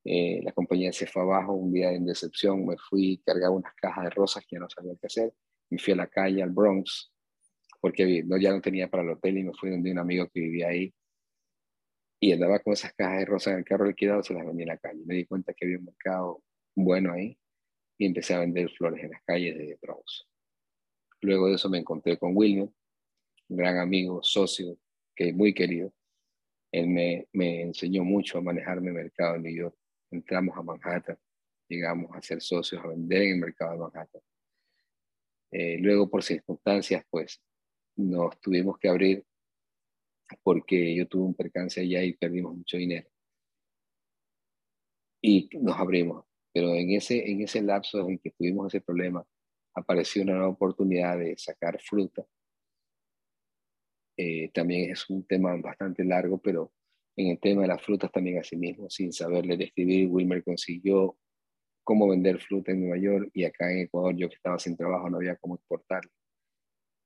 Eh, 0.03 0.41
la 0.43 0.53
compañía 0.53 0.93
se 0.93 1.07
fue 1.07 1.23
abajo, 1.23 1.53
un 1.53 1.73
día 1.73 1.91
en 1.91 2.05
decepción 2.05 2.65
me 2.65 2.77
fui, 2.77 3.21
cargaba 3.25 3.55
unas 3.55 3.73
cajas 3.75 4.05
de 4.05 4.09
rosas 4.11 4.45
que 4.47 4.55
ya 4.55 4.59
no 4.59 4.69
sabía 4.69 4.93
qué 5.01 5.07
hacer, 5.07 5.33
me 5.69 5.79
fui 5.79 5.93
a 5.93 5.97
la 5.97 6.07
calle, 6.07 6.41
al 6.41 6.51
Bronx, 6.51 7.11
porque 7.79 8.23
no, 8.23 8.37
ya 8.37 8.51
no 8.51 8.61
tenía 8.61 8.89
para 8.89 9.03
el 9.03 9.09
hotel 9.09 9.37
y 9.37 9.43
me 9.43 9.53
fui 9.53 9.69
donde 9.69 9.91
un 9.91 9.99
amigo 9.99 10.27
que 10.29 10.39
vivía 10.39 10.69
ahí 10.69 10.93
y 12.19 12.31
andaba 12.31 12.59
con 12.59 12.73
esas 12.73 12.93
cajas 12.93 13.19
de 13.19 13.25
rosas 13.25 13.53
en 13.53 13.59
el 13.59 13.65
carro 13.65 13.85
alquilado, 13.85 14.23
se 14.23 14.33
las 14.33 14.45
vendía 14.45 14.63
en 14.63 14.69
la 14.69 14.77
calle. 14.77 15.03
Me 15.05 15.15
di 15.15 15.25
cuenta 15.25 15.53
que 15.53 15.65
había 15.65 15.77
un 15.77 15.85
mercado 15.85 16.43
bueno 16.75 17.13
ahí 17.13 17.37
y 17.97 18.05
empecé 18.05 18.33
a 18.33 18.39
vender 18.39 18.69
flores 18.71 19.03
en 19.03 19.11
las 19.11 19.23
calles 19.23 19.57
de 19.57 19.77
Bronx. 19.81 20.27
Luego 21.21 21.47
de 21.47 21.55
eso 21.55 21.69
me 21.69 21.79
encontré 21.79 22.17
con 22.17 22.35
William, 22.35 22.71
un 23.49 23.57
gran 23.57 23.77
amigo, 23.77 24.21
socio, 24.23 24.77
que 25.15 25.29
es 25.29 25.35
muy 25.35 25.53
querido. 25.53 25.93
Él 26.71 26.87
me, 26.87 27.27
me 27.33 27.61
enseñó 27.61 28.03
mucho 28.03 28.37
a 28.37 28.41
manejarme 28.41 28.89
el 28.89 28.95
mercado 28.95 29.35
en 29.35 29.43
New 29.43 29.55
York. 29.55 29.75
Entramos 30.11 30.57
a 30.57 30.63
Manhattan, 30.63 31.17
llegamos 31.67 32.15
a 32.15 32.21
ser 32.21 32.41
socios, 32.41 32.83
a 32.83 32.87
vender 32.87 33.23
en 33.23 33.33
el 33.33 33.39
mercado 33.39 33.71
de 33.71 33.77
Manhattan. 33.77 34.21
Eh, 35.51 35.77
luego, 35.79 36.09
por 36.09 36.23
circunstancias, 36.23 37.05
pues 37.09 37.41
nos 37.97 38.39
tuvimos 38.39 38.77
que 38.79 38.89
abrir 38.89 39.25
porque 40.43 40.95
yo 40.95 41.07
tuve 41.07 41.23
un 41.25 41.35
percance 41.35 41.81
allá 41.81 42.03
y 42.03 42.13
perdimos 42.13 42.55
mucho 42.55 42.77
dinero. 42.77 43.09
Y 45.21 45.49
nos 45.59 45.77
abrimos. 45.77 46.25
Pero 46.53 46.73
en 46.73 46.91
ese, 46.91 47.29
en 47.29 47.41
ese 47.41 47.61
lapso 47.61 48.07
en 48.09 48.19
que 48.19 48.31
tuvimos 48.31 48.67
ese 48.67 48.81
problema, 48.81 49.25
apareció 49.75 50.23
una 50.23 50.33
nueva 50.33 50.49
oportunidad 50.49 51.17
de 51.17 51.37
sacar 51.37 51.79
fruta 51.81 52.25
eh, 54.17 54.49
también 54.51 54.89
es 54.91 55.07
un 55.09 55.25
tema 55.25 55.55
bastante 55.57 56.03
largo, 56.03 56.39
pero 56.39 56.73
en 57.15 57.27
el 57.27 57.39
tema 57.39 57.61
de 57.61 57.67
las 57.67 57.81
frutas 57.83 58.11
también 58.11 58.39
así 58.39 58.57
mismo, 58.57 58.89
sin 58.89 59.13
saberle 59.13 59.63
escribir, 59.63 60.07
Wilmer 60.09 60.43
consiguió 60.43 61.15
cómo 61.83 62.07
vender 62.09 62.39
fruta 62.41 62.71
en 62.71 62.81
Nueva 62.81 62.97
York 62.97 63.29
y 63.33 63.43
acá 63.45 63.71
en 63.71 63.79
Ecuador 63.81 64.15
yo 64.15 64.27
que 64.27 64.35
estaba 64.35 64.57
sin 64.57 64.75
trabajo 64.75 65.09
no 65.09 65.17
había 65.17 65.35
cómo 65.37 65.55
exportar. 65.55 66.01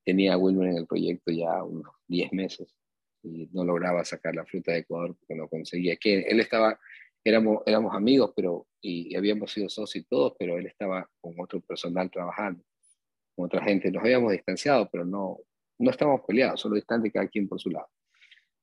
Tenía 0.03 0.33
a 0.33 0.37
Wilmer 0.37 0.69
en 0.69 0.77
el 0.77 0.87
proyecto 0.87 1.31
ya 1.31 1.63
unos 1.63 1.93
10 2.07 2.33
meses 2.33 2.75
y 3.23 3.47
no 3.51 3.63
lograba 3.63 4.03
sacar 4.03 4.35
la 4.35 4.45
fruta 4.45 4.71
de 4.71 4.79
Ecuador 4.79 5.15
porque 5.15 5.35
no 5.35 5.47
conseguía. 5.47 5.95
Que 5.95 6.21
él 6.21 6.39
estaba, 6.39 6.79
éramos, 7.23 7.61
éramos 7.65 7.95
amigos 7.95 8.33
pero, 8.35 8.67
y 8.81 9.15
habíamos 9.15 9.51
sido 9.51 9.69
socios 9.69 10.03
y 10.03 10.07
todos, 10.07 10.33
pero 10.39 10.57
él 10.57 10.65
estaba 10.65 11.09
con 11.19 11.33
otro 11.39 11.61
personal 11.61 12.09
trabajando, 12.09 12.63
con 13.35 13.45
otra 13.45 13.63
gente. 13.63 13.91
Nos 13.91 14.03
habíamos 14.03 14.31
distanciado, 14.31 14.89
pero 14.91 15.05
no, 15.05 15.37
no 15.77 15.91
estábamos 15.91 16.21
peleados, 16.27 16.61
solo 16.61 16.75
distantes 16.75 17.11
cada 17.11 17.27
quien 17.27 17.47
por 17.47 17.59
su 17.59 17.69
lado. 17.69 17.87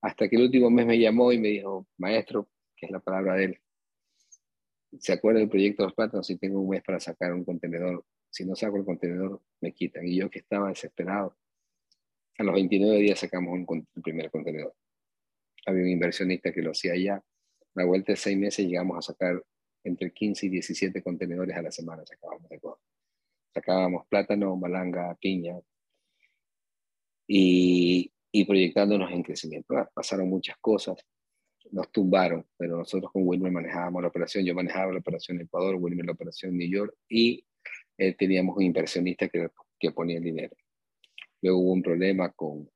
Hasta 0.01 0.29
que 0.29 0.37
el 0.37 0.43
último 0.43 0.71
mes 0.71 0.87
me 0.87 0.99
llamó 0.99 1.33
y 1.33 1.39
me 1.39 1.49
dijo, 1.49 1.87
maestro, 1.99 2.49
que 2.77 2.87
es 2.87 2.93
la 2.93 3.01
palabra 3.01 3.35
de 3.35 3.45
él, 3.45 3.61
¿se 4.99 5.13
acuerda 5.13 5.41
del 5.41 5.49
proyecto 5.49 5.83
de 5.83 5.89
los 5.89 5.95
plátanos? 5.95 6.27
Si 6.27 6.37
tengo 6.37 6.61
un 6.61 6.69
mes 6.69 6.83
para 6.83 7.01
sacar 7.01 7.33
un 7.33 7.45
contenedor, 7.45 8.05
si 8.31 8.45
no 8.45 8.55
saco 8.55 8.77
el 8.77 8.85
contenedor, 8.85 9.41
me 9.61 9.73
quitan. 9.73 10.07
Y 10.07 10.17
yo 10.17 10.31
que 10.31 10.41
estaba 10.41 10.69
desesperado, 10.69 11.37
a 12.39 12.45
los 12.45 12.55
29 12.55 12.99
días 12.99 13.19
sacamos 13.19 13.53
un, 13.53 13.87
primer 14.03 14.31
contenedor. 14.31 14.75
Había 15.67 15.83
un 15.83 15.89
inversionista 15.91 16.53
que 16.53 16.63
lo 16.63 16.71
hacía 16.71 16.97
ya. 16.97 17.23
La 17.75 17.85
vuelta 17.85 18.13
de 18.13 18.17
seis 18.17 18.39
meses 18.39 18.67
llegamos 18.67 18.97
a 18.99 19.13
sacar 19.13 19.43
entre 19.85 20.13
15 20.13 20.47
y 20.47 20.49
17 20.51 21.03
contenedores 21.03 21.57
a 21.57 21.63
la 21.63 21.71
semana, 21.71 22.05
sacábamos 22.07 22.49
de. 22.49 22.61
Sacábamos 23.55 24.07
plátano, 24.09 24.57
malanga, 24.57 25.17
piña, 25.21 25.59
y, 27.27 28.13
y 28.33 28.45
proyectándonos 28.45 29.11
en 29.11 29.23
crecimiento. 29.23 29.77
Ah, 29.77 29.91
pasaron 29.93 30.29
muchas 30.29 30.57
cosas, 30.59 31.05
nos 31.71 31.91
tumbaron, 31.91 32.47
pero 32.57 32.79
nosotros 32.79 33.13
con 33.13 33.27
Wilmer 33.27 33.53
manejábamos 33.53 34.03
la 34.03 34.09
operación, 34.09 34.45
yo 34.45 34.55
manejaba 34.55 34.93
la 34.93 34.99
operación 35.01 35.41
Ecuador, 35.41 35.77
Wilmer 35.77 36.07
la 36.07 36.13
operación 36.13 36.57
New 36.57 36.69
York 36.69 36.95
y 37.09 37.45
eh, 37.99 38.15
teníamos 38.15 38.57
un 38.57 38.63
inversionista 38.63 39.29
que, 39.29 39.49
que 39.79 39.91
ponía 39.91 40.19
el 40.19 40.25
dinero. 40.25 40.57
Luego 41.43 41.59
hubo 41.59 41.73
un 41.73 41.83
problema 41.83 42.33
con 42.33 42.69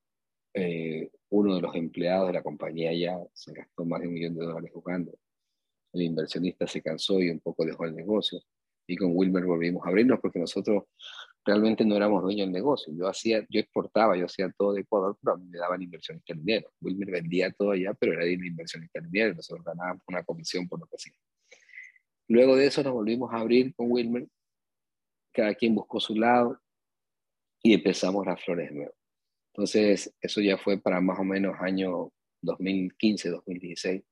eh, 0.55 1.11
uno 1.31 1.57
de 1.57 1.63
los 1.63 1.75
empleados 1.75 2.27
de 2.29 2.35
la 2.35 2.43
compañía 2.43 2.93
ya, 2.93 3.19
se 3.33 3.53
gastó 3.53 3.85
más 3.85 4.01
de 4.01 4.09
un 4.09 4.15
millón 4.15 4.35
de 4.35 4.45
dólares 4.45 4.71
jugando. 4.73 5.13
El 5.93 6.03
inversionista 6.03 6.67
se 6.67 6.83
cansó 6.83 7.21
y 7.21 7.31
un 7.31 7.41
poco 7.41 7.65
dejó 7.65 7.85
el 7.85 7.95
negocio. 7.95 8.41
Y 8.87 8.97
con 8.97 9.13
Wilmer 9.15 9.45
volvimos 9.45 9.87
a 9.87 9.89
abrirnos 9.89 10.21
porque 10.21 10.39
nosotros 10.39 10.85
realmente 11.45 11.85
no 11.85 11.97
éramos 11.97 12.23
dueños 12.23 12.47
del 12.47 12.53
negocio. 12.53 12.93
Yo 12.95 13.09
hacía, 13.09 13.47
yo 13.49 13.61
exportaba, 13.61 14.17
yo 14.17 14.27
hacía 14.27 14.53
todo 14.57 14.75
de 14.75 14.83
Ecuador, 14.83 15.17
pero 15.21 15.35
a 15.35 15.39
mí 15.39 15.47
me 15.49 15.59
daban 15.59 15.83
inversionistas 15.83 16.37
dinero. 16.37 16.71
Wilmer 16.81 17.11
vendía 17.11 17.51
todo 17.53 17.71
allá, 17.71 17.95
pero 17.95 18.13
era 18.13 18.25
de 18.25 18.33
inversionista 18.33 19.01
dinero. 19.01 19.35
Nosotros 19.35 19.65
ganábamos 19.65 20.03
una 20.09 20.23
comisión 20.23 20.69
por 20.69 20.81
lo 20.81 20.87
que 20.87 20.97
hacía. 20.97 21.15
Luego 22.29 22.57
de 22.57 22.67
eso 22.67 22.83
nos 22.83 22.93
volvimos 22.93 23.33
a 23.33 23.39
abrir 23.39 23.75
con 23.75 23.91
Wilmer. 23.91 24.27
Cada 25.33 25.55
quien 25.55 25.75
buscó 25.75 26.01
su 26.01 26.15
lado 26.15 26.61
y 27.63 27.75
empezamos 27.75 28.27
las 28.27 28.43
flores 28.43 28.71
de 28.71 28.77
nuevo. 28.77 28.95
Entonces, 29.55 30.15
eso 30.21 30.41
ya 30.41 30.59
fue 30.59 30.79
para 30.79 31.01
más 31.01 31.19
o 31.19 31.25
menos 31.25 31.55
año 31.61 32.11
2015, 32.43 33.31
2016. 33.31 34.03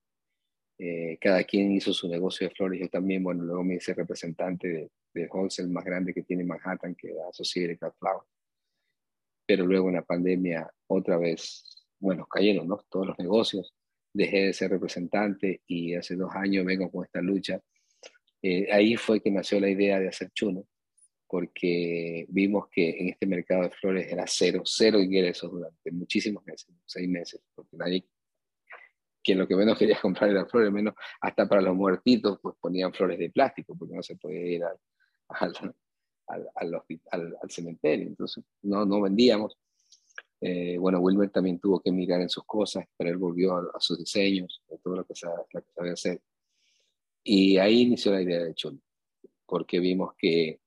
Eh, 0.79 1.19
cada 1.21 1.45
quien 1.45 1.73
hizo 1.73 1.93
su 1.93 2.09
negocio 2.09 2.49
de 2.49 2.55
flores. 2.55 2.81
Yo 2.81 2.89
también, 2.89 3.23
bueno, 3.23 3.45
luego 3.45 3.65
me 3.65 3.75
hice 3.77 3.93
representante 3.95 4.69
de, 4.69 4.91
de 5.15 5.29
wholesale 5.29 5.69
más 5.69 5.85
grande 5.85 6.15
que 6.15 6.23
tiene 6.23 6.45
Manhattan, 6.45 6.95
que 6.95 7.11
era 7.11 7.29
Associated 7.29 7.79
Flower. 7.99 8.23
Pero 9.47 9.67
luego 9.67 9.89
en 9.89 9.97
la 9.97 10.03
pandemia, 10.03 10.71
otra 10.87 11.19
vez, 11.19 11.87
bueno, 11.99 12.27
cayeron 12.27 12.69
¿no? 12.69 12.85
todos 12.89 13.09
los 13.09 13.19
negocios. 13.19 13.75
Dejé 14.13 14.47
de 14.47 14.53
ser 14.53 14.71
representante 14.71 15.63
y 15.67 15.95
hace 15.95 16.17
dos 16.17 16.35
años 16.35 16.65
vengo 16.65 16.91
con 16.91 17.05
esta 17.05 17.21
lucha. 17.21 17.61
Eh, 18.43 18.73
ahí 18.73 18.97
fue 18.97 19.21
que 19.21 19.31
nació 19.31 19.61
la 19.61 19.69
idea 19.69 20.01
de 20.01 20.09
hacer 20.09 20.31
chuno, 20.33 20.65
porque 21.31 22.27
vimos 22.29 22.69
que 22.73 22.91
en 22.99 23.09
este 23.11 23.25
mercado 23.25 23.63
de 23.63 23.71
flores 23.71 24.11
era 24.11 24.25
cero, 24.27 24.63
cero 24.65 24.99
ingresos 24.99 25.49
durante 25.49 25.93
muchísimos 25.93 26.45
meses, 26.45 26.69
seis 26.85 27.09
meses, 27.09 27.41
porque 27.55 27.77
nadie 27.77 28.05
que 29.23 29.35
lo 29.35 29.47
que 29.47 29.55
menos 29.55 29.79
quería 29.79 29.99
comprar 30.03 30.31
era 30.31 30.47
flores, 30.47 30.73
menos 30.73 30.95
hasta 31.21 31.49
para 31.49 31.63
los 31.63 31.77
muertitos, 31.77 32.41
pues 32.43 32.57
ponían 32.61 32.93
flores 32.93 33.19
de 33.19 33.31
plástico, 33.31 33.77
porque 33.79 33.95
no 33.95 34.03
se 34.03 34.17
podía 34.17 34.41
ir 34.41 34.65
al, 34.65 34.77
al, 36.27 36.83
al, 37.13 37.37
al, 37.41 37.51
cementerio. 37.51 38.09
Entonces, 38.09 38.43
no, 38.63 38.85
no 38.85 39.01
vendíamos. 39.01 39.57
Eh, 40.41 40.79
bueno, 40.79 41.01
Wilmer 41.01 41.31
también 41.31 41.61
tuvo 41.61 41.81
que 41.81 41.93
mirar 41.93 42.21
en 42.23 42.31
sus 42.31 42.45
cosas, 42.45 42.87
pero 42.97 43.11
él 43.11 43.19
volvió 43.19 43.57
a, 43.57 43.79
sus 43.79 43.99
diseños, 43.99 44.63
a 44.73 44.77
todo 44.79 44.97
lo 44.97 45.05
que, 45.05 45.15
sabe, 45.15 45.43
lo 45.53 45.61
que 45.63 45.73
sabía 45.73 45.93
hacer. 45.93 46.21
Y 47.23 47.59
ahí 47.59 47.83
inició 47.83 48.13
la 48.13 48.23
idea 48.23 48.43
de 48.43 48.55
Chul, 48.55 48.81
porque 49.47 49.79
vimos 49.79 50.15
que 50.17 50.61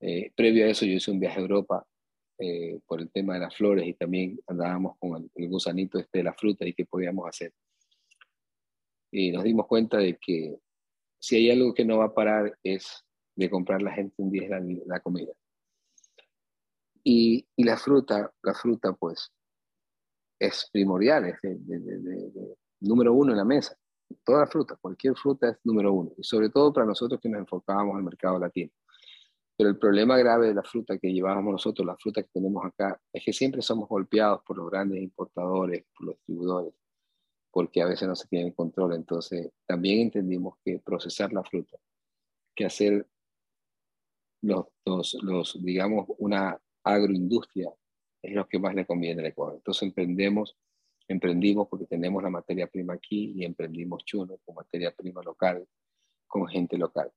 eh, 0.00 0.32
previo 0.34 0.64
a 0.64 0.68
eso 0.68 0.86
yo 0.86 0.92
hice 0.94 1.10
un 1.10 1.20
viaje 1.20 1.38
a 1.38 1.42
Europa 1.42 1.86
eh, 2.38 2.80
por 2.86 3.00
el 3.00 3.10
tema 3.10 3.34
de 3.34 3.40
las 3.40 3.54
flores 3.54 3.86
y 3.86 3.94
también 3.94 4.40
andábamos 4.46 4.96
con 4.98 5.30
el, 5.34 5.48
gusanito 5.48 5.98
este 5.98 6.18
de 6.18 6.24
la 6.24 6.32
fruta 6.32 6.66
y 6.66 6.72
qué 6.72 6.86
podíamos 6.86 7.28
hacer. 7.28 7.52
Y 9.12 9.30
nos 9.30 9.44
dimos 9.44 9.66
cuenta 9.66 9.98
de 9.98 10.16
que 10.16 10.56
si 11.18 11.36
hay 11.36 11.50
algo 11.50 11.74
que 11.74 11.84
no 11.84 11.98
va 11.98 12.06
a 12.06 12.14
parar 12.14 12.56
es 12.62 13.04
de 13.36 13.50
comprar 13.50 13.82
la 13.82 13.92
gente 13.92 14.14
un 14.18 14.30
día 14.30 14.48
la, 14.48 14.62
la 14.86 15.00
comida. 15.00 15.32
Y, 17.04 17.46
y, 17.56 17.64
la 17.64 17.76
fruta, 17.76 18.32
la 18.42 18.54
fruta 18.54 18.92
pues 18.92 19.32
es 20.38 20.68
primordial, 20.72 21.26
es 21.26 21.40
de, 21.42 22.56
número 22.80 23.12
uno 23.12 23.32
en 23.32 23.38
la 23.38 23.44
mesa. 23.44 23.76
Toda 24.24 24.46
fruta, 24.46 24.76
cualquier 24.80 25.14
fruta 25.14 25.50
es 25.50 25.58
número 25.64 25.92
uno. 25.92 26.12
Y 26.16 26.24
sobre 26.24 26.48
todo 26.48 26.72
para 26.72 26.86
nosotros 26.86 27.20
que 27.20 27.28
nos 27.28 27.40
enfocábamos 27.40 27.96
al 27.96 28.02
mercado 28.02 28.38
latino. 28.38 28.72
Pero 29.60 29.68
el 29.68 29.78
problema 29.78 30.16
grave 30.16 30.48
de 30.48 30.54
la 30.54 30.62
fruta 30.62 30.96
que 30.96 31.12
llevábamos 31.12 31.52
nosotros, 31.52 31.86
la 31.86 31.94
fruta 31.98 32.22
que 32.22 32.30
tenemos 32.32 32.64
acá, 32.64 32.98
es 33.12 33.22
que 33.22 33.30
siempre 33.30 33.60
somos 33.60 33.90
golpeados 33.90 34.40
por 34.42 34.56
los 34.56 34.70
grandes 34.70 35.02
importadores, 35.02 35.84
por 35.94 36.06
los 36.06 36.14
distribuidores, 36.14 36.72
porque 37.50 37.82
a 37.82 37.86
veces 37.86 38.08
no 38.08 38.16
se 38.16 38.26
tiene 38.26 38.54
control. 38.54 38.94
Entonces, 38.94 39.52
también 39.66 40.00
entendimos 40.00 40.56
que 40.64 40.78
procesar 40.78 41.34
la 41.34 41.44
fruta, 41.44 41.76
que 42.56 42.64
hacer 42.64 43.06
los, 44.40 44.64
los, 45.20 45.62
digamos, 45.62 46.06
una 46.16 46.58
agroindustria 46.82 47.70
es 48.22 48.34
lo 48.34 48.48
que 48.48 48.58
más 48.58 48.74
le 48.74 48.86
conviene 48.86 49.20
al 49.20 49.26
Ecuador. 49.26 49.56
Entonces 49.56 49.82
emprendemos, 49.82 50.56
emprendimos 51.06 51.68
porque 51.68 51.84
tenemos 51.84 52.22
la 52.22 52.30
materia 52.30 52.66
prima 52.66 52.94
aquí 52.94 53.34
y 53.36 53.44
emprendimos 53.44 54.06
chuno 54.06 54.38
con 54.42 54.54
materia 54.54 54.90
prima 54.90 55.20
local, 55.22 55.68
con 56.26 56.48
gente 56.48 56.78
local 56.78 57.12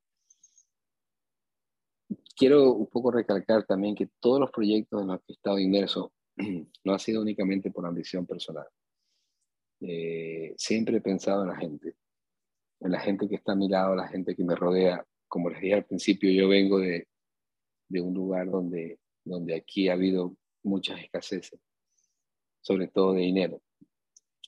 quiero 2.36 2.74
un 2.74 2.88
poco 2.88 3.12
recalcar 3.12 3.66
también 3.66 3.96
que 3.96 4.10
todos 4.20 4.40
los 4.40 4.52
proyectos 4.52 5.02
en 5.02 5.08
los 5.08 5.20
que 5.20 5.34
he 5.34 5.34
estado 5.34 5.60
inmerso 5.60 6.14
no 6.84 6.94
ha 6.94 7.00
sido 7.00 7.22
únicamente 7.22 7.72
por 7.72 7.86
ambición 7.86 8.26
personal. 8.26 8.68
Eh, 9.82 10.54
siempre 10.58 10.98
he 10.98 11.02
pensado 11.02 11.44
en 11.44 11.50
la 11.50 11.56
gente, 11.58 11.96
en 12.80 12.92
la 12.92 13.00
gente 13.00 13.28
que 13.28 13.36
está 13.36 13.52
a 13.52 13.56
mi 13.56 13.68
lado, 13.68 13.96
la 13.96 14.08
gente 14.08 14.36
que 14.36 14.44
me 14.44 14.56
rodea. 14.56 15.06
Como 15.28 15.50
les 15.50 15.62
dije 15.62 15.74
al 15.74 15.86
principio, 15.86 16.32
yo 16.32 16.48
vengo 16.48 16.80
de, 16.80 17.08
de 17.90 18.02
un 18.02 18.14
lugar 18.14 18.50
donde, 18.50 19.00
donde 19.24 19.56
aquí 19.56 19.90
ha 19.90 19.94
habido 19.94 20.36
muchas 20.64 21.02
escaseces, 21.02 21.60
sobre 22.62 22.88
todo 22.88 23.14
de 23.14 23.22
dinero. 23.22 23.62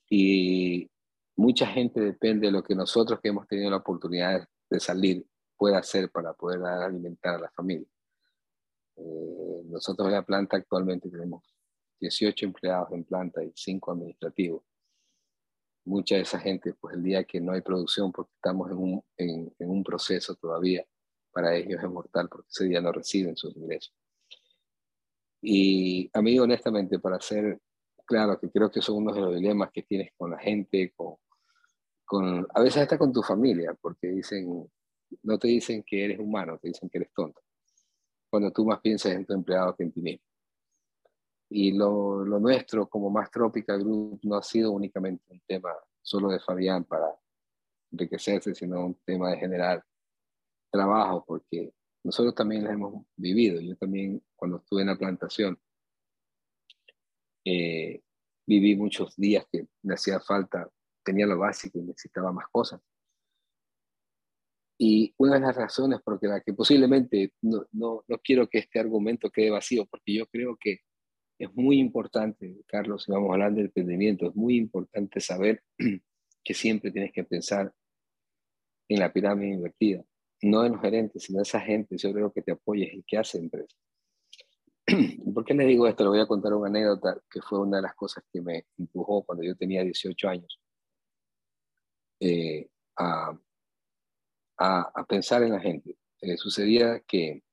Y 0.09 0.89
mucha 1.35 1.67
gente 1.67 1.99
depende 1.99 2.47
de 2.47 2.53
lo 2.53 2.63
que 2.63 2.75
nosotros 2.75 3.19
que 3.21 3.29
hemos 3.29 3.47
tenido 3.47 3.69
la 3.71 3.77
oportunidad 3.77 4.47
de 4.69 4.79
salir 4.79 5.25
puede 5.57 5.75
hacer 5.75 6.09
para 6.11 6.33
poder 6.33 6.63
alimentar 6.63 7.35
a 7.35 7.39
la 7.39 7.51
familia. 7.51 7.87
Eh, 8.97 9.63
nosotros 9.65 10.07
en 10.07 10.13
la 10.13 10.25
planta 10.25 10.57
actualmente 10.57 11.09
tenemos 11.09 11.43
18 11.99 12.45
empleados 12.45 12.91
en 12.91 13.03
planta 13.03 13.43
y 13.43 13.51
5 13.55 13.91
administrativos. 13.91 14.63
Mucha 15.85 16.15
de 16.15 16.21
esa 16.21 16.39
gente, 16.39 16.73
pues 16.73 16.95
el 16.95 17.03
día 17.03 17.23
que 17.23 17.39
no 17.39 17.51
hay 17.51 17.61
producción, 17.61 18.11
porque 18.11 18.31
estamos 18.35 18.71
en 18.71 18.77
un, 18.77 19.03
en, 19.17 19.53
un 19.59 19.83
proceso 19.83 20.35
todavía, 20.35 20.85
para 21.31 21.55
ellos 21.55 21.81
es 21.83 21.89
mortal, 21.89 22.27
porque 22.29 22.47
ese 22.49 22.65
día 22.65 22.81
no 22.81 22.91
reciben 22.91 23.35
sus 23.35 23.55
ingresos. 23.55 23.93
Y 25.41 26.09
a 26.13 26.21
mí, 26.21 26.39
honestamente, 26.39 26.97
para 26.97 27.19
ser 27.21 27.59
claro, 28.05 28.39
que 28.39 28.49
creo 28.49 28.71
que 28.71 28.81
son 28.81 28.97
uno 28.97 29.13
de 29.13 29.21
los 29.21 29.35
dilemas 29.35 29.69
que 29.71 29.83
tienes 29.83 30.11
con 30.17 30.31
la 30.31 30.39
gente, 30.39 30.93
con, 30.95 31.15
con, 32.05 32.47
a 32.53 32.61
veces 32.61 32.83
hasta 32.83 32.97
con 32.97 33.11
tu 33.11 33.21
familia, 33.21 33.75
porque 33.79 34.07
dicen, 34.07 34.69
no 35.23 35.37
te 35.37 35.47
dicen 35.47 35.83
que 35.83 36.05
eres 36.05 36.19
humano, 36.19 36.57
te 36.57 36.69
dicen 36.69 36.89
que 36.89 36.97
eres 36.99 37.11
tonto. 37.13 37.41
Cuando 38.29 38.51
tú 38.51 38.65
más 38.65 38.79
piensas 38.81 39.13
en 39.13 39.25
tu 39.25 39.33
empleado 39.33 39.75
que 39.75 39.83
en 39.83 39.91
ti 39.91 40.01
mismo. 40.01 40.25
Y 41.49 41.71
lo, 41.71 42.25
lo 42.25 42.39
nuestro, 42.39 42.87
como 42.87 43.09
más 43.09 43.29
Tropical 43.29 43.79
Group, 43.79 44.19
no 44.23 44.35
ha 44.35 44.43
sido 44.43 44.71
únicamente 44.71 45.23
un 45.29 45.41
tema 45.47 45.73
solo 46.01 46.29
de 46.29 46.39
Fabián 46.39 46.83
para 46.83 47.07
enriquecerse, 47.91 48.53
sino 48.53 48.85
un 48.85 48.95
tema 49.05 49.31
de 49.31 49.37
generar 49.37 49.83
trabajo, 50.71 51.23
porque 51.25 51.73
nosotros 52.03 52.35
también 52.35 52.63
lo 52.63 52.71
hemos 52.71 53.05
vivido. 53.15 53.61
Yo 53.61 53.75
también, 53.77 54.21
cuando 54.35 54.57
estuve 54.57 54.81
en 54.81 54.87
la 54.87 54.97
plantación, 54.97 55.59
eh, 57.45 58.01
viví 58.45 58.75
muchos 58.75 59.15
días 59.15 59.45
que 59.51 59.67
me 59.83 59.93
hacía 59.93 60.19
falta, 60.19 60.69
tenía 61.03 61.25
lo 61.25 61.37
básico 61.37 61.79
y 61.79 61.83
necesitaba 61.83 62.31
más 62.31 62.47
cosas. 62.49 62.81
Y 64.77 65.13
una 65.17 65.35
de 65.35 65.39
las 65.41 65.55
razones 65.55 66.01
por 66.01 66.21
la 66.21 66.41
que 66.41 66.53
posiblemente 66.53 67.31
no, 67.41 67.65
no, 67.71 68.03
no 68.07 68.17
quiero 68.19 68.47
que 68.47 68.59
este 68.59 68.79
argumento 68.79 69.29
quede 69.29 69.49
vacío, 69.49 69.85
porque 69.85 70.13
yo 70.13 70.27
creo 70.27 70.57
que 70.59 70.79
es 71.39 71.53
muy 71.53 71.79
importante, 71.79 72.61
Carlos, 72.65 73.03
si 73.03 73.11
vamos 73.11 73.29
a 73.29 73.33
hablar 73.33 73.53
de 73.53 73.61
emprendimiento, 73.61 74.27
es 74.27 74.35
muy 74.35 74.57
importante 74.57 75.19
saber 75.19 75.63
que 76.43 76.53
siempre 76.53 76.91
tienes 76.91 77.11
que 77.11 77.23
pensar 77.23 77.73
en 78.87 78.99
la 78.99 79.11
pirámide 79.11 79.53
invertida, 79.55 80.03
no 80.43 80.65
en 80.65 80.73
los 80.73 80.81
gerentes, 80.81 81.23
sino 81.23 81.39
en 81.39 81.43
esa 81.43 81.59
gente, 81.59 81.97
yo 81.97 82.13
creo 82.13 82.31
que 82.31 82.41
te 82.41 82.51
apoyes 82.51 82.93
y 82.93 83.03
que 83.03 83.17
hace 83.17 83.39
empresa. 83.39 83.75
¿Por 85.33 85.43
qué 85.43 85.53
les 85.53 85.67
digo 85.67 85.87
esto? 85.87 86.03
Le 86.03 86.09
voy 86.09 86.19
a 86.19 86.27
contar 86.27 86.53
una 86.53 86.67
anécdota 86.67 87.19
que 87.29 87.41
fue 87.41 87.59
una 87.59 87.77
de 87.77 87.83
las 87.83 87.95
cosas 87.95 88.23
que 88.31 88.41
me 88.41 88.65
empujó 88.77 89.23
cuando 89.23 89.43
yo 89.43 89.55
tenía 89.55 89.83
18 89.83 90.27
años 90.29 90.59
eh, 92.19 92.69
a, 92.97 93.37
a, 94.57 95.05
pensar 95.07 95.43
en 95.43 95.51
la 95.53 95.59
gente. 95.59 95.97
Eh, 96.21 96.37
sucedía 96.37 96.99
que 97.01 97.43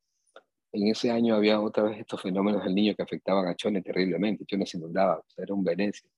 en 0.72 0.88
ese 0.88 1.10
año 1.10 1.34
había 1.34 1.60
otra 1.60 1.84
vez 1.84 1.98
estos 1.98 2.22
fenómenos 2.22 2.64
del 2.64 2.74
niño 2.74 2.94
que 2.94 3.02
afectaban 3.02 3.46
a 3.46 3.56
Chone 3.56 3.82
terriblemente. 3.82 4.46
Chone 4.46 4.66
se 4.66 4.78
inundaba, 4.78 5.22
era 5.36 5.54
un 5.54 5.64
Venecia. 5.64 6.08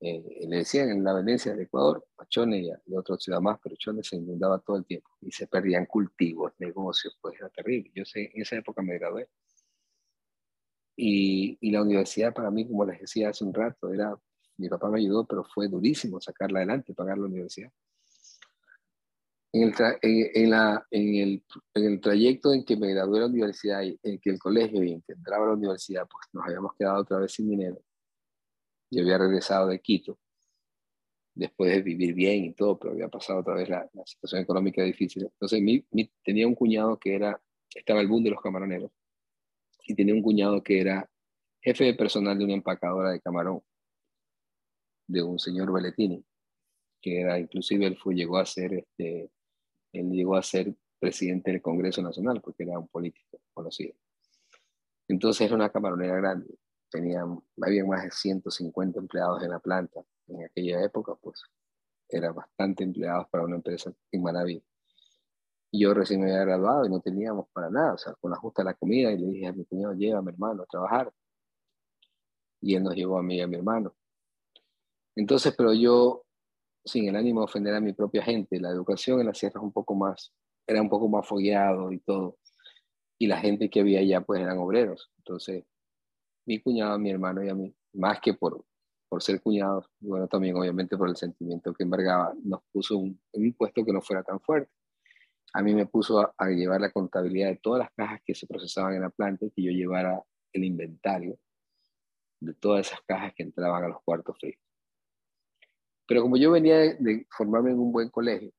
Eh, 0.00 0.46
le 0.46 0.56
decían 0.58 0.90
en 0.90 1.02
la 1.04 1.14
Venecia 1.14 1.52
del 1.52 1.62
Ecuador, 1.62 2.06
a 2.18 2.26
Chone 2.26 2.58
y 2.60 2.70
a, 2.70 2.80
otra 2.98 3.16
ciudad 3.16 3.40
más, 3.40 3.58
pero 3.62 3.76
Chone 3.76 4.02
se 4.02 4.16
inundaba 4.16 4.58
todo 4.58 4.76
el 4.76 4.84
tiempo 4.84 5.10
y 5.22 5.32
se 5.32 5.46
perdían 5.46 5.86
cultivos, 5.86 6.52
negocios, 6.58 7.16
pues 7.20 7.38
era 7.38 7.48
terrible. 7.48 7.90
Yo 7.94 8.04
sé, 8.04 8.30
en 8.34 8.42
esa 8.42 8.56
época 8.56 8.82
me 8.82 8.98
gradué. 8.98 9.28
Y, 10.96 11.58
y 11.60 11.70
la 11.70 11.82
universidad 11.82 12.34
para 12.34 12.50
mí, 12.50 12.66
como 12.66 12.84
les 12.84 13.00
decía 13.00 13.30
hace 13.30 13.44
un 13.44 13.54
rato, 13.54 13.92
era, 13.92 14.18
mi 14.56 14.68
papá 14.68 14.90
me 14.90 14.98
ayudó, 15.00 15.26
pero 15.26 15.44
fue 15.44 15.68
durísimo 15.68 16.20
sacarla 16.20 16.60
adelante, 16.60 16.94
pagar 16.94 17.18
la 17.18 17.26
universidad 17.26 17.70
en 19.62 19.68
el, 19.68 19.74
en, 20.34 20.50
la, 20.50 20.86
en, 20.90 21.14
el, 21.14 21.44
en, 21.74 21.84
el, 21.84 22.00
trayecto 22.00 22.52
en 22.52 22.64
que 22.64 22.76
me 22.76 22.92
gradué 22.92 23.14
de 23.14 23.20
la 23.20 23.30
universidad, 23.30 23.82
y 23.82 23.98
en 24.02 24.18
que 24.18 24.30
el 24.30 24.38
colegio 24.38 24.82
y 24.82 24.92
en 24.92 25.02
que 25.02 25.12
entraba 25.12 25.44
a 25.44 25.48
la 25.48 25.54
universidad, 25.54 26.06
pues 26.08 26.26
nos 26.32 26.44
habíamos 26.44 26.74
quedado 26.74 27.02
otra 27.02 27.18
vez 27.18 27.32
sin 27.32 27.48
dinero. 27.48 27.80
Yo 28.90 29.02
había 29.02 29.18
regresado 29.18 29.68
de 29.68 29.80
Quito, 29.80 30.18
después 31.34 31.72
de 31.72 31.82
vivir 31.82 32.14
bien 32.14 32.44
y 32.44 32.54
todo, 32.54 32.78
pero 32.78 32.92
había 32.92 33.08
pasado 33.08 33.40
otra 33.40 33.54
vez 33.54 33.68
la, 33.68 33.88
la 33.92 34.06
situación 34.06 34.42
económica 34.42 34.82
difícil. 34.82 35.24
Entonces 35.24 35.60
mi, 35.60 35.84
mi, 35.90 36.10
tenía 36.24 36.46
un 36.46 36.54
cuñado 36.54 36.98
que 36.98 37.14
era, 37.14 37.40
estaba 37.74 38.00
el 38.00 38.08
boom 38.08 38.24
de 38.24 38.30
los 38.30 38.40
camaroneros, 38.40 38.90
y 39.86 39.94
tenía 39.94 40.14
un 40.14 40.22
cuñado 40.22 40.62
que 40.62 40.80
era 40.80 41.08
jefe 41.60 41.84
de 41.84 41.94
personal 41.94 42.38
de 42.38 42.44
una 42.44 42.54
empacadora 42.54 43.10
de 43.10 43.20
camarón, 43.20 43.60
de 45.08 45.22
un 45.22 45.38
señor 45.38 45.72
Belletini, 45.72 46.24
que 47.00 47.20
era, 47.20 47.38
inclusive 47.38 47.86
él 47.86 47.96
fue, 47.96 48.14
llegó 48.14 48.38
a 48.38 48.46
ser 48.46 48.74
este, 48.74 49.30
él 49.98 50.10
llegó 50.10 50.36
a 50.36 50.42
ser 50.42 50.74
presidente 50.98 51.50
del 51.50 51.62
Congreso 51.62 52.02
Nacional 52.02 52.40
porque 52.40 52.64
era 52.64 52.78
un 52.78 52.88
político 52.88 53.40
conocido. 53.52 53.94
Entonces 55.08 55.46
era 55.46 55.54
una 55.54 55.70
camaronera 55.70 56.16
grande, 56.16 56.58
tenía, 56.90 57.24
había 57.62 57.84
más 57.84 58.02
de 58.02 58.10
150 58.10 58.98
empleados 58.98 59.42
en 59.42 59.50
la 59.50 59.58
planta. 59.58 60.02
En 60.28 60.44
aquella 60.44 60.82
época, 60.82 61.14
pues, 61.14 61.42
era 62.08 62.32
bastante 62.32 62.84
empleados 62.84 63.28
para 63.28 63.44
una 63.44 63.56
empresa 63.56 63.92
en 64.10 64.22
Manaví. 64.22 64.62
Yo 65.72 65.92
recién 65.94 66.20
me 66.20 66.32
había 66.32 66.44
graduado 66.44 66.86
y 66.86 66.88
no 66.88 67.00
teníamos 67.00 67.48
para 67.52 67.70
nada, 67.70 67.94
o 67.94 67.98
sea, 67.98 68.14
con 68.14 68.30
la 68.30 68.36
justa 68.38 68.64
la 68.64 68.74
comida, 68.74 69.12
y 69.12 69.18
le 69.18 69.26
dije 69.26 69.46
a 69.46 69.52
mi 69.52 69.64
cuñado, 69.64 69.94
mi 69.94 70.30
hermano 70.30 70.62
a 70.62 70.66
trabajar. 70.66 71.12
Y 72.60 72.74
él 72.74 72.82
nos 72.82 72.94
llevó 72.94 73.18
a 73.18 73.22
mí 73.22 73.36
y 73.36 73.40
a 73.40 73.46
mi 73.46 73.56
hermano. 73.56 73.94
Entonces, 75.14 75.54
pero 75.56 75.72
yo 75.72 76.25
sin 76.86 77.08
el 77.08 77.16
ánimo 77.16 77.40
de 77.40 77.44
ofender 77.44 77.74
a 77.74 77.80
mi 77.80 77.92
propia 77.92 78.22
gente. 78.22 78.60
La 78.60 78.70
educación 78.70 79.20
en 79.20 79.26
la 79.26 79.34
sierra 79.34 79.60
es 79.60 79.64
un 79.64 79.72
poco 79.72 79.94
más, 79.94 80.32
era 80.66 80.80
un 80.80 80.88
poco 80.88 81.08
más 81.08 81.26
fogueado 81.26 81.92
y 81.92 81.98
todo. 81.98 82.38
Y 83.18 83.26
la 83.26 83.38
gente 83.38 83.68
que 83.68 83.80
había 83.80 84.00
allá 84.00 84.20
pues 84.20 84.40
eran 84.40 84.58
obreros. 84.58 85.10
Entonces, 85.18 85.64
mi 86.46 86.60
cuñado, 86.60 86.98
mi 86.98 87.10
hermano 87.10 87.44
y 87.44 87.48
a 87.48 87.54
mí, 87.54 87.74
más 87.94 88.20
que 88.20 88.34
por, 88.34 88.64
por 89.08 89.22
ser 89.22 89.40
cuñados, 89.42 89.86
bueno, 90.00 90.28
también 90.28 90.56
obviamente 90.56 90.96
por 90.96 91.08
el 91.08 91.16
sentimiento 91.16 91.74
que 91.74 91.82
embargaba, 91.82 92.34
nos 92.44 92.62
puso 92.72 92.96
un, 92.98 93.20
un 93.32 93.52
puesto 93.54 93.84
que 93.84 93.92
no 93.92 94.00
fuera 94.00 94.22
tan 94.22 94.40
fuerte. 94.40 94.70
A 95.54 95.62
mí 95.62 95.74
me 95.74 95.86
puso 95.86 96.20
a, 96.20 96.34
a, 96.38 96.48
llevar 96.50 96.80
la 96.80 96.92
contabilidad 96.92 97.48
de 97.48 97.56
todas 97.56 97.80
las 97.80 97.90
cajas 97.94 98.20
que 98.24 98.34
se 98.34 98.46
procesaban 98.46 98.94
en 98.94 99.02
la 99.02 99.10
planta 99.10 99.46
y 99.46 99.50
que 99.50 99.62
yo 99.62 99.72
llevara 99.72 100.22
el 100.52 100.64
inventario 100.64 101.38
de 102.40 102.54
todas 102.54 102.86
esas 102.86 103.00
cajas 103.06 103.32
que 103.34 103.42
entraban 103.42 103.84
a 103.84 103.88
los 103.88 104.02
cuartos 104.02 104.36
fríos. 104.38 104.65
Pero 106.06 106.22
como 106.22 106.36
yo 106.36 106.52
venía 106.52 106.76
de, 106.78 107.26
formarme 107.30 107.70
en 107.70 107.78
un 107.78 107.92
buen 107.92 108.10
colegio, 108.10 108.52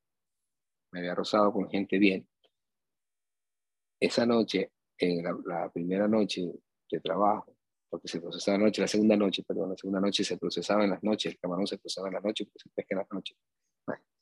me 0.91 0.99
había 0.99 1.15
rozado 1.15 1.51
con 1.51 1.69
gente 1.69 1.97
bien, 1.97 2.27
esa 3.99 4.25
noche, 4.25 4.71
en 4.97 5.23
la, 5.23 5.69
primera 5.71 6.07
noche 6.07 6.51
de 6.89 6.99
trabajo, 6.99 7.55
porque 7.89 8.07
se 8.07 8.19
procesaba 8.19 8.57
la 8.57 8.65
noche, 8.65 8.81
la 8.81 8.87
segunda 8.87 9.15
noche, 9.15 9.43
perdón, 9.43 9.69
la 9.69 9.77
segunda 9.77 9.99
noche 9.99 10.23
se 10.23 10.37
procesaba 10.37 10.83
en 10.83 10.91
las 10.91 11.03
noches, 11.03 11.33
el 11.33 11.39
camarón 11.39 11.65
se 11.67 11.77
procesaba 11.77 12.07
en 12.09 12.15
la 12.15 12.21
noche, 12.21 12.45
porque 12.45 12.59
se 12.59 12.69
pesca 12.69 12.95
en 12.95 12.99
las 12.99 13.11
noches. 13.11 13.37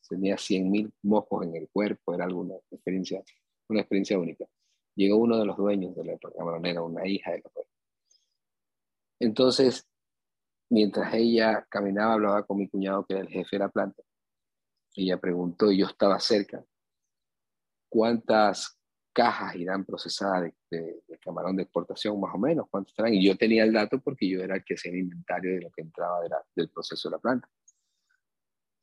tenía 0.07 0.35
100.000 0.35 0.91
moscos 1.03 1.45
en 1.45 1.55
el 1.55 1.69
cuerpo, 1.69 2.13
era 2.13 2.25
alguna 2.25 2.55
experiencia, 2.71 3.23
una 3.69 3.81
experiencia 3.81 4.19
única. 4.19 4.45
Llegó 4.95 5.17
uno 5.17 5.37
de 5.37 5.45
los 5.45 5.57
dueños 5.57 5.95
de 5.95 6.05
la 6.05 6.17
camaronera, 6.17 6.81
una 6.81 7.07
hija 7.07 7.31
de 7.31 7.39
la 7.39 7.51
Entonces, 9.19 9.87
mientras 10.75 11.13
ella 11.13 11.65
caminaba, 11.69 12.13
hablaba 12.15 12.43
con 12.43 12.57
mi 12.57 12.67
cuñado, 12.67 13.05
que 13.05 13.13
era 13.13 13.23
el 13.23 13.29
jefe 13.29 13.55
de 13.55 13.59
la 13.59 13.69
planta. 13.69 14.03
Ella 14.93 15.17
preguntó, 15.17 15.71
y 15.71 15.77
yo 15.77 15.87
estaba 15.87 16.19
cerca, 16.19 16.65
¿cuántas 17.87 18.77
cajas 19.13 19.55
irán 19.55 19.85
procesadas 19.85 20.51
de, 20.69 21.01
camarón 21.21 21.55
de 21.55 21.63
exportación, 21.63 22.19
más 22.19 22.35
o 22.35 22.37
menos? 22.37 22.67
¿Cuántas 22.69 22.91
estarán? 22.91 23.13
Y 23.13 23.25
yo 23.25 23.37
tenía 23.37 23.63
el 23.63 23.71
dato 23.71 24.01
porque 24.01 24.29
yo 24.29 24.41
era 24.41 24.57
el 24.57 24.65
que 24.65 24.73
hacía 24.73 24.91
el 24.91 24.99
inventario 24.99 25.55
de 25.55 25.61
lo 25.61 25.71
que 25.71 25.81
entraba 25.81 26.19
del 26.53 26.69
proceso 26.69 27.07
de 27.07 27.15
la 27.15 27.19
planta. 27.19 27.47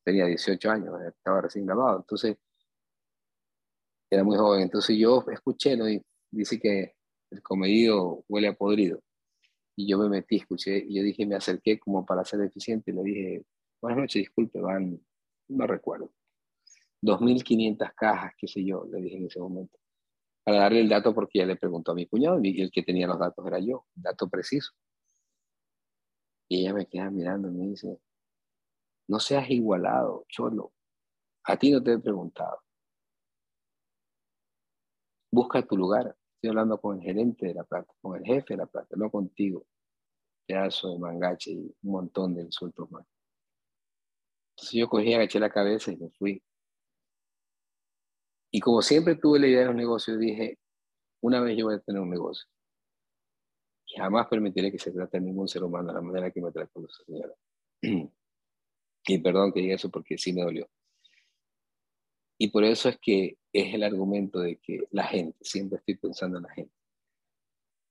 Tenía 0.02 0.24
18 0.24 0.70
años, 0.70 0.94
estaba 1.06 1.42
recién 1.42 1.66
grabado, 1.66 1.98
entonces 1.98 2.38
era 4.10 4.24
muy 4.24 4.38
joven. 4.38 4.62
Entonces 4.62 4.96
yo 4.96 5.26
escuché. 5.30 5.74
Y 5.74 6.02
dice 6.30 6.58
que 6.58 6.94
el 7.30 7.42
comedido 7.42 8.24
huele 8.28 8.48
a 8.48 8.54
podrido. 8.54 9.02
Y 9.82 9.88
yo 9.88 9.98
me 9.98 10.08
metí, 10.08 10.36
escuché, 10.36 10.78
y 10.78 10.94
yo 10.94 11.02
dije, 11.02 11.26
me 11.26 11.34
acerqué 11.34 11.80
como 11.80 12.06
para 12.06 12.24
ser 12.24 12.40
eficiente, 12.42 12.92
y 12.92 12.94
le 12.94 13.02
dije, 13.02 13.44
buenas 13.80 13.98
noches, 13.98 14.20
disculpe, 14.20 14.60
van, 14.60 15.00
no 15.48 15.66
recuerdo, 15.66 16.12
2.500 17.02 17.92
cajas, 17.96 18.32
qué 18.38 18.46
sé 18.46 18.64
yo, 18.64 18.84
le 18.84 19.00
dije 19.00 19.16
en 19.16 19.26
ese 19.26 19.40
momento, 19.40 19.76
para 20.44 20.60
darle 20.60 20.82
el 20.82 20.88
dato 20.88 21.12
porque 21.12 21.40
ya 21.40 21.46
le 21.46 21.56
preguntó 21.56 21.90
a 21.90 21.94
mi 21.96 22.06
cuñado 22.06 22.38
y 22.44 22.62
el 22.62 22.70
que 22.70 22.84
tenía 22.84 23.08
los 23.08 23.18
datos 23.18 23.44
era 23.44 23.58
yo, 23.58 23.86
dato 23.92 24.28
preciso. 24.28 24.72
Y 26.48 26.60
ella 26.60 26.74
me 26.74 26.86
queda 26.86 27.10
mirando 27.10 27.48
y 27.48 27.52
me 27.52 27.66
dice, 27.66 27.98
no 29.08 29.18
seas 29.18 29.50
igualado, 29.50 30.26
cholo, 30.28 30.72
a 31.42 31.56
ti 31.56 31.72
no 31.72 31.82
te 31.82 31.94
he 31.94 31.98
preguntado. 31.98 32.60
Busca 35.32 35.60
tu 35.66 35.76
lugar. 35.76 36.16
Estoy 36.36 36.50
hablando 36.50 36.80
con 36.80 36.98
el 36.98 37.02
gerente 37.02 37.46
de 37.46 37.54
la 37.54 37.64
planta, 37.64 37.92
con 38.00 38.16
el 38.16 38.24
jefe 38.24 38.54
de 38.54 38.58
la 38.58 38.66
planta, 38.66 38.94
no 38.96 39.10
contigo. 39.10 39.66
Pedazo 40.46 40.92
de 40.92 40.98
mangache 40.98 41.50
y 41.52 41.74
un 41.82 41.92
montón 41.92 42.34
de 42.34 42.42
insultos 42.42 42.90
más. 42.90 43.06
Entonces 44.50 44.78
yo 44.78 44.88
cogí, 44.88 45.14
agaché 45.14 45.40
la 45.40 45.50
cabeza 45.50 45.92
y 45.92 45.96
me 45.96 46.10
fui. 46.10 46.42
Y 48.50 48.60
como 48.60 48.82
siempre 48.82 49.16
tuve 49.16 49.38
la 49.38 49.46
idea 49.46 49.60
de 49.60 49.66
los 49.66 49.74
negocios, 49.74 50.18
dije, 50.18 50.58
una 51.22 51.40
vez 51.40 51.56
yo 51.56 51.66
voy 51.66 51.76
a 51.76 51.80
tener 51.80 52.00
un 52.02 52.10
negocio. 52.10 52.46
Y 53.86 53.96
jamás 53.96 54.28
permitiré 54.28 54.70
que 54.70 54.78
se 54.78 54.90
trate 54.90 55.16
a 55.16 55.20
ningún 55.20 55.48
ser 55.48 55.64
humano 55.64 55.88
de 55.88 55.94
la 55.94 56.02
manera 56.02 56.30
que 56.30 56.40
me 56.40 56.52
trata 56.52 56.70
esa 56.80 57.04
señora. 57.04 57.34
y 59.06 59.18
perdón 59.18 59.52
que 59.52 59.60
diga 59.60 59.74
eso 59.74 59.90
porque 59.90 60.18
sí 60.18 60.32
me 60.32 60.42
dolió. 60.42 60.68
Y 62.38 62.48
por 62.48 62.64
eso 62.64 62.88
es 62.88 62.98
que 62.98 63.38
es 63.52 63.74
el 63.74 63.84
argumento 63.84 64.40
de 64.40 64.56
que 64.58 64.86
la 64.90 65.04
gente, 65.04 65.38
siempre 65.42 65.78
estoy 65.78 65.96
pensando 65.96 66.38
en 66.38 66.42
la 66.44 66.52
gente. 66.52 66.74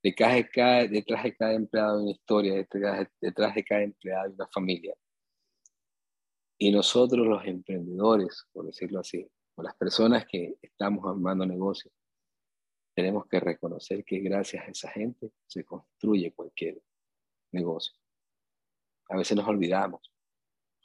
Detrás 0.03 0.33
de 0.33 0.49
cada, 0.49 0.87
detrás 0.87 1.23
de 1.23 1.35
cada 1.35 1.53
empleado 1.53 2.01
una 2.01 2.11
historia, 2.11 2.55
detrás, 2.55 3.07
detrás 3.19 3.55
de 3.55 3.63
cada 3.63 3.83
empleado 3.83 4.23
hay 4.25 4.33
una 4.33 4.47
familia. 4.47 4.95
Y 6.57 6.71
nosotros 6.71 7.25
los 7.27 7.45
emprendedores, 7.45 8.45
por 8.51 8.65
decirlo 8.65 8.99
así, 8.99 9.27
o 9.55 9.63
las 9.63 9.75
personas 9.75 10.25
que 10.25 10.55
estamos 10.61 11.05
armando 11.05 11.45
negocios, 11.45 11.93
tenemos 12.95 13.25
que 13.27 13.39
reconocer 13.39 14.03
que 14.03 14.19
gracias 14.19 14.67
a 14.67 14.71
esa 14.71 14.89
gente 14.89 15.31
se 15.47 15.63
construye 15.63 16.33
cualquier 16.33 16.81
negocio. 17.51 17.93
A 19.09 19.17
veces 19.17 19.35
nos 19.35 19.47
olvidamos, 19.47 20.11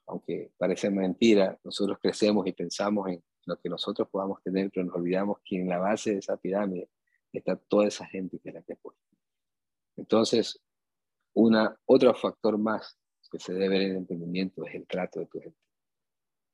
aunque 0.06 0.52
parece 0.56 0.90
mentira, 0.90 1.58
nosotros 1.64 1.98
crecemos 2.00 2.46
y 2.46 2.52
pensamos 2.52 3.08
en 3.08 3.22
lo 3.46 3.58
que 3.58 3.68
nosotros 3.68 4.08
podamos 4.10 4.42
tener, 4.42 4.70
pero 4.70 4.86
nos 4.86 4.96
olvidamos 4.96 5.38
que 5.44 5.56
en 5.56 5.68
la 5.68 5.78
base 5.78 6.12
de 6.12 6.18
esa 6.18 6.36
pirámide 6.36 6.90
está 7.32 7.56
toda 7.56 7.86
esa 7.86 8.06
gente 8.06 8.38
que 8.38 8.48
es 8.48 8.54
la 8.54 8.62
que 8.62 8.72
apoya. 8.72 8.98
Entonces, 9.97 10.61
una, 11.34 11.78
otro 11.86 12.14
factor 12.14 12.59
más 12.59 12.99
que 13.30 13.38
se 13.38 13.53
debe 13.53 13.68
ver 13.68 13.82
en 13.82 13.90
el 13.90 13.97
emprendimiento 13.99 14.64
es 14.66 14.74
el 14.74 14.86
trato 14.86 15.20
de 15.20 15.26
tu 15.26 15.40
gente. 15.40 15.59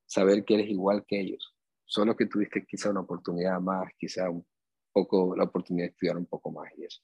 Saber 0.06 0.44
que 0.44 0.54
eres 0.54 0.68
igual 0.68 1.04
que 1.06 1.20
ellos. 1.20 1.54
Solo 1.84 2.16
que 2.16 2.26
tuviste 2.26 2.64
quizá 2.64 2.90
una 2.90 3.00
oportunidad 3.00 3.60
más, 3.60 3.92
quizá 3.98 4.30
un 4.30 4.46
poco 4.92 5.36
la 5.36 5.44
oportunidad 5.44 5.86
de 5.86 5.90
estudiar 5.90 6.16
un 6.16 6.26
poco 6.26 6.50
más 6.50 6.70
y 6.76 6.84
eso. 6.84 7.02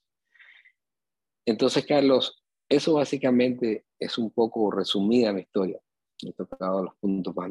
Entonces, 1.45 1.87
Carlos, 1.87 2.45
eso 2.69 2.95
básicamente 2.95 3.87
es 3.99 4.19
un 4.19 4.31
poco 4.31 4.71
resumida 4.71 5.33
mi 5.33 5.43
historia. 5.43 5.81
He 6.23 6.33
tocado 6.33 6.85
los 6.85 6.95
puntos 6.97 7.35
más 7.35 7.51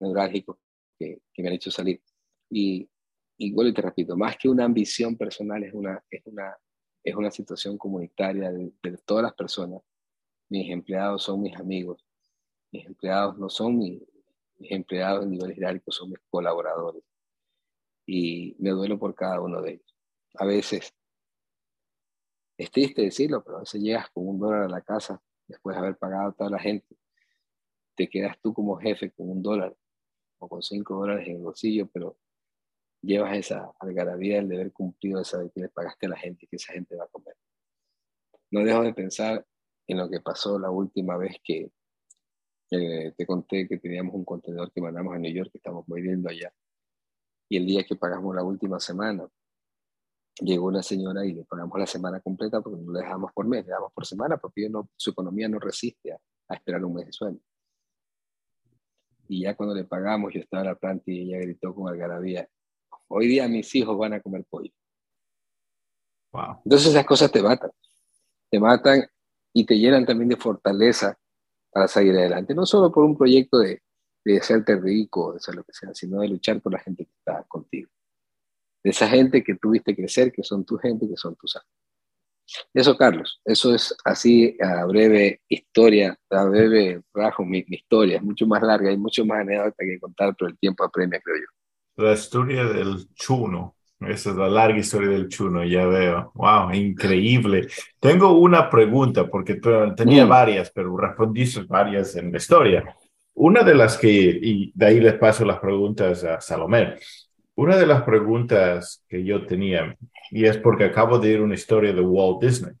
neurálgicos 0.00 0.58
que, 0.98 1.22
me 1.38 1.48
han 1.48 1.54
hecho 1.54 1.70
salir. 1.70 2.02
Y, 2.50 2.88
y 3.38 3.54
y 3.54 3.72
te 3.72 3.82
repito, 3.82 4.16
más 4.16 4.36
que 4.36 4.48
una 4.48 4.64
ambición 4.64 5.16
personal, 5.16 5.64
es 5.64 5.72
una, 5.72 6.04
es 6.10 6.22
una, 6.26 6.54
es 7.04 7.14
una 7.14 7.30
situación 7.30 7.76
comunitaria 7.76 8.50
de, 8.52 8.72
todas 9.04 9.24
las 9.24 9.34
personas. 9.34 9.82
Mis 10.48 10.70
empleados 10.70 11.24
son 11.24 11.42
mis 11.42 11.56
amigos. 11.56 12.04
Mis 12.70 12.86
empleados 12.86 13.38
no 13.38 13.48
son 13.48 13.78
mis, 13.78 14.02
empleados 14.60 15.24
en 15.24 15.30
nivel 15.30 15.54
jerárquico, 15.54 15.90
son 15.90 16.10
mis 16.10 16.20
colaboradores. 16.30 17.02
Y 18.06 18.56
me 18.58 18.70
duelo 18.70 18.98
por 18.98 19.14
cada 19.14 19.40
uno 19.40 19.60
de 19.60 19.72
ellos. 19.72 19.96
A 20.34 20.44
veces 20.44 20.94
es 22.56 22.70
triste 22.70 23.02
decirlo, 23.02 23.42
pero 23.42 23.56
a 23.56 23.60
veces 23.60 23.82
llegas 23.82 24.10
con 24.10 24.28
un 24.28 24.38
dólar 24.38 24.62
a 24.62 24.68
la 24.68 24.80
casa 24.80 25.20
después 25.48 25.74
de 25.74 25.80
haber 25.80 25.96
pagado 25.98 26.28
a 26.28 26.32
toda 26.32 26.50
la 26.50 26.58
gente. 26.58 26.96
Te 27.94 28.08
quedas 28.08 28.38
tú 28.40 28.54
como 28.54 28.76
jefe 28.76 29.10
con 29.10 29.30
un 29.30 29.42
dólar 29.42 29.76
o 30.38 30.48
con 30.48 30.62
cinco 30.62 30.94
dólares 30.94 31.26
en 31.28 31.36
el 31.36 31.42
bolsillo, 31.42 31.88
pero 31.92 32.16
llevas 33.02 33.36
esa 33.36 33.70
algarabía 33.80 34.36
del 34.36 34.48
deber 34.48 34.72
cumplido 34.72 35.18
de 35.18 35.24
saber 35.24 35.50
que 35.52 35.62
le 35.62 35.68
pagaste 35.68 36.06
a 36.06 36.10
la 36.10 36.16
gente 36.16 36.44
y 36.44 36.48
que 36.48 36.56
esa 36.56 36.72
gente 36.72 36.96
va 36.96 37.04
a 37.04 37.08
comer. 37.08 37.36
No 38.50 38.64
dejo 38.64 38.82
de 38.82 38.94
pensar 38.94 39.44
en 39.86 39.98
lo 39.98 40.08
que 40.08 40.20
pasó 40.20 40.58
la 40.58 40.70
última 40.70 41.16
vez 41.16 41.36
que 41.42 41.70
eh, 42.70 43.12
te 43.16 43.26
conté 43.26 43.68
que 43.68 43.78
teníamos 43.78 44.14
un 44.14 44.24
contenedor 44.24 44.72
que 44.72 44.80
mandamos 44.80 45.14
a 45.14 45.18
New 45.18 45.32
York, 45.32 45.50
que 45.52 45.58
estamos 45.58 45.86
moviendo 45.86 46.30
allá. 46.30 46.52
Y 47.48 47.58
el 47.58 47.66
día 47.66 47.84
que 47.84 47.96
pagamos 47.96 48.34
la 48.34 48.42
última 48.42 48.80
semana, 48.80 49.28
llegó 50.40 50.66
una 50.66 50.82
señora 50.82 51.24
y 51.26 51.34
le 51.34 51.44
pagamos 51.44 51.78
la 51.78 51.86
semana 51.86 52.20
completa 52.20 52.62
porque 52.62 52.80
no 52.82 52.92
le 52.92 53.00
dejamos 53.00 53.32
por 53.32 53.46
mes, 53.46 53.66
le 53.66 53.72
damos 53.72 53.92
por 53.92 54.06
semana 54.06 54.38
porque 54.38 54.70
no, 54.70 54.88
su 54.96 55.10
economía 55.10 55.48
no 55.48 55.58
resiste 55.58 56.12
a, 56.12 56.54
esperar 56.54 56.84
un 56.84 56.94
mes 56.94 57.06
de 57.06 57.12
sueldo. 57.12 57.40
Y 59.28 59.42
ya 59.42 59.54
cuando 59.56 59.74
le 59.74 59.84
pagamos, 59.84 60.32
yo 60.32 60.40
estaba 60.40 60.62
en 60.62 60.68
la 60.68 60.74
planta 60.74 61.04
y 61.06 61.22
ella 61.22 61.38
gritó 61.38 61.74
con 61.74 61.88
algarabía, 61.88 62.48
hoy 63.12 63.28
día 63.28 63.48
mis 63.48 63.74
hijos 63.74 63.96
van 63.96 64.14
a 64.14 64.20
comer 64.20 64.44
pollo. 64.48 64.70
Wow. 66.32 66.62
Entonces 66.64 66.88
esas 66.88 67.04
cosas 67.04 67.30
te 67.30 67.42
matan, 67.42 67.70
te 68.50 68.58
matan 68.58 69.06
y 69.52 69.66
te 69.66 69.78
llenan 69.78 70.06
también 70.06 70.30
de 70.30 70.36
fortaleza 70.36 71.18
para 71.70 71.88
salir 71.88 72.12
adelante, 72.16 72.54
no 72.54 72.66
solo 72.66 72.90
por 72.92 73.04
un 73.04 73.16
proyecto 73.16 73.58
de, 73.58 73.82
de 74.24 74.38
hacerte 74.38 74.76
rico, 74.76 75.32
de 75.32 75.38
hacer 75.38 75.54
lo 75.54 75.64
que 75.64 75.72
sea, 75.72 75.94
sino 75.94 76.20
de 76.20 76.28
luchar 76.28 76.60
por 76.60 76.72
la 76.72 76.78
gente 76.78 77.04
que 77.04 77.12
está 77.12 77.42
contigo 77.44 77.90
de 78.82 78.90
esa 78.90 79.08
gente 79.08 79.42
que 79.42 79.54
tuviste 79.54 79.94
crecer, 79.94 80.32
que 80.32 80.42
son 80.42 80.64
tu 80.64 80.76
gente, 80.76 81.08
que 81.08 81.16
son 81.16 81.36
tus 81.36 81.56
amigos. 81.56 81.70
Eso, 82.74 82.96
Carlos, 82.96 83.40
eso 83.44 83.74
es 83.74 83.94
así 84.04 84.56
a 84.60 84.84
breve 84.84 85.40
historia, 85.48 86.18
a 86.28 86.44
breve 86.44 87.02
rajo 87.14 87.44
mi, 87.44 87.64
historia, 87.68 88.16
es 88.16 88.22
mucho 88.22 88.46
más 88.46 88.62
larga 88.62 88.90
y 88.90 88.98
mucho 88.98 89.24
más 89.24 89.40
anécdota 89.40 89.76
que 89.78 90.00
contar, 90.00 90.34
pero 90.36 90.50
el 90.50 90.58
tiempo 90.58 90.84
apremia, 90.84 91.20
creo 91.20 91.36
yo. 91.36 91.61
La 91.96 92.12
historia 92.12 92.64
del 92.64 93.12
chuno, 93.14 93.76
esa 94.00 94.30
es 94.30 94.36
la 94.36 94.48
larga 94.48 94.78
historia 94.78 95.10
del 95.10 95.28
chuno, 95.28 95.64
ya 95.64 95.86
veo. 95.86 96.32
Wow, 96.34 96.72
increíble. 96.72 97.68
Tengo 98.00 98.38
una 98.38 98.70
pregunta, 98.70 99.28
porque 99.28 99.60
tenía 99.96 100.24
varias, 100.24 100.70
pero 100.70 100.96
respondiste 100.96 101.62
varias 101.64 102.16
en 102.16 102.32
la 102.32 102.38
historia. 102.38 102.96
Una 103.34 103.62
de 103.62 103.74
las 103.74 103.96
que, 103.98 104.10
y 104.10 104.72
de 104.74 104.86
ahí 104.86 105.00
les 105.00 105.14
paso 105.14 105.44
las 105.44 105.60
preguntas 105.60 106.24
a 106.24 106.40
Salomé. 106.40 106.96
Una 107.54 107.76
de 107.76 107.86
las 107.86 108.02
preguntas 108.02 109.04
que 109.08 109.22
yo 109.24 109.46
tenía, 109.46 109.96
y 110.30 110.46
es 110.46 110.56
porque 110.56 110.84
acabo 110.84 111.18
de 111.18 111.32
ir 111.32 111.40
una 111.42 111.54
historia 111.54 111.92
de 111.92 112.00
Walt 112.00 112.42
Disney. 112.42 112.74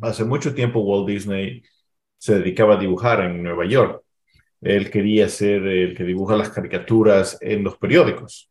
Hace 0.00 0.24
mucho 0.24 0.54
tiempo 0.54 0.80
Walt 0.80 1.08
Disney 1.08 1.62
se 2.18 2.38
dedicaba 2.38 2.74
a 2.74 2.78
dibujar 2.78 3.22
en 3.22 3.42
Nueva 3.42 3.64
York. 3.64 4.02
Él 4.62 4.90
quería 4.90 5.28
ser 5.28 5.66
el 5.66 5.94
que 5.96 6.04
dibuja 6.04 6.36
las 6.36 6.50
caricaturas 6.50 7.36
en 7.40 7.64
los 7.64 7.76
periódicos. 7.76 8.48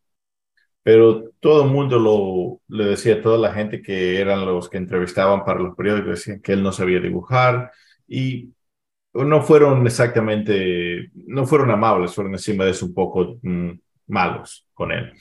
Pero 0.84 1.32
todo 1.40 1.64
el 1.66 1.72
mundo 1.72 2.00
lo, 2.00 2.62
le 2.76 2.90
decía 2.92 3.22
toda 3.22 3.38
la 3.38 3.54
gente 3.54 3.82
que 3.82 4.20
eran 4.20 4.46
los 4.46 4.70
que 4.70 4.78
entrevistaban 4.78 5.46
para 5.46 5.60
los 5.60 5.76
periódicos, 5.76 6.12
decían 6.12 6.42
que 6.42 6.54
él 6.54 6.64
no 6.64 6.72
sabía 6.72 7.00
dibujar 7.00 7.72
y 8.08 8.54
no 9.14 9.42
fueron 9.42 9.86
exactamente, 9.86 11.12
no 11.14 11.46
fueron 11.46 11.72
amables, 11.72 12.14
fueron 12.16 12.34
encima 12.34 12.66
de 12.66 12.72
eso 12.72 12.86
un 12.86 12.94
poco 12.94 13.40
mm, 13.42 13.72
malos 14.08 14.68
con 14.74 14.92
él. 14.92 15.14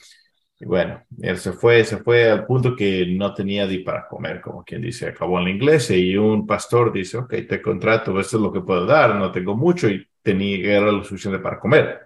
Y 0.59 0.66
bueno, 0.66 1.03
él 1.22 1.38
se 1.38 1.53
fue, 1.53 1.84
se 1.84 1.99
fue 1.99 2.30
al 2.30 2.47
punto 2.47 2.76
que 2.76 3.07
no 3.07 3.32
tenía 3.34 3.66
ni 3.66 3.78
para 3.78 4.07
comer, 4.07 4.41
como 4.43 4.62
quien 4.64 4.82
dice, 4.82 5.09
acabó 5.09 5.38
en 5.38 5.45
la 5.45 5.51
iglesia 5.51 5.97
y 5.97 6.16
un 6.16 6.47
pastor 6.47 6.93
dice, 6.93 7.16
ok, 7.18 7.34
te 7.49 7.62
contrato, 7.62 8.18
esto 8.20 8.36
es 8.36 8.43
lo 8.43 8.53
que 8.53 8.61
puedo 8.61 8.84
dar, 8.86 9.14
no 9.16 9.32
tengo 9.32 9.57
mucho 9.57 9.88
y 9.88 10.07
tenía 10.23 10.77
era 10.77 10.93
lo 10.93 11.05
suficiente 11.05 11.41
para 11.41 11.59
comer. 11.59 12.01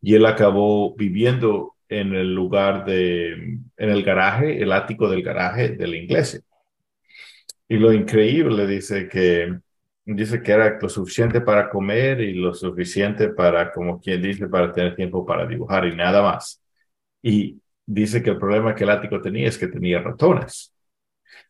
Y 0.00 0.14
él 0.14 0.26
acabó 0.26 0.94
viviendo 0.96 1.76
en 1.88 2.14
el 2.14 2.34
lugar 2.34 2.84
de, 2.84 3.32
en 3.32 3.90
el 3.90 4.02
garaje, 4.02 4.62
el 4.62 4.72
ático 4.72 5.08
del 5.08 5.22
garaje 5.22 5.70
de 5.70 5.86
la 5.86 5.96
iglesia. 5.96 6.40
Y 7.68 7.76
lo 7.78 7.92
increíble 7.92 8.66
dice 8.66 9.08
que 9.08 9.58
dice 10.04 10.42
que 10.42 10.52
era 10.52 10.78
lo 10.80 10.88
suficiente 10.88 11.40
para 11.40 11.70
comer 11.70 12.20
y 12.20 12.34
lo 12.34 12.54
suficiente 12.54 13.28
para, 13.30 13.72
como 13.72 14.00
quien 14.00 14.22
dice, 14.22 14.48
para 14.48 14.72
tener 14.72 14.94
tiempo 14.96 15.24
para 15.24 15.46
dibujar 15.46 15.86
y 15.86 15.96
nada 15.96 16.22
más. 16.22 16.62
Y 17.22 17.60
dice 17.86 18.22
que 18.22 18.30
el 18.30 18.38
problema 18.38 18.74
que 18.74 18.84
el 18.84 18.90
ático 18.90 19.20
tenía 19.20 19.48
es 19.48 19.58
que 19.58 19.68
tenía 19.68 20.02
ratones, 20.02 20.74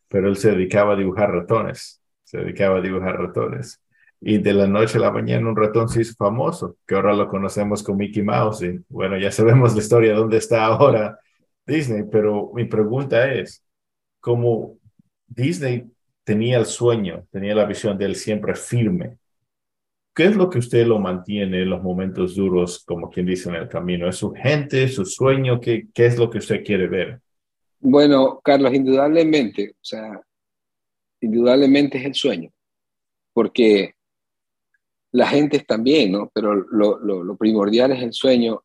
pero 0.09 0.29
él 0.29 0.37
se 0.37 0.53
dedicaba 0.53 0.95
a 0.95 0.97
dibujar 0.97 1.33
ratones, 1.33 2.03
se 2.25 2.39
dedicaba 2.39 2.79
a 2.79 2.83
dibujar 2.83 3.19
ratones. 3.19 3.82
Y 4.25 4.39
de 4.39 4.55
la 4.55 4.67
noche 4.67 4.99
a 4.99 5.01
la 5.01 5.11
mañana 5.11 5.49
un 5.49 5.57
ratón 5.57 5.89
se 5.89 6.03
hizo 6.03 6.15
famoso, 6.15 6.77
que 6.87 6.95
ahora 6.95 7.13
lo 7.13 7.29
conocemos 7.29 7.83
como 7.83 7.99
Mickey 7.99 8.23
Mouse. 8.23 8.63
Y 8.63 8.81
bueno, 8.89 9.19
ya 9.19 9.31
sabemos 9.33 9.75
la 9.75 9.81
historia, 9.81 10.15
dónde 10.15 10.39
está 10.39 10.65
ahora 10.65 11.19
Disney, 11.67 12.05
pero 12.11 12.53
mi 12.55 12.65
pregunta 12.65 13.33
es, 13.33 13.65
¿cómo 14.21 14.79
Disney 15.27 15.93
tenía 16.25 16.59
el 16.59 16.67
sueño, 16.67 17.27
tenía 17.31 17.55
la 17.55 17.65
visión 17.65 17.99
de 17.99 18.05
él 18.07 18.17
siempre 18.17 18.55
firme. 18.55 19.19
¿Qué 20.15 20.25
es 20.25 20.37
lo 20.37 20.51
que 20.51 20.59
usted 20.59 20.87
lo 20.87 20.99
mantiene 20.99 21.63
en 21.63 21.71
los 21.71 21.83
momentos 21.83 22.35
duros, 22.35 22.85
como 22.85 23.11
quien 23.11 23.27
dice 23.27 23.49
en 23.49 23.57
el 23.57 23.69
camino? 23.69 24.09
¿Es 24.09 24.17
su 24.17 24.33
gente, 24.33 24.87
su 24.89 25.07
sueño? 25.07 25.59
¿Qué, 25.61 25.89
qué 25.93 26.07
es 26.07 26.19
lo 26.19 26.29
que 26.29 26.39
usted 26.39 26.63
quiere 26.63 26.87
ver? 26.87 27.21
Bueno, 27.81 28.41
Carlos, 28.45 28.75
indudablemente, 28.75 29.71
o 29.71 29.85
sea, 29.85 30.21
indudablemente 31.21 31.99
es 31.99 32.05
el 32.05 32.15
sueño, 32.15 32.51
porque 33.33 33.95
la 35.13 35.27
gente 35.29 35.59
es 35.59 35.67
también, 35.67 36.13
¿no? 36.13 36.31
Pero 36.35 36.55
lo, 36.55 37.37
primordial 37.37 37.93
es 37.93 38.03
el 38.03 38.13
sueño 38.13 38.65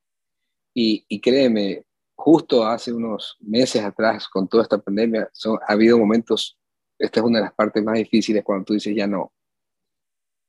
y, 0.74 1.06
y, 1.08 1.20
créeme, 1.20 1.86
justo 2.16 2.66
hace 2.66 2.93
unos 2.93 3.38
meses 3.39 3.84
atrás, 3.84 4.28
con 4.28 4.48
toda 4.48 4.64
esta 4.64 4.78
pandemia, 4.78 5.30
ha 5.68 5.72
habido 5.74 5.98
momentos 5.98 6.58
esta 6.98 7.20
es 7.20 7.26
una 7.26 7.39
de 7.39 7.45
las 7.45 7.54
partes 7.54 7.84
más 7.84 7.95
difíciles 7.95 8.43
cuando 8.43 8.66
tú 8.66 8.74
dices 8.74 8.95
ya 8.95 9.08
no, 9.08 9.32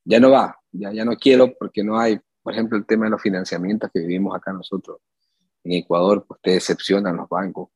ya 0.04 0.18
no 0.18 0.30
va, 0.30 0.58
ya, 0.72 0.92
ya 0.92 1.04
no 1.04 1.16
quiero 1.16 1.54
porque 1.54 1.84
no 1.84 1.98
hay, 1.98 2.18
por 2.42 2.52
ejemplo, 2.52 2.78
el 2.78 2.86
tema 2.86 3.04
de 3.04 3.10
los 3.10 3.22
financiamientos 3.22 3.90
que 3.92 4.00
vivimos 4.00 4.34
acá 4.34 4.52
nosotros. 4.52 4.98
En 5.64 5.72
Ecuador, 5.72 6.24
pues 6.26 6.40
te 6.40 6.52
decepcionan 6.52 7.16
los 7.16 7.28
bancos. 7.28 7.68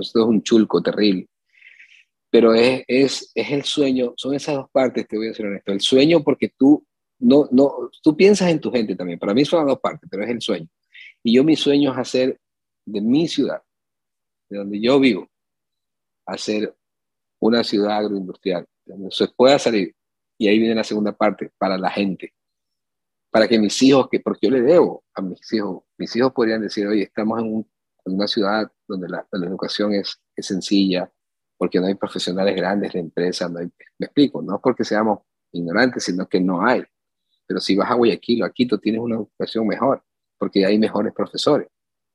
Esto 0.00 0.20
es 0.20 0.26
un 0.26 0.42
chulco 0.42 0.82
terrible. 0.82 1.28
Pero 2.28 2.54
es, 2.54 2.84
es, 2.86 3.32
es 3.34 3.50
el 3.50 3.64
sueño, 3.64 4.12
son 4.16 4.34
esas 4.34 4.56
dos 4.56 4.70
partes, 4.70 5.08
te 5.08 5.16
voy 5.16 5.28
a 5.28 5.34
ser 5.34 5.46
honesto. 5.46 5.72
El 5.72 5.80
sueño 5.80 6.22
porque 6.22 6.52
tú, 6.56 6.86
no, 7.20 7.48
no, 7.52 7.90
tú 8.02 8.16
piensas 8.16 8.48
en 8.48 8.60
tu 8.60 8.70
gente 8.72 8.96
también. 8.96 9.18
Para 9.18 9.34
mí 9.34 9.44
son 9.44 9.60
las 9.60 9.68
dos 9.68 9.80
partes, 9.80 10.08
pero 10.10 10.24
es 10.24 10.30
el 10.30 10.40
sueño. 10.40 10.66
Y 11.22 11.34
yo 11.34 11.44
mi 11.44 11.54
sueño 11.54 11.92
es 11.92 11.98
hacer 11.98 12.40
de 12.86 13.00
mi 13.00 13.28
ciudad, 13.28 13.62
de 14.48 14.58
donde 14.58 14.80
yo 14.80 14.98
vivo, 14.98 15.28
hacer 16.26 16.74
una 17.38 17.62
ciudad 17.62 17.98
agroindustrial, 17.98 18.66
donde 18.84 19.10
se 19.10 19.28
pueda 19.28 19.58
salir, 19.58 19.94
y 20.38 20.48
ahí 20.48 20.58
viene 20.58 20.74
la 20.74 20.84
segunda 20.84 21.12
parte, 21.12 21.52
para 21.58 21.76
la 21.76 21.90
gente, 21.90 22.34
para 23.30 23.46
que 23.46 23.58
mis 23.58 23.80
hijos, 23.82 24.08
que 24.10 24.20
porque 24.20 24.46
yo 24.46 24.52
le 24.52 24.62
debo 24.62 25.04
a 25.14 25.22
mis 25.22 25.40
hijos, 25.52 25.82
mis 25.98 26.14
hijos 26.16 26.32
podrían 26.32 26.62
decir, 26.62 26.86
oye, 26.86 27.02
estamos 27.02 27.40
en, 27.40 27.66
una 28.06 28.26
ciudad 28.26 28.70
donde 28.88 29.08
la, 29.08 29.26
educación 29.32 29.92
es, 29.94 30.18
sencilla, 30.38 31.12
porque 31.58 31.78
no 31.78 31.86
hay 31.86 31.94
profesionales 31.94 32.56
grandes 32.56 32.94
de 32.94 33.00
empresas, 33.00 33.50
no 33.50 33.60
me 33.60 34.06
explico, 34.06 34.40
no 34.40 34.58
porque 34.60 34.84
seamos 34.84 35.20
ignorantes, 35.52 36.04
sino 36.04 36.26
que 36.26 36.40
no 36.40 36.64
hay. 36.66 36.82
Pero 37.50 37.60
si 37.60 37.74
vas 37.74 37.90
a 37.90 37.94
Guayaquil 37.94 38.44
o 38.44 38.46
a 38.46 38.52
Quito, 38.52 38.78
tienes 38.78 39.00
una 39.00 39.16
educación 39.16 39.66
mejor, 39.66 40.04
porque 40.38 40.64
hay 40.64 40.78
mejores 40.78 41.12
profesores. 41.12 41.66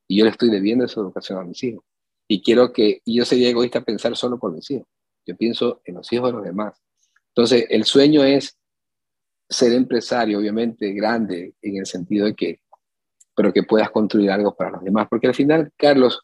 Y 0.08 0.18
yo 0.18 0.24
le 0.24 0.32
estoy 0.32 0.50
debiendo 0.50 0.86
esa 0.86 1.02
educación 1.02 1.38
a 1.38 1.44
mis 1.44 1.62
hijos. 1.62 1.84
Y 2.26 2.42
quiero 2.42 2.72
que, 2.72 3.02
y 3.04 3.18
yo 3.18 3.26
sería 3.26 3.50
egoísta 3.50 3.82
pensar 3.84 4.16
solo 4.16 4.40
por 4.40 4.54
mis 4.54 4.72
hijos. 4.72 4.88
Yo 5.26 5.36
pienso 5.36 5.82
en 5.84 5.96
los 5.96 6.14
hijos 6.14 6.30
de 6.30 6.38
los 6.38 6.46
demás. 6.46 6.82
Entonces, 7.36 7.66
el 7.70 7.84
sueño 7.84 8.24
es 8.24 8.58
ser 9.50 9.74
empresario, 9.74 10.40
obviamente, 10.40 10.94
grande, 10.94 11.54
en 11.62 11.80
el 11.80 11.86
sentido 11.86 12.28
de 12.28 12.34
que, 12.34 12.62
pero 13.36 13.52
que 13.52 13.64
puedas 13.64 13.92
construir 13.92 14.32
algo 14.32 14.56
para 14.56 14.72
los 14.72 14.86
demás. 14.86 15.08
Porque 15.10 15.28
al 15.28 15.36
final, 15.36 15.70
Carlos, 15.76 16.22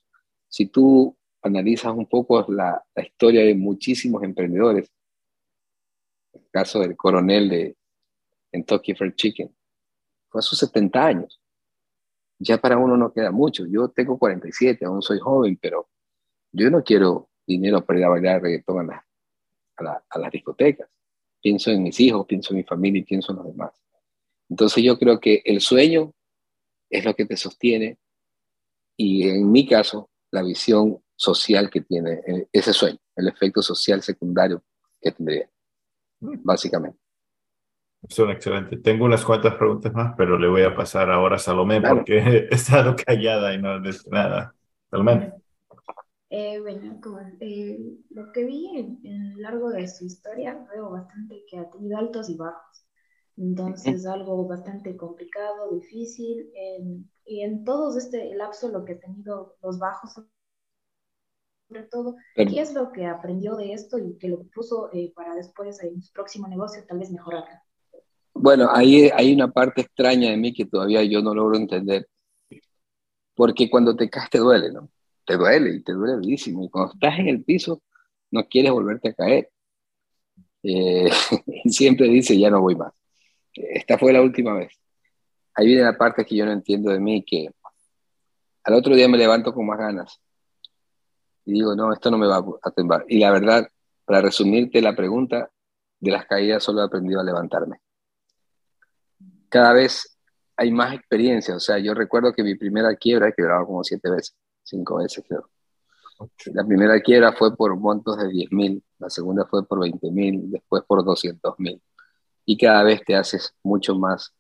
si 0.48 0.68
tú 0.68 1.18
analizas 1.42 1.92
un 1.94 2.08
poco 2.08 2.46
la, 2.48 2.82
la 2.96 3.04
historia 3.04 3.44
de 3.44 3.56
muchísimos 3.56 4.24
emprendedores, 4.24 4.90
el 6.32 6.50
caso 6.50 6.80
del 6.80 6.96
coronel 6.96 7.50
de 7.50 7.76
Kentucky 8.52 8.94
Fried 8.94 9.16
Chicken, 9.16 9.56
fue 10.30 10.40
a 10.40 10.42
sus 10.42 10.60
70 10.60 11.06
años. 11.06 11.42
Ya 12.40 12.58
para 12.58 12.78
uno 12.78 12.98
no 12.98 13.14
queda 13.14 13.32
mucho. 13.32 13.66
Yo 13.68 13.90
tengo 13.90 14.18
47, 14.18 14.86
aún 14.86 15.02
soy 15.02 15.20
joven, 15.20 15.58
pero 15.62 15.90
yo 16.52 16.70
no 16.70 16.84
quiero 16.84 17.30
dinero 17.46 17.86
para 17.86 18.00
ir 18.00 18.06
a 18.06 18.10
bailar 18.10 18.42
reggaetón 18.42 18.90
a 18.92 20.18
las 20.18 20.32
discotecas. 20.32 20.90
Pienso 21.42 21.72
en 21.72 21.84
mis 21.84 22.00
hijos, 22.00 22.26
pienso 22.28 22.54
en 22.54 22.58
mi 22.58 22.64
familia 22.64 23.00
y 23.00 23.06
pienso 23.06 23.32
en 23.32 23.38
los 23.38 23.48
demás. 23.48 23.82
Entonces 24.50 24.84
yo 24.84 24.98
creo 25.00 25.20
que 25.20 25.42
el 25.46 25.62
sueño 25.62 26.14
es 26.90 27.06
lo 27.06 27.16
que 27.16 27.26
te 27.26 27.38
sostiene 27.38 27.98
y 28.98 29.28
en 29.28 29.52
mi 29.52 29.66
caso 29.66 30.10
la 30.32 30.44
visión 30.44 31.02
social 31.16 31.70
que 31.70 31.82
tiene 31.82 32.22
eh, 32.28 32.48
ese 32.52 32.74
sueño, 32.74 33.00
el 33.16 33.28
efecto 33.28 33.62
social 33.62 34.02
secundario 34.02 34.64
que 35.00 35.12
tendría, 35.12 35.50
básicamente. 36.20 37.01
Son 38.10 38.30
excelentes. 38.32 38.82
Tengo 38.82 39.06
unas 39.06 39.24
cuantas 39.24 39.56
preguntas 39.56 39.94
más, 39.94 40.14
pero 40.18 40.38
le 40.38 40.48
voy 40.48 40.64
a 40.64 40.76
pasar 40.76 41.10
ahora 41.12 41.36
a 41.36 41.40
Salomé 41.40 41.82
porque 41.82 42.18
he 42.52 42.56
estado 42.56 42.96
callada 42.96 43.54
y 43.54 43.62
no 43.62 43.80
dicho 43.80 44.10
nada. 44.10 44.56
Salomé. 44.90 45.34
Eh, 46.30 46.60
bueno, 46.62 47.00
como, 47.02 47.20
eh, 47.40 47.78
lo 48.10 48.32
que 48.32 48.46
vi 48.46 49.00
en, 49.04 49.34
lo 49.34 49.42
largo 49.42 49.70
de 49.70 49.88
su 49.88 50.06
historia, 50.06 50.66
veo 50.74 50.90
bastante 50.90 51.44
que 51.50 51.58
ha 51.58 51.70
tenido 51.70 51.98
altos 51.98 52.30
y 52.30 52.38
bajos. 52.38 52.86
Entonces, 53.38 54.06
algo 54.06 54.48
bastante 54.48 54.96
complicado, 54.96 55.72
difícil. 55.72 56.52
y 57.26 57.42
en 57.42 57.64
todo 57.64 57.98
este 57.98 58.36
lapso, 58.36 58.70
lo 58.70 58.84
que 58.84 58.94
ha 58.94 59.00
tenido 59.00 59.56
los 59.62 59.80
bajos, 59.80 60.14
sobre 61.72 61.84
todo, 61.84 62.16
¿qué 62.36 62.60
es 62.60 62.74
lo 62.74 62.92
que 62.92 63.06
aprendió 63.06 63.56
de 63.56 63.72
esto 63.72 63.98
y 63.98 64.18
que 64.18 64.28
lo 64.28 64.44
puso 64.54 64.90
eh, 64.92 65.14
para 65.16 65.34
después 65.36 65.82
en 65.82 66.02
su 66.02 66.12
próximo 66.12 66.48
negocio 66.48 66.84
tal 66.86 67.00
vez 67.00 67.10
mejorar? 67.12 67.46
Bueno, 68.42 68.70
ahí 68.74 69.08
hay 69.14 69.34
una 69.34 69.52
parte 69.52 69.82
extraña 69.82 70.32
de 70.32 70.38
mí 70.38 70.52
que 70.52 70.66
todavía 70.66 71.04
yo 71.04 71.22
no 71.22 71.36
logro 71.36 71.58
entender. 71.58 72.08
Porque 73.36 73.70
cuando 73.70 73.96
te 73.96 74.10
caes 74.10 74.32
te 74.32 74.40
duele, 74.40 74.72
¿no? 74.72 74.90
Te 75.26 75.38
duele 75.38 75.76
y 75.76 75.84
te 75.84 75.94
duele 75.94 76.16
muchísimo. 76.18 76.66
Y 76.66 76.70
cuando 76.70 76.94
estás 76.94 77.20
en 77.20 77.28
el 77.28 77.44
piso, 77.44 77.84
no 78.32 78.48
quieres 78.48 78.72
volverte 78.72 79.10
a 79.10 79.14
caer. 79.14 79.52
Eh, 80.64 81.12
siempre 81.66 82.08
dice, 82.08 82.38
ya 82.38 82.50
no 82.50 82.62
voy 82.62 82.76
más. 82.76 82.92
Esta 83.54 84.00
fue 84.00 84.12
la 84.12 84.24
última 84.24 84.56
vez. 84.56 84.74
Ahí 85.54 85.68
viene 85.68 85.84
la 85.84 85.96
parte 85.96 86.26
que 86.26 86.36
yo 86.36 86.46
no 86.46 86.52
entiendo 86.52 86.92
de 86.92 87.00
mí, 87.00 87.24
que 87.24 87.48
al 88.64 88.74
otro 88.74 88.96
día 88.96 89.08
me 89.08 89.20
levanto 89.20 89.54
con 89.54 89.68
más 89.68 89.78
ganas. 89.78 90.20
Y 91.46 91.54
digo, 91.54 91.76
no, 91.76 91.94
esto 91.94 92.10
no 92.10 92.18
me 92.18 92.28
va 92.28 92.44
a 92.64 92.72
temblar. 92.72 93.06
Y 93.08 93.20
la 93.20 93.30
verdad, 93.32 93.70
para 94.04 94.22
resumirte 94.22 94.82
la 94.82 94.96
pregunta, 94.96 95.52
de 96.00 96.12
las 96.12 96.26
caídas 96.26 96.64
solo 96.64 96.82
he 96.82 96.86
aprendido 96.86 97.20
a 97.20 97.24
levantarme 97.24 97.82
cada 99.52 99.74
vez 99.74 100.18
hay 100.56 100.72
más 100.72 100.96
experiencia. 100.96 101.56
O 101.56 101.60
sea, 101.60 101.78
yo 101.78 101.94
recuerdo 101.94 102.34
que 102.34 102.44
mi 102.44 102.56
primera 102.56 102.96
quiebra 102.96 103.30
he 103.30 103.34
quebrado 103.34 103.68
como 103.68 103.84
siete 103.84 104.10
veces, 104.10 104.36
cinco 104.64 104.96
veces 104.98 105.24
creo. 105.28 105.50
La 106.54 106.64
primera 106.64 107.00
quiebra 107.02 107.34
fue 107.34 107.56
por 107.56 107.76
montos 107.76 108.18
de 108.18 108.30
10 108.30 108.52
mil, 108.52 108.84
la 109.00 109.10
segunda 109.10 109.46
fue 109.46 109.66
por 109.66 109.80
20 109.80 110.12
mil, 110.12 110.52
después 110.52 110.84
por 110.84 111.04
200 111.04 111.56
mil. 111.60 111.82
Y 112.46 112.58
cada 112.58 112.84
vez 112.84 113.02
te 113.04 113.16
haces 113.16 113.54
mucho 113.64 113.96
más 113.96 114.34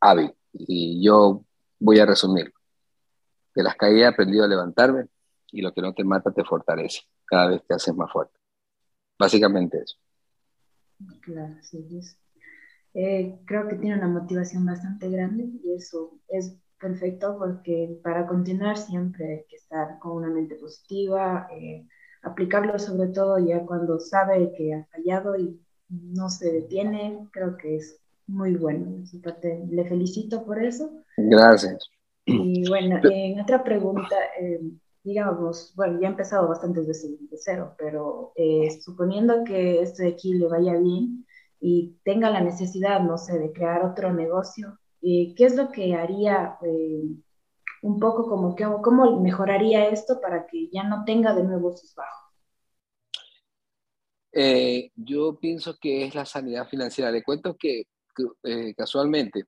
hábil. 0.00 0.34
Y 0.52 1.04
yo 1.04 1.44
voy 1.78 1.98
a 2.00 2.06
resumir. 2.06 2.52
De 3.54 3.62
las 3.62 3.76
caídas 3.76 4.02
he 4.02 4.06
aprendido 4.06 4.44
a 4.44 4.48
levantarme 4.48 5.06
y 5.52 5.60
lo 5.60 5.72
que 5.72 5.82
no 5.82 5.92
te 5.92 6.02
mata 6.02 6.32
te 6.32 6.44
fortalece. 6.44 7.02
Cada 7.26 7.50
vez 7.50 7.62
te 7.66 7.74
haces 7.74 7.94
más 7.94 8.10
fuerte. 8.10 8.38
Básicamente 9.18 9.82
eso. 9.82 9.96
Claro, 11.20 11.56
sí, 11.62 11.86
es 11.98 12.16
eh, 12.94 13.40
creo 13.44 13.66
que 13.66 13.74
tiene 13.74 13.98
una 13.98 14.06
motivación 14.06 14.64
bastante 14.64 15.10
grande 15.10 15.48
y 15.64 15.72
eso 15.72 16.12
es 16.28 16.56
perfecto 16.80 17.36
porque 17.36 17.98
para 18.04 18.24
continuar 18.24 18.78
siempre 18.78 19.32
hay 19.32 19.44
que 19.48 19.56
estar 19.56 19.98
con 19.98 20.12
una 20.18 20.28
mente 20.28 20.54
positiva, 20.54 21.48
eh, 21.50 21.84
aplicarlo 22.22 22.78
sobre 22.78 23.08
todo 23.08 23.40
ya 23.40 23.66
cuando 23.66 23.98
sabe 23.98 24.52
que 24.56 24.74
ha 24.74 24.86
fallado 24.92 25.36
y 25.36 25.60
no 25.88 26.28
se 26.28 26.52
detiene, 26.52 27.26
creo 27.32 27.56
que 27.56 27.76
es 27.76 28.00
muy 28.28 28.54
bueno. 28.54 29.02
le 29.70 29.84
felicito 29.86 30.44
por 30.44 30.62
eso. 30.62 31.02
Gracias. 31.16 31.90
Y 32.26 32.66
bueno, 32.68 33.00
en 33.02 33.40
otra 33.40 33.64
pregunta, 33.64 34.16
eh, 34.40 34.60
digamos, 35.02 35.72
bueno, 35.74 36.00
ya 36.00 36.06
he 36.06 36.10
empezado 36.12 36.48
bastantes 36.48 36.86
veces 36.86 37.10
de 37.28 37.36
cero, 37.36 37.74
pero 37.76 38.32
suponiendo 38.80 39.42
que 39.44 39.82
este 39.82 40.04
de 40.04 40.08
aquí 40.10 40.34
le 40.34 40.46
vaya 40.46 40.78
bien, 40.78 41.23
y 41.66 41.98
tenga 42.04 42.28
la 42.28 42.42
necesidad, 42.42 43.00
no 43.00 43.16
sé, 43.16 43.38
de 43.38 43.50
crear 43.50 43.86
otro 43.86 44.12
negocio, 44.12 44.78
eh, 45.00 45.32
¿qué 45.34 45.46
es 45.46 45.56
lo 45.56 45.72
que 45.72 45.94
haría 45.94 46.58
eh, 46.62 47.04
un 47.80 47.98
poco 47.98 48.28
como 48.28 48.54
que, 48.54 48.66
cómo 48.82 49.18
mejoraría 49.22 49.88
esto 49.88 50.20
para 50.20 50.46
que 50.46 50.68
ya 50.70 50.82
no 50.82 51.04
tenga 51.06 51.34
de 51.34 51.42
nuevo 51.42 51.74
sus 51.74 51.94
bajos? 51.94 52.34
Eh, 54.30 54.90
yo 54.94 55.38
pienso 55.40 55.78
que 55.80 56.04
es 56.04 56.14
la 56.14 56.26
sanidad 56.26 56.68
financiera. 56.68 57.10
Le 57.10 57.22
cuento 57.22 57.56
que, 57.56 57.84
casualmente 58.76 59.44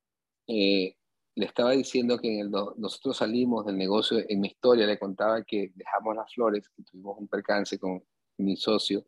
le 0.46 0.96
estaba 1.36 1.72
diciendo 1.72 2.18
que 2.18 2.32
en 2.32 2.46
el 2.46 2.50
nosotros 2.78 3.18
salimos 3.18 3.66
del 3.66 3.76
negocio, 3.76 4.24
en 4.26 4.40
mi 4.40 4.48
historia 4.48 4.86
le 4.86 4.98
contaba 4.98 5.44
que 5.44 5.70
dejamos 5.74 6.16
las 6.16 6.32
flores, 6.32 6.66
que 6.70 6.82
tuvimos 6.82 7.18
un 7.18 7.28
percance 7.28 7.78
con 7.78 8.02
mi 8.38 8.56
socio, 8.56 9.04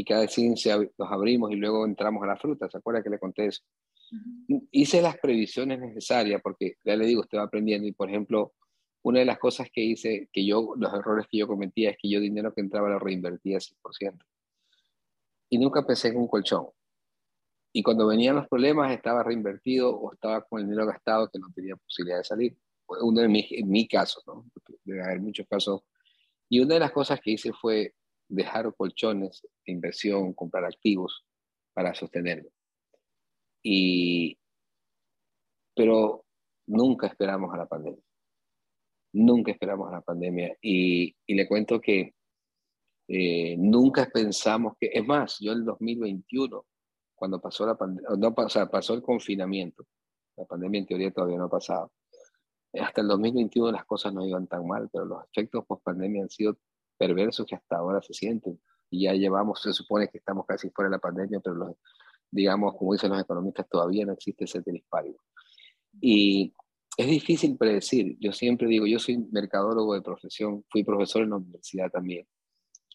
y 0.00 0.04
cada 0.04 0.26
ciencia 0.28 0.78
los 0.78 1.12
abrimos 1.12 1.52
y 1.52 1.56
luego 1.56 1.84
entramos 1.84 2.22
a 2.22 2.26
la 2.26 2.36
fruta. 2.38 2.70
¿Se 2.70 2.78
acuerda 2.78 3.02
que 3.02 3.10
le 3.10 3.18
conté 3.18 3.46
eso? 3.46 3.62
Hice 4.70 5.02
las 5.02 5.18
previsiones 5.18 5.78
necesarias 5.78 6.40
porque 6.42 6.76
ya 6.82 6.96
le 6.96 7.04
digo, 7.04 7.22
estaba 7.22 7.44
aprendiendo 7.44 7.86
y 7.86 7.92
por 7.92 8.08
ejemplo, 8.08 8.54
una 9.02 9.18
de 9.18 9.26
las 9.26 9.38
cosas 9.38 9.68
que 9.70 9.82
hice, 9.82 10.30
que 10.32 10.46
yo, 10.46 10.72
los 10.78 10.92
errores 10.94 11.26
que 11.30 11.36
yo 11.36 11.46
cometía 11.46 11.90
es 11.90 11.98
que 12.00 12.08
yo 12.08 12.18
dinero 12.18 12.54
que 12.54 12.62
entraba 12.62 12.88
lo 12.88 12.98
reinvertía 12.98 13.58
100%. 13.58 14.24
Y 15.50 15.58
nunca 15.58 15.86
pensé 15.86 16.08
en 16.08 16.16
un 16.16 16.28
colchón. 16.28 16.68
Y 17.70 17.82
cuando 17.82 18.06
venían 18.06 18.36
los 18.36 18.48
problemas 18.48 18.90
estaba 18.92 19.22
reinvertido 19.22 19.94
o 19.94 20.14
estaba 20.14 20.42
con 20.46 20.60
el 20.60 20.66
dinero 20.66 20.86
gastado 20.86 21.28
que 21.28 21.38
no 21.38 21.52
tenía 21.54 21.76
posibilidad 21.76 22.18
de 22.18 22.24
salir. 22.24 22.56
Uno 23.02 23.20
de 23.20 23.28
mis, 23.28 23.52
en 23.52 23.68
mi 23.68 23.86
caso, 23.86 24.22
¿no? 24.26 24.46
Debe 24.82 25.02
haber 25.02 25.20
muchos 25.20 25.46
casos. 25.46 25.82
Y 26.48 26.60
una 26.60 26.74
de 26.74 26.80
las 26.80 26.90
cosas 26.90 27.20
que 27.20 27.32
hice 27.32 27.52
fue 27.52 27.94
dejar 28.30 28.72
colchones 28.74 29.42
de 29.66 29.72
inversión, 29.72 30.32
comprar 30.32 30.64
activos 30.64 31.26
para 31.74 31.94
sostenerlo. 31.94 32.50
Y, 33.62 34.38
pero 35.74 36.24
nunca 36.66 37.08
esperamos 37.08 37.52
a 37.52 37.58
la 37.58 37.66
pandemia. 37.66 38.02
Nunca 39.12 39.50
esperamos 39.50 39.88
a 39.88 39.96
la 39.96 40.00
pandemia. 40.00 40.56
Y, 40.62 41.14
y 41.26 41.34
le 41.34 41.48
cuento 41.48 41.80
que 41.80 42.14
eh, 43.08 43.56
nunca 43.58 44.08
pensamos 44.12 44.74
que, 44.78 44.90
es 44.92 45.04
más, 45.04 45.38
yo 45.40 45.52
el 45.52 45.64
2021, 45.64 46.64
cuando 47.14 47.40
pasó 47.40 47.66
la 47.66 47.76
pandemia, 47.76 48.08
no, 48.16 48.28
o 48.28 48.70
pasó 48.70 48.94
el 48.94 49.02
confinamiento, 49.02 49.84
la 50.36 50.44
pandemia 50.44 50.80
en 50.80 50.86
teoría 50.86 51.10
todavía 51.10 51.36
no 51.36 51.46
ha 51.46 51.50
pasado. 51.50 51.92
Hasta 52.72 53.00
el 53.00 53.08
2021 53.08 53.72
las 53.72 53.84
cosas 53.84 54.14
no 54.14 54.24
iban 54.24 54.46
tan 54.46 54.64
mal, 54.64 54.88
pero 54.92 55.04
los 55.04 55.24
efectos 55.24 55.66
post 55.66 55.82
pandemia 55.82 56.22
han 56.22 56.30
sido 56.30 56.56
perversos 57.00 57.46
que 57.46 57.54
hasta 57.54 57.76
ahora 57.76 58.02
se 58.02 58.12
sienten. 58.12 58.60
Y 58.90 59.04
ya 59.04 59.14
llevamos, 59.14 59.62
se 59.62 59.72
supone 59.72 60.08
que 60.08 60.18
estamos 60.18 60.44
casi 60.44 60.68
fuera 60.68 60.90
de 60.90 60.96
la 60.96 61.00
pandemia, 61.00 61.40
pero 61.40 61.56
los, 61.56 61.76
digamos, 62.30 62.76
como 62.76 62.92
dicen 62.92 63.10
los 63.10 63.22
economistas, 63.22 63.66
todavía 63.70 64.04
no 64.04 64.12
existe 64.12 64.44
ese 64.44 64.60
tenis 64.60 64.84
Y 65.98 66.52
es 66.98 67.06
difícil 67.06 67.56
predecir. 67.56 68.18
Yo 68.20 68.32
siempre 68.32 68.68
digo, 68.68 68.86
yo 68.86 68.98
soy 68.98 69.16
mercadólogo 69.32 69.94
de 69.94 70.02
profesión, 70.02 70.62
fui 70.68 70.84
profesor 70.84 71.22
en 71.22 71.30
la 71.30 71.36
universidad 71.36 71.90
también, 71.90 72.26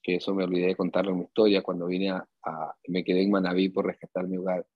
que 0.03 0.17
eso 0.17 0.35
me 0.35 0.43
olvidé 0.43 0.67
de 0.67 0.75
contarle 0.75 1.13
mi 1.13 1.23
historia 1.23 1.63
cuando 1.63 1.87
vine 1.87 2.11
a, 2.11 2.27
me 2.87 3.03
quedé 3.03 3.23
en 3.23 3.31
Manaví 3.31 3.69
por 3.69 3.87
rescatar 3.87 4.27
mi 4.27 4.37
hogar. 4.37 4.67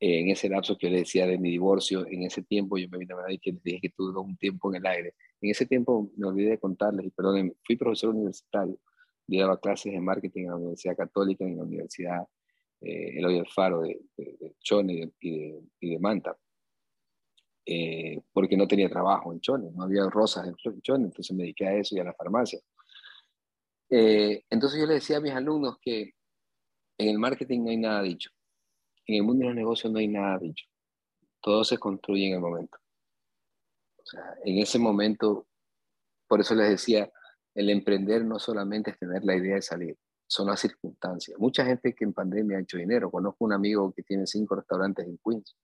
En 0.00 0.30
ese 0.30 0.48
lapso 0.48 0.78
que 0.78 0.90
le 0.90 0.98
decía 0.98 1.26
de 1.26 1.38
mi 1.38 1.50
divorcio, 1.50 2.06
en 2.06 2.22
ese 2.22 2.42
tiempo 2.42 2.78
yo 2.78 2.88
me 2.88 2.98
vine 2.98 3.12
a 3.14 3.16
Manaví 3.16 3.38
que 3.38 3.52
les 3.52 3.62
dije 3.62 3.80
que 3.80 3.90
tuve 3.90 4.18
un 4.20 4.36
tiempo 4.36 4.70
en 4.70 4.76
el 4.76 4.86
aire. 4.86 5.14
En 5.40 5.50
ese 5.50 5.66
tiempo 5.66 6.10
me 6.16 6.28
olvidé 6.28 6.50
de 6.50 6.58
contarles, 6.58 7.06
y 7.06 7.10
perdón, 7.10 7.54
fui 7.64 7.76
profesor 7.76 8.14
universitario, 8.14 8.78
daba 9.26 9.60
clases 9.60 9.92
de 9.92 10.00
marketing 10.00 10.44
en 10.44 10.50
la 10.50 10.56
Universidad 10.56 10.96
Católica, 10.96 11.44
en 11.44 11.56
la 11.56 11.64
Universidad 11.64 12.26
eh, 12.80 13.18
Eloy 13.18 13.38
Alfaro 13.38 13.82
de, 13.82 14.00
de, 14.16 14.54
Chone 14.60 15.12
y 15.20 15.90
de, 15.90 15.98
Manta, 15.98 16.36
eh, 17.66 18.20
porque 18.32 18.56
no 18.56 18.66
tenía 18.66 18.88
trabajo 18.88 19.32
en 19.32 19.40
Chone, 19.40 19.70
no 19.74 19.82
había 19.82 20.08
rosas 20.08 20.46
en 20.46 20.54
Chone, 20.80 21.06
entonces 21.06 21.36
me 21.36 21.42
dediqué 21.42 21.66
a 21.66 21.74
eso 21.74 21.96
y 21.96 22.00
a 22.00 22.04
la 22.04 22.14
farmacia. 22.14 22.60
Eh, 23.90 24.44
entonces 24.48 24.80
yo 24.80 24.86
le 24.86 24.94
decía 24.94 25.16
a 25.16 25.20
mis 25.20 25.32
alumnos 25.32 25.78
que 25.80 26.14
en 26.98 27.08
el 27.08 27.18
marketing 27.18 27.64
no 27.64 27.70
hay 27.70 27.76
nada 27.76 28.02
dicho. 28.02 28.30
En 29.08 29.16
el 29.16 29.22
mundo 29.22 29.40
de 29.40 29.46
los 29.46 29.56
negocios 29.56 29.90
no 29.90 29.98
hay 29.98 30.08
nada 30.08 30.38
dicho. 30.38 30.66
Todo 31.40 31.64
se 31.64 31.78
construye 31.78 32.28
en 32.28 32.34
el 32.34 32.40
momento. 32.40 32.76
O 33.96 34.04
sea, 34.04 34.34
en 34.44 34.58
ese 34.58 34.78
momento, 34.78 35.46
por 36.28 36.40
eso 36.40 36.54
les 36.54 36.68
decía, 36.68 37.10
el 37.54 37.70
emprender 37.70 38.24
no 38.24 38.38
solamente 38.38 38.90
es 38.90 38.98
tener 38.98 39.24
la 39.24 39.34
idea 39.34 39.54
de 39.54 39.62
salir, 39.62 39.96
son 40.26 40.48
las 40.48 40.60
circunstancias. 40.60 41.38
Mucha 41.38 41.64
gente 41.64 41.94
que 41.94 42.04
en 42.04 42.12
pandemia 42.12 42.58
ha 42.58 42.60
hecho 42.60 42.76
dinero. 42.76 43.10
Conozco 43.10 43.46
un 43.46 43.54
amigo 43.54 43.92
que 43.92 44.02
tiene 44.02 44.26
cinco 44.26 44.56
restaurantes 44.56 45.06
en 45.06 45.18
Queens. 45.24 45.56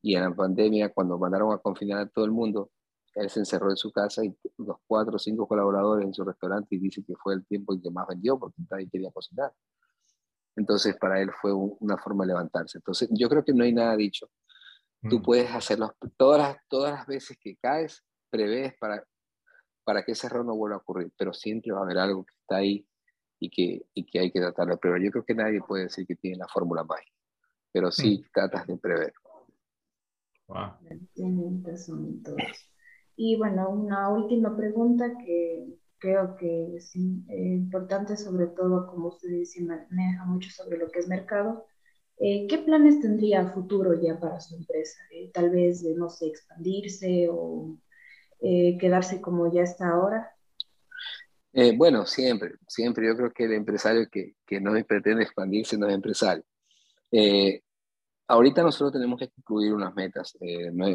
Y 0.00 0.16
en 0.16 0.22
la 0.22 0.34
pandemia, 0.34 0.88
cuando 0.88 1.18
mandaron 1.18 1.52
a 1.52 1.58
confinar 1.58 1.98
a 1.98 2.08
todo 2.08 2.24
el 2.24 2.32
mundo, 2.32 2.70
él 3.14 3.28
se 3.28 3.40
encerró 3.40 3.68
en 3.68 3.76
su 3.76 3.92
casa 3.92 4.24
y 4.24 4.34
los 4.56 4.78
cuatro 4.86 5.16
o 5.16 5.18
cinco 5.18 5.46
colaboradores 5.46 6.06
en 6.06 6.14
su 6.14 6.24
restaurante 6.24 6.74
y 6.76 6.78
dice 6.78 7.04
que 7.06 7.14
fue 7.14 7.34
el 7.34 7.44
tiempo 7.44 7.74
en 7.74 7.82
que 7.82 7.90
más 7.90 8.06
vendió 8.08 8.38
porque 8.38 8.62
nadie 8.70 8.88
quería 8.88 9.10
cocinar. 9.12 9.52
Entonces, 10.56 10.96
para 10.96 11.20
él 11.20 11.30
fue 11.40 11.52
una 11.52 11.96
forma 11.96 12.24
de 12.24 12.28
levantarse. 12.28 12.78
Entonces, 12.78 13.08
yo 13.12 13.28
creo 13.28 13.44
que 13.44 13.54
no 13.54 13.64
hay 13.64 13.72
nada 13.72 13.96
dicho. 13.96 14.28
Tú 15.08 15.18
mm. 15.18 15.22
puedes 15.22 15.50
hacerlo 15.50 15.94
todas 16.16 16.40
las, 16.40 16.56
todas 16.68 16.92
las 16.92 17.06
veces 17.06 17.36
que 17.40 17.56
caes, 17.56 18.04
prevés 18.30 18.74
para, 18.78 19.04
para 19.84 20.04
que 20.04 20.12
ese 20.12 20.26
error 20.26 20.44
no 20.44 20.54
vuelva 20.54 20.76
a 20.76 20.80
ocurrir, 20.80 21.12
pero 21.16 21.32
siempre 21.32 21.72
va 21.72 21.80
a 21.80 21.84
haber 21.84 21.98
algo 21.98 22.24
que 22.24 22.34
está 22.34 22.56
ahí 22.56 22.86
y 23.38 23.50
que, 23.50 23.86
y 23.94 24.04
que 24.04 24.20
hay 24.20 24.30
que 24.30 24.40
tratarlo. 24.40 24.78
Pero 24.78 24.98
yo 24.98 25.10
creo 25.10 25.24
que 25.24 25.34
nadie 25.34 25.60
puede 25.66 25.84
decir 25.84 26.06
que 26.06 26.16
tiene 26.16 26.36
la 26.36 26.48
fórmula 26.48 26.84
mágica, 26.84 27.16
pero 27.72 27.90
sí 27.90 28.22
mm. 28.22 28.30
tratas 28.32 28.66
de 28.66 28.76
prever. 28.76 29.12
Wow. 30.46 30.72
Y 33.16 33.36
bueno, 33.36 33.70
una 33.70 34.08
última 34.08 34.56
pregunta 34.56 35.16
que 35.18 35.66
creo 36.02 36.36
que 36.36 36.76
es 36.76 36.94
eh, 36.96 37.00
importante, 37.28 38.16
sobre 38.16 38.48
todo 38.48 38.88
como 38.88 39.08
usted 39.08 39.28
dice, 39.28 39.62
maneja 39.62 40.24
mucho 40.24 40.50
sobre 40.50 40.76
lo 40.76 40.90
que 40.90 40.98
es 40.98 41.08
mercado. 41.08 41.64
Eh, 42.18 42.46
¿Qué 42.48 42.58
planes 42.58 43.00
tendría 43.00 43.42
a 43.42 43.52
futuro 43.52 43.94
ya 43.94 44.18
para 44.18 44.40
su 44.40 44.56
empresa? 44.56 44.98
Eh, 45.12 45.30
tal 45.32 45.50
vez, 45.50 45.84
no 45.96 46.08
sé, 46.10 46.26
expandirse 46.26 47.28
o 47.30 47.78
quedarse 48.40 49.20
como 49.20 49.52
ya 49.52 49.62
está 49.62 49.90
ahora. 49.90 50.34
bueno, 51.76 52.04
siempre, 52.06 52.54
siempre. 52.66 53.06
Yo 53.06 53.16
creo 53.16 53.32
que 53.32 53.44
el 53.44 53.52
empresario 53.52 54.08
que, 54.10 54.34
que 54.44 54.60
no 54.60 54.72
pretende 54.84 55.22
expandirse 55.22 55.78
no 55.78 55.86
es 55.86 55.94
empresario. 55.94 56.42
Ahorita 58.26 58.62
nosotros 58.62 58.92
tenemos 58.92 59.20
que 59.20 59.28
concluir 59.28 59.72
unas 59.72 59.94
metas, 59.94 60.36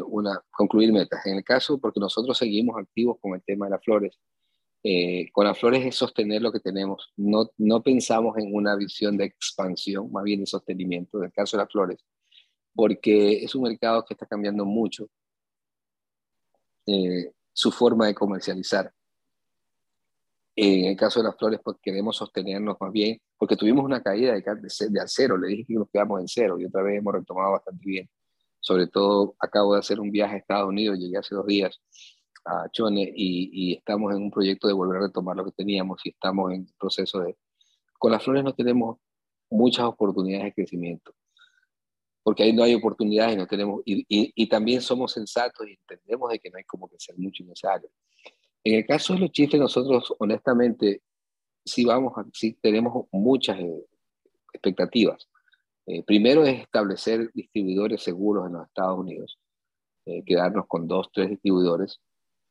una, 0.06 0.42
concluir 0.50 0.92
metas. 0.92 1.24
En 1.24 1.38
el 1.38 1.44
caso, 1.44 1.78
porque 1.78 2.00
nosotros 2.00 2.36
seguimos 2.36 2.76
activos 2.76 3.16
con 3.18 3.32
el 3.32 3.42
tema 3.42 3.64
de 3.64 3.70
las 3.70 3.82
flores, 3.82 4.18
eh, 4.82 5.30
con 5.32 5.46
las 5.46 5.58
flores 5.58 5.84
es 5.84 5.96
sostener 5.96 6.40
lo 6.42 6.52
que 6.52 6.60
tenemos. 6.60 7.12
No, 7.16 7.50
no 7.58 7.82
pensamos 7.82 8.36
en 8.38 8.54
una 8.54 8.76
visión 8.76 9.16
de 9.16 9.24
expansión, 9.24 10.10
más 10.12 10.24
bien 10.24 10.40
de 10.40 10.46
sostenimiento, 10.46 11.18
en 11.18 11.24
el 11.24 11.32
caso 11.32 11.56
de 11.56 11.64
las 11.64 11.72
flores, 11.72 11.98
porque 12.74 13.44
es 13.44 13.54
un 13.54 13.62
mercado 13.62 14.04
que 14.04 14.14
está 14.14 14.26
cambiando 14.26 14.64
mucho 14.64 15.08
eh, 16.86 17.32
su 17.52 17.72
forma 17.72 18.06
de 18.06 18.14
comercializar. 18.14 18.92
En 20.54 20.86
el 20.86 20.96
caso 20.96 21.20
de 21.20 21.24
las 21.28 21.36
flores, 21.36 21.60
pues 21.62 21.76
queremos 21.80 22.16
sostenernos 22.16 22.76
más 22.80 22.92
bien, 22.92 23.20
porque 23.36 23.56
tuvimos 23.56 23.84
una 23.84 24.02
caída 24.02 24.32
de, 24.32 24.40
de, 24.42 24.88
de 24.90 25.00
cero, 25.06 25.36
le 25.38 25.48
dije 25.48 25.64
que 25.66 25.74
nos 25.74 25.88
quedamos 25.88 26.20
en 26.20 26.28
cero 26.28 26.58
y 26.58 26.64
otra 26.64 26.82
vez 26.82 26.98
hemos 26.98 27.14
retomado 27.14 27.52
bastante 27.52 27.84
bien. 27.84 28.10
Sobre 28.60 28.88
todo, 28.88 29.36
acabo 29.38 29.74
de 29.74 29.80
hacer 29.80 30.00
un 30.00 30.10
viaje 30.10 30.34
a 30.34 30.38
Estados 30.38 30.68
Unidos, 30.68 30.98
llegué 30.98 31.16
hace 31.16 31.34
dos 31.34 31.46
días 31.46 31.80
a 32.48 32.68
Chone 32.70 33.12
y, 33.14 33.74
estamos 33.74 34.14
en 34.14 34.22
un 34.22 34.30
proyecto 34.30 34.66
de 34.68 34.74
volver 34.74 34.98
a 34.98 35.06
retomar 35.06 35.36
lo 35.36 35.44
que 35.44 35.52
teníamos 35.52 36.00
y 36.04 36.10
estamos 36.10 36.52
en 36.52 36.66
proceso 36.78 37.20
de... 37.20 37.36
Con 37.98 38.12
las 38.12 38.22
flores 38.22 38.42
no 38.42 38.54
tenemos 38.54 38.98
muchas 39.50 39.84
oportunidades 39.84 40.46
de 40.46 40.54
crecimiento, 40.54 41.14
porque 42.22 42.44
ahí 42.44 42.52
no 42.52 42.62
hay 42.62 42.74
oportunidades, 42.74 43.36
no 43.36 43.46
tenemos, 43.46 43.82
y, 43.84 44.04
y, 44.08 44.48
también 44.48 44.80
somos 44.80 45.12
sensatos 45.12 45.66
y 45.66 45.72
entendemos 45.72 46.30
de 46.30 46.38
que 46.38 46.50
no 46.50 46.58
hay 46.58 46.64
como 46.64 46.88
que 46.88 46.96
ser 46.98 47.18
mucho 47.18 47.44
necesario. 47.44 47.90
En 48.64 48.76
el 48.76 48.86
caso 48.86 49.14
de 49.14 49.20
los 49.20 49.32
chistes, 49.32 49.58
nosotros 49.60 50.14
honestamente 50.18 51.02
sí 51.64 51.84
vamos, 51.84 52.12
sí 52.32 52.58
tenemos 52.60 53.06
muchas 53.12 53.58
eh, 53.58 53.84
expectativas. 54.52 55.28
Eh, 55.86 56.02
primero 56.02 56.44
es 56.44 56.60
establecer 56.60 57.30
distribuidores 57.32 58.02
seguros 58.02 58.46
en 58.46 58.54
los 58.54 58.66
Estados 58.66 58.98
Unidos, 58.98 59.38
eh, 60.06 60.22
quedarnos 60.24 60.66
con 60.66 60.86
dos, 60.86 61.08
tres 61.12 61.30
distribuidores 61.30 62.00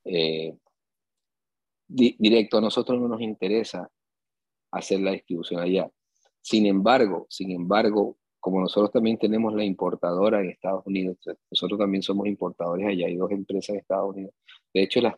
eh, 0.08 0.58
directo. 1.88 2.58
A 2.58 2.62
nosotros 2.62 3.00
no 3.00 3.08
nos 3.08 3.22
interesa 3.22 3.90
hacer 4.72 5.00
la 5.02 5.12
distribución 5.12 5.62
allá. 5.62 5.90
Sin 6.42 6.66
embargo, 6.66 7.28
sin 7.30 7.52
embargo, 7.52 8.18
como 8.40 8.62
nosotros 8.62 8.92
también 8.92 9.18
tenemos 9.18 9.54
la 9.54 9.66
importadora 9.66 10.40
en 10.40 10.50
Estados 10.50 10.86
Unidos, 10.86 11.18
nosotros 11.52 11.80
también 11.80 12.02
somos 12.02 12.28
importadores 12.28 12.88
allá, 12.88 13.08
hay 13.08 13.16
dos 13.16 13.32
empresas 13.32 13.70
en 13.70 13.80
Estados 13.80 14.16
Unidos. 14.16 14.34
De 14.74 14.84
hecho, 14.84 15.02
las, 15.02 15.16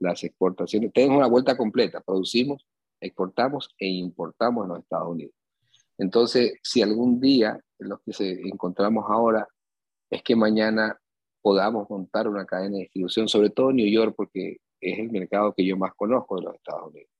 las, 0.00 0.24
exportaciones, 0.24 0.92
tenemos 0.92 1.18
una 1.18 1.28
vuelta 1.28 1.56
completa, 1.56 2.00
producimos, 2.00 2.66
exportamos 3.00 3.70
e 3.78 3.86
importamos 3.86 4.64
en 4.64 4.68
los 4.70 4.78
Estados 4.80 5.08
Unidos. 5.08 5.34
Entonces, 5.98 6.54
si 6.62 6.82
algún 6.82 7.20
día, 7.20 7.60
lo 7.78 8.00
que 8.00 8.12
se 8.12 8.40
encontramos 8.40 9.04
ahora, 9.08 9.46
es 10.10 10.22
que 10.22 10.34
mañana 10.34 10.98
podamos 11.42 11.90
montar 11.90 12.28
una 12.28 12.46
cadena 12.46 12.76
de 12.76 12.84
distribución, 12.84 13.28
sobre 13.28 13.50
todo 13.50 13.70
en 13.70 13.76
New 13.76 13.90
York, 13.90 14.14
porque 14.16 14.58
es 14.80 14.98
el 14.98 15.10
mercado 15.10 15.52
que 15.54 15.64
yo 15.64 15.76
más 15.76 15.92
conozco 15.94 16.36
de 16.36 16.42
los 16.42 16.54
Estados 16.54 16.90
Unidos. 16.90 17.10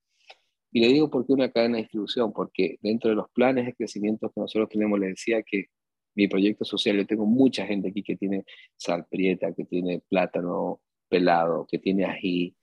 Y 0.71 0.81
le 0.81 0.89
digo 0.89 1.11
por 1.11 1.27
qué 1.27 1.33
una 1.35 1.51
cadena 1.51 1.77
de 1.77 1.83
distribución, 1.83 2.33
porque 2.33 2.79
dentro 2.81 3.11
de 3.11 3.17
los 3.17 3.29
planes 3.31 3.67
de 3.67 3.75
crecimiento 3.75 4.31
que 4.31 4.41
nosotros 4.41 4.71
tenemos, 4.71 4.99
le 4.99 5.09
decía 5.09 5.43
que 5.43 5.67
mi 6.15 6.29
proyecto 6.29 6.65
social, 6.65 6.97
yo 6.97 7.07
tengo 7.07 7.27
mucha 7.27 7.67
gente 7.67 7.89
aquí 7.89 8.03
que 8.03 8.17
tiene 8.17 8.45
sal 8.77 9.07
prieta, 9.11 9.53
que 9.53 9.65
tiene 9.65 10.01
plátano 10.09 10.81
pelado, 11.09 11.67
que 11.71 11.79
tiene 11.79 12.05
ají, 12.05 12.57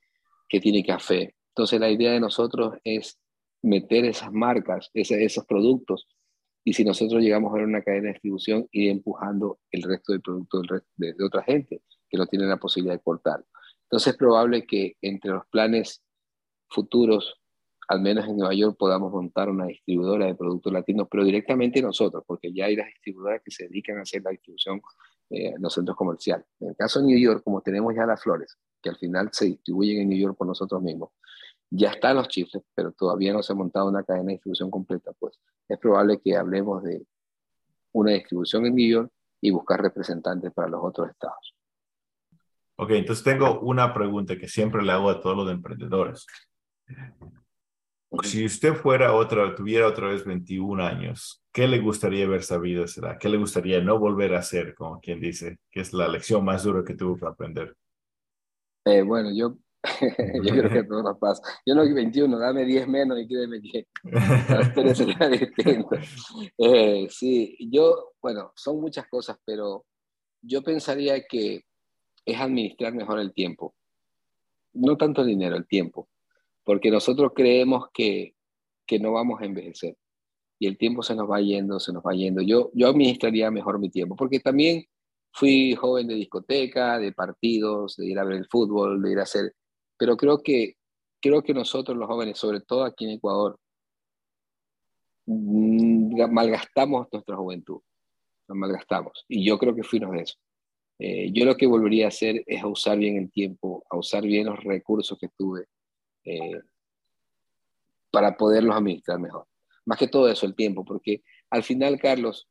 que 0.48 0.60
tiene 0.60 0.84
café. 0.84 1.36
Entonces 1.50 1.78
la 1.78 1.90
idea 1.90 2.12
de 2.12 2.20
nosotros 2.20 2.74
es 2.84 3.20
meter 3.62 4.04
esas 4.04 4.32
marcas, 4.32 4.90
esos 4.94 5.46
productos 5.46 6.08
y 6.70 6.72
si 6.72 6.84
nosotros 6.84 7.20
llegamos 7.20 7.50
a 7.50 7.56
ver 7.56 7.64
una 7.64 7.82
cadena 7.82 8.04
de 8.04 8.12
distribución, 8.12 8.68
ir 8.70 8.90
empujando 8.90 9.58
el 9.72 9.82
resto 9.82 10.12
del 10.12 10.22
producto 10.22 10.62
de, 10.96 11.14
otra 11.24 11.42
gente 11.42 11.82
que 12.08 12.16
no 12.16 12.26
tiene 12.28 12.46
la 12.46 12.58
posibilidad 12.58 12.94
de 12.94 13.02
cortar. 13.02 13.44
Entonces 13.82 14.12
es 14.12 14.16
probable 14.16 14.64
que 14.68 14.94
entre 15.02 15.32
los 15.32 15.44
planes 15.48 16.00
futuros, 16.68 17.34
al 17.88 18.00
menos 18.00 18.24
en 18.28 18.36
Nueva 18.36 18.54
York, 18.54 18.76
podamos 18.78 19.12
montar 19.12 19.48
una 19.48 19.66
distribuidora 19.66 20.26
de 20.26 20.36
productos 20.36 20.72
latinos, 20.72 21.08
pero 21.10 21.24
directamente 21.24 21.82
nosotros, 21.82 22.22
porque 22.24 22.52
ya 22.52 22.66
hay 22.66 22.76
las 22.76 22.86
distribuidoras 22.86 23.42
que 23.44 23.50
se 23.50 23.64
dedican 23.64 23.98
a 23.98 24.02
hacer 24.02 24.22
la 24.22 24.30
distribución 24.30 24.80
eh, 25.30 25.48
en 25.48 25.60
los 25.60 25.74
centros 25.74 25.96
comerciales. 25.96 26.46
En 26.60 26.68
el 26.68 26.76
caso 26.76 27.00
de 27.00 27.06
New 27.06 27.18
York, 27.18 27.42
como 27.42 27.62
tenemos 27.62 27.92
ya 27.96 28.06
las 28.06 28.22
flores, 28.22 28.56
que 28.80 28.90
al 28.90 28.96
final 28.96 29.30
se 29.32 29.46
distribuyen 29.46 30.02
en 30.02 30.08
New 30.10 30.18
York 30.20 30.38
por 30.38 30.46
nosotros 30.46 30.80
mismos, 30.80 31.10
ya 31.68 31.90
están 31.90 32.14
los 32.14 32.28
chifles, 32.28 32.62
pero 32.76 32.92
todavía 32.92 33.32
no 33.32 33.42
se 33.42 33.54
ha 33.54 33.56
montado 33.56 33.88
una 33.88 34.04
cadena 34.04 34.26
de 34.26 34.32
distribución 34.34 34.70
completa, 34.70 35.10
pues 35.18 35.36
es 35.70 35.78
probable 35.78 36.20
que 36.20 36.36
hablemos 36.36 36.82
de 36.82 37.06
una 37.92 38.12
distribución 38.12 38.66
en 38.66 38.74
New 38.74 38.88
York 38.88 39.12
y 39.40 39.50
buscar 39.50 39.80
representantes 39.80 40.52
para 40.52 40.68
los 40.68 40.80
otros 40.82 41.10
estados. 41.10 41.54
Ok, 42.76 42.90
entonces 42.90 43.24
tengo 43.24 43.60
una 43.60 43.94
pregunta 43.94 44.36
que 44.36 44.48
siempre 44.48 44.82
le 44.82 44.92
hago 44.92 45.10
a 45.10 45.20
todos 45.20 45.36
los 45.36 45.50
emprendedores. 45.50 46.26
Si 48.24 48.44
usted 48.44 48.74
fuera 48.74 49.14
otra, 49.14 49.54
tuviera 49.54 49.86
otra 49.86 50.08
vez 50.08 50.24
21 50.24 50.84
años, 50.84 51.44
¿qué 51.52 51.68
le 51.68 51.78
gustaría 51.78 52.24
haber 52.24 52.42
sabido 52.42 52.88
será? 52.88 53.16
¿Qué 53.16 53.28
le 53.28 53.36
gustaría 53.36 53.80
no 53.80 54.00
volver 54.00 54.34
a 54.34 54.40
hacer, 54.40 54.74
como 54.74 54.98
quien 54.98 55.20
dice, 55.20 55.60
que 55.70 55.80
es 55.80 55.92
la 55.92 56.08
lección 56.08 56.44
más 56.44 56.64
dura 56.64 56.82
que 56.84 56.94
tuvo 56.94 57.16
que 57.16 57.26
aprender? 57.26 57.76
Eh, 58.86 59.02
bueno, 59.02 59.30
yo 59.32 59.56
yo 60.44 60.52
creo 60.52 60.70
que 60.70 60.78
a 60.80 60.86
todos 60.86 61.04
nos 61.04 61.18
pasa. 61.18 61.42
Yo 61.64 61.74
no 61.74 61.82
21, 61.82 62.38
dame 62.38 62.64
10 62.64 62.88
menos 62.88 63.18
y 63.18 63.26
créeme 63.26 63.60
que 63.62 63.86
la 64.02 64.90
historia 64.90 65.28
distinta. 65.28 66.00
Eh, 66.58 67.06
sí, 67.10 67.56
yo, 67.70 68.12
bueno, 68.20 68.52
son 68.56 68.80
muchas 68.80 69.06
cosas, 69.08 69.38
pero 69.44 69.86
yo 70.42 70.62
pensaría 70.62 71.24
que 71.26 71.64
es 72.24 72.40
administrar 72.40 72.92
mejor 72.92 73.20
el 73.20 73.32
tiempo. 73.32 73.74
No 74.74 74.96
tanto 74.96 75.22
el 75.22 75.28
dinero, 75.28 75.56
el 75.56 75.66
tiempo. 75.66 76.08
Porque 76.62 76.90
nosotros 76.90 77.32
creemos 77.34 77.86
que, 77.92 78.34
que 78.86 78.98
no 78.98 79.12
vamos 79.12 79.40
a 79.40 79.46
envejecer. 79.46 79.96
Y 80.58 80.66
el 80.66 80.76
tiempo 80.76 81.02
se 81.02 81.14
nos 81.14 81.28
va 81.28 81.40
yendo, 81.40 81.80
se 81.80 81.92
nos 81.92 82.02
va 82.02 82.12
yendo. 82.12 82.42
Yo, 82.42 82.70
yo 82.74 82.88
administraría 82.88 83.50
mejor 83.50 83.78
mi 83.78 83.88
tiempo. 83.88 84.14
Porque 84.14 84.40
también 84.40 84.84
fui 85.32 85.74
joven 85.74 86.06
de 86.06 86.14
discoteca, 86.14 86.98
de 86.98 87.12
partidos, 87.12 87.96
de 87.96 88.06
ir 88.06 88.18
a 88.18 88.24
ver 88.24 88.36
el 88.36 88.46
fútbol, 88.46 89.00
de 89.02 89.12
ir 89.12 89.18
a 89.18 89.22
hacer 89.22 89.54
pero 90.00 90.16
creo 90.16 90.42
que, 90.42 90.78
creo 91.20 91.42
que 91.42 91.52
nosotros 91.52 91.94
los 91.94 92.08
jóvenes, 92.08 92.38
sobre 92.38 92.60
todo 92.62 92.84
aquí 92.84 93.04
en 93.04 93.10
Ecuador, 93.10 93.60
mm, 95.26 96.32
malgastamos 96.32 97.06
nuestra 97.12 97.36
juventud, 97.36 97.82
la 98.48 98.54
malgastamos. 98.54 99.26
Y 99.28 99.44
yo 99.44 99.58
creo 99.58 99.74
que 99.74 99.82
fuimos 99.82 100.12
de 100.12 100.22
eso. 100.22 100.36
Eh, 100.98 101.30
yo 101.34 101.44
lo 101.44 101.54
que 101.54 101.66
volvería 101.66 102.06
a 102.06 102.08
hacer 102.08 102.42
es 102.46 102.62
a 102.62 102.66
usar 102.66 102.96
bien 102.96 103.18
el 103.18 103.30
tiempo, 103.30 103.84
a 103.90 103.98
usar 103.98 104.22
bien 104.22 104.46
los 104.46 104.64
recursos 104.64 105.18
que 105.18 105.28
tuve 105.36 105.66
eh, 106.24 106.62
para 108.10 108.38
poderlos 108.38 108.74
administrar 108.74 109.18
mejor. 109.20 109.46
Más 109.84 109.98
que 109.98 110.08
todo 110.08 110.30
eso, 110.30 110.46
el 110.46 110.54
tiempo, 110.54 110.82
porque 110.82 111.22
al 111.50 111.62
final, 111.62 111.98
Carlos, 112.00 112.48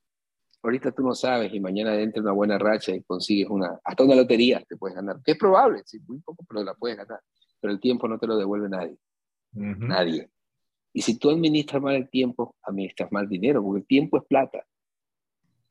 ahorita 0.61 0.91
tú 0.91 1.01
no 1.01 1.15
sabes 1.15 1.51
y 1.51 1.59
mañana 1.59 1.95
entra 1.99 2.21
una 2.21 2.31
buena 2.31 2.59
racha 2.59 2.93
y 2.93 3.01
consigues 3.01 3.49
una, 3.49 3.79
hasta 3.83 4.03
una 4.03 4.13
lotería 4.13 4.63
te 4.69 4.77
puedes 4.77 4.95
ganar, 4.95 5.19
que 5.23 5.31
es 5.31 5.37
probable, 5.37 5.81
sí, 5.85 5.99
muy 6.07 6.19
poco, 6.19 6.45
pero 6.47 6.63
la 6.63 6.75
puedes 6.75 6.97
ganar, 6.97 7.21
pero 7.59 7.73
el 7.73 7.79
tiempo 7.79 8.07
no 8.07 8.17
te 8.19 8.27
lo 8.27 8.37
devuelve 8.37 8.69
nadie, 8.69 8.97
nadie. 9.51 10.29
Y 10.93 11.01
si 11.01 11.17
tú 11.17 11.29
administras 11.29 11.81
mal 11.81 11.95
el 11.95 12.09
tiempo, 12.09 12.55
administras 12.63 13.11
mal 13.11 13.27
dinero, 13.27 13.63
porque 13.63 13.81
el 13.81 13.87
tiempo 13.87 14.17
es 14.17 14.23
plata. 14.25 14.65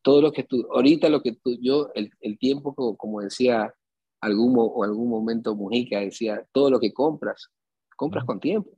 Todo 0.02 0.22
lo 0.22 0.32
que 0.32 0.44
tú, 0.44 0.66
ahorita 0.72 1.08
lo 1.08 1.22
que 1.22 1.32
tú, 1.32 1.58
yo, 1.60 1.90
el, 1.94 2.10
el 2.20 2.38
tiempo, 2.38 2.74
como, 2.74 2.96
como, 2.96 3.20
decía 3.20 3.74
algún, 4.20 4.54
o 4.56 4.84
algún 4.84 5.10
momento 5.10 5.54
Mujica, 5.54 6.00
decía, 6.00 6.46
todo 6.52 6.70
lo 6.70 6.78
que 6.78 6.92
compras, 6.92 7.50
compras 7.96 8.24
con 8.24 8.38
tiempo, 8.38 8.70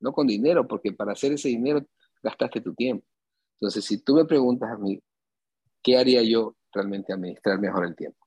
no 0.00 0.12
con 0.12 0.26
dinero, 0.26 0.66
porque 0.66 0.92
para 0.92 1.12
hacer 1.12 1.32
ese 1.32 1.48
dinero 1.48 1.84
gastaste 2.22 2.60
tu 2.60 2.74
tiempo. 2.74 3.06
Entonces, 3.60 3.84
si 3.84 4.02
tú 4.02 4.14
me 4.14 4.24
preguntas 4.24 4.70
a 4.70 4.78
mí, 4.78 5.00
¿qué 5.82 5.96
haría 5.96 6.22
yo 6.22 6.56
realmente 6.72 7.12
administrar 7.12 7.58
mejor 7.58 7.86
el 7.86 7.94
tiempo? 7.94 8.26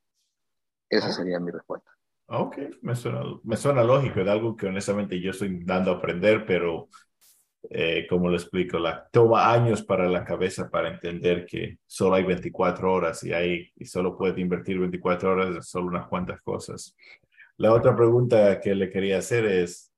Esa 0.90 1.12
sería 1.12 1.40
mi 1.40 1.52
respuesta. 1.52 1.92
Ok, 2.32 2.58
me 2.84 2.96
suena, 2.96 3.24
me 3.44 3.58
suena 3.58 3.84
lógico, 3.84 4.20
es 4.20 4.28
algo 4.28 4.56
que 4.56 4.68
honestamente 4.68 5.20
yo 5.20 5.32
estoy 5.32 5.62
dando 5.64 5.92
a 5.92 5.96
aprender, 5.96 6.46
pero 6.46 6.88
eh, 7.72 8.06
como 8.10 8.30
lo 8.30 8.36
explico, 8.36 8.80
la, 8.80 9.08
toma 9.12 9.52
años 9.52 9.84
para 9.84 10.08
la 10.08 10.24
cabeza 10.24 10.70
para 10.70 10.90
entender 10.90 11.46
que 11.46 11.80
solo 11.88 12.16
hay 12.16 12.24
24 12.24 12.94
horas 12.94 13.24
y, 13.24 13.34
hay, 13.34 13.72
y 13.76 13.86
solo 13.86 14.18
puedes 14.18 14.38
invertir 14.38 14.80
24 14.80 15.32
horas 15.32 15.48
en 15.56 15.64
solo 15.64 15.88
unas 15.88 16.08
cuantas 16.08 16.42
cosas. 16.42 16.96
La 17.58 17.74
otra 17.74 17.96
pregunta 17.96 18.60
que 18.60 18.76
le 18.76 18.90
quería 18.92 19.18
hacer 19.18 19.46
es, 19.46 19.89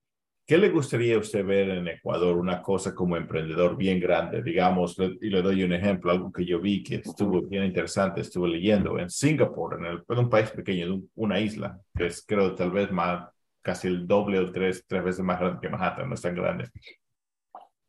¿qué 0.51 0.57
le 0.57 0.67
gustaría 0.67 1.15
a 1.15 1.19
usted 1.19 1.45
ver 1.45 1.69
en 1.69 1.87
Ecuador? 1.87 2.37
Una 2.37 2.61
cosa 2.61 2.93
como 2.93 3.15
emprendedor 3.15 3.77
bien 3.77 4.01
grande, 4.01 4.43
digamos, 4.43 4.97
y 4.99 5.29
le 5.29 5.41
doy 5.41 5.63
un 5.63 5.71
ejemplo, 5.71 6.11
algo 6.11 6.29
que 6.29 6.43
yo 6.43 6.59
vi 6.59 6.83
que 6.83 6.95
estuvo 6.95 7.41
bien 7.43 7.63
interesante, 7.63 8.19
estuve 8.19 8.49
leyendo 8.49 8.99
en 8.99 9.09
Singapur, 9.09 9.79
en, 9.79 9.85
el, 9.85 10.03
en 10.05 10.17
un 10.17 10.29
país 10.29 10.49
pequeño, 10.51 11.03
una 11.15 11.39
isla, 11.39 11.79
que 11.95 12.07
es 12.07 12.25
creo 12.27 12.53
tal 12.53 12.69
vez 12.69 12.91
más, 12.91 13.29
casi 13.61 13.87
el 13.87 14.05
doble 14.05 14.39
o 14.39 14.51
tres, 14.51 14.83
tres 14.85 15.01
veces 15.01 15.23
más 15.23 15.39
grande 15.39 15.59
que 15.61 15.69
Manhattan, 15.69 16.09
no 16.09 16.15
es 16.15 16.21
tan 16.21 16.35
grande 16.35 16.65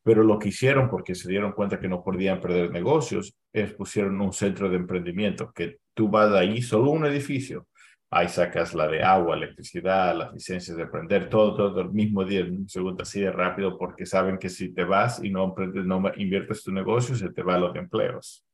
pero 0.04 0.24
lo 0.24 0.38
que 0.38 0.48
hicieron, 0.48 0.88
porque 0.88 1.14
se 1.14 1.28
dieron 1.28 1.52
cuenta 1.52 1.78
que 1.78 1.88
no 1.88 2.02
podían 2.02 2.40
perder 2.40 2.70
negocios, 2.70 3.34
es 3.52 3.72
pusieron 3.72 4.20
un 4.20 4.32
centro 4.32 4.68
de 4.68 4.76
emprendimiento, 4.76 5.52
que 5.52 5.78
tú 5.94 6.08
vas 6.08 6.30
de 6.30 6.38
ahí, 6.38 6.62
solo 6.62 6.90
un 6.90 7.06
edificio, 7.06 7.68
ahí 8.12 8.28
sacas 8.28 8.74
la 8.74 8.86
de 8.86 9.02
agua, 9.02 9.34
electricidad, 9.36 10.14
las 10.14 10.32
licencias 10.34 10.76
de 10.76 10.82
emprender, 10.82 11.30
todo, 11.30 11.56
todo 11.56 11.80
el 11.80 11.90
mismo 11.90 12.24
día, 12.24 12.40
en 12.40 12.58
un 12.58 12.68
segundo, 12.68 13.02
así 13.02 13.20
de 13.20 13.32
rápido, 13.32 13.78
porque 13.78 14.04
saben 14.04 14.38
que 14.38 14.50
si 14.50 14.74
te 14.74 14.84
vas 14.84 15.24
y 15.24 15.30
no, 15.30 15.54
no 15.56 16.12
inviertes 16.16 16.62
tu 16.62 16.72
negocio, 16.72 17.16
se 17.16 17.30
te 17.30 17.42
va 17.42 17.58
los 17.58 17.74
empleos. 17.74 18.44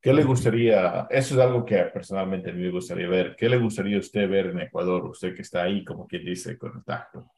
¿Qué 0.00 0.12
le 0.12 0.22
gustaría? 0.22 1.08
Eso 1.10 1.34
es 1.34 1.40
algo 1.40 1.64
que 1.64 1.78
personalmente 1.92 2.50
a 2.50 2.52
mí 2.52 2.62
me 2.62 2.70
gustaría 2.70 3.08
ver. 3.08 3.34
¿Qué 3.36 3.48
le 3.48 3.58
gustaría 3.58 3.96
a 3.96 4.00
usted 4.00 4.28
ver 4.28 4.46
en 4.46 4.60
Ecuador? 4.60 5.04
Usted 5.04 5.34
que 5.34 5.42
está 5.42 5.64
ahí, 5.64 5.84
como 5.84 6.06
quien 6.06 6.24
dice, 6.24 6.56
con 6.56 6.76
el 6.76 6.84
tacto. 6.84 7.30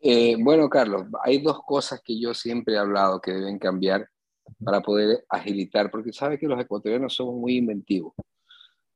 Eh, 0.00 0.36
bueno, 0.38 0.68
Carlos, 0.68 1.06
hay 1.24 1.42
dos 1.42 1.60
cosas 1.66 2.00
que 2.04 2.20
yo 2.20 2.32
siempre 2.32 2.74
he 2.74 2.78
hablado 2.78 3.20
que 3.20 3.32
deben 3.32 3.58
cambiar 3.58 4.08
para 4.64 4.80
poder 4.80 5.24
agilitar, 5.28 5.90
porque 5.90 6.12
sabe 6.12 6.38
que 6.38 6.46
los 6.46 6.60
ecuatorianos 6.60 7.14
somos 7.14 7.34
muy 7.36 7.56
inventivos. 7.56 8.14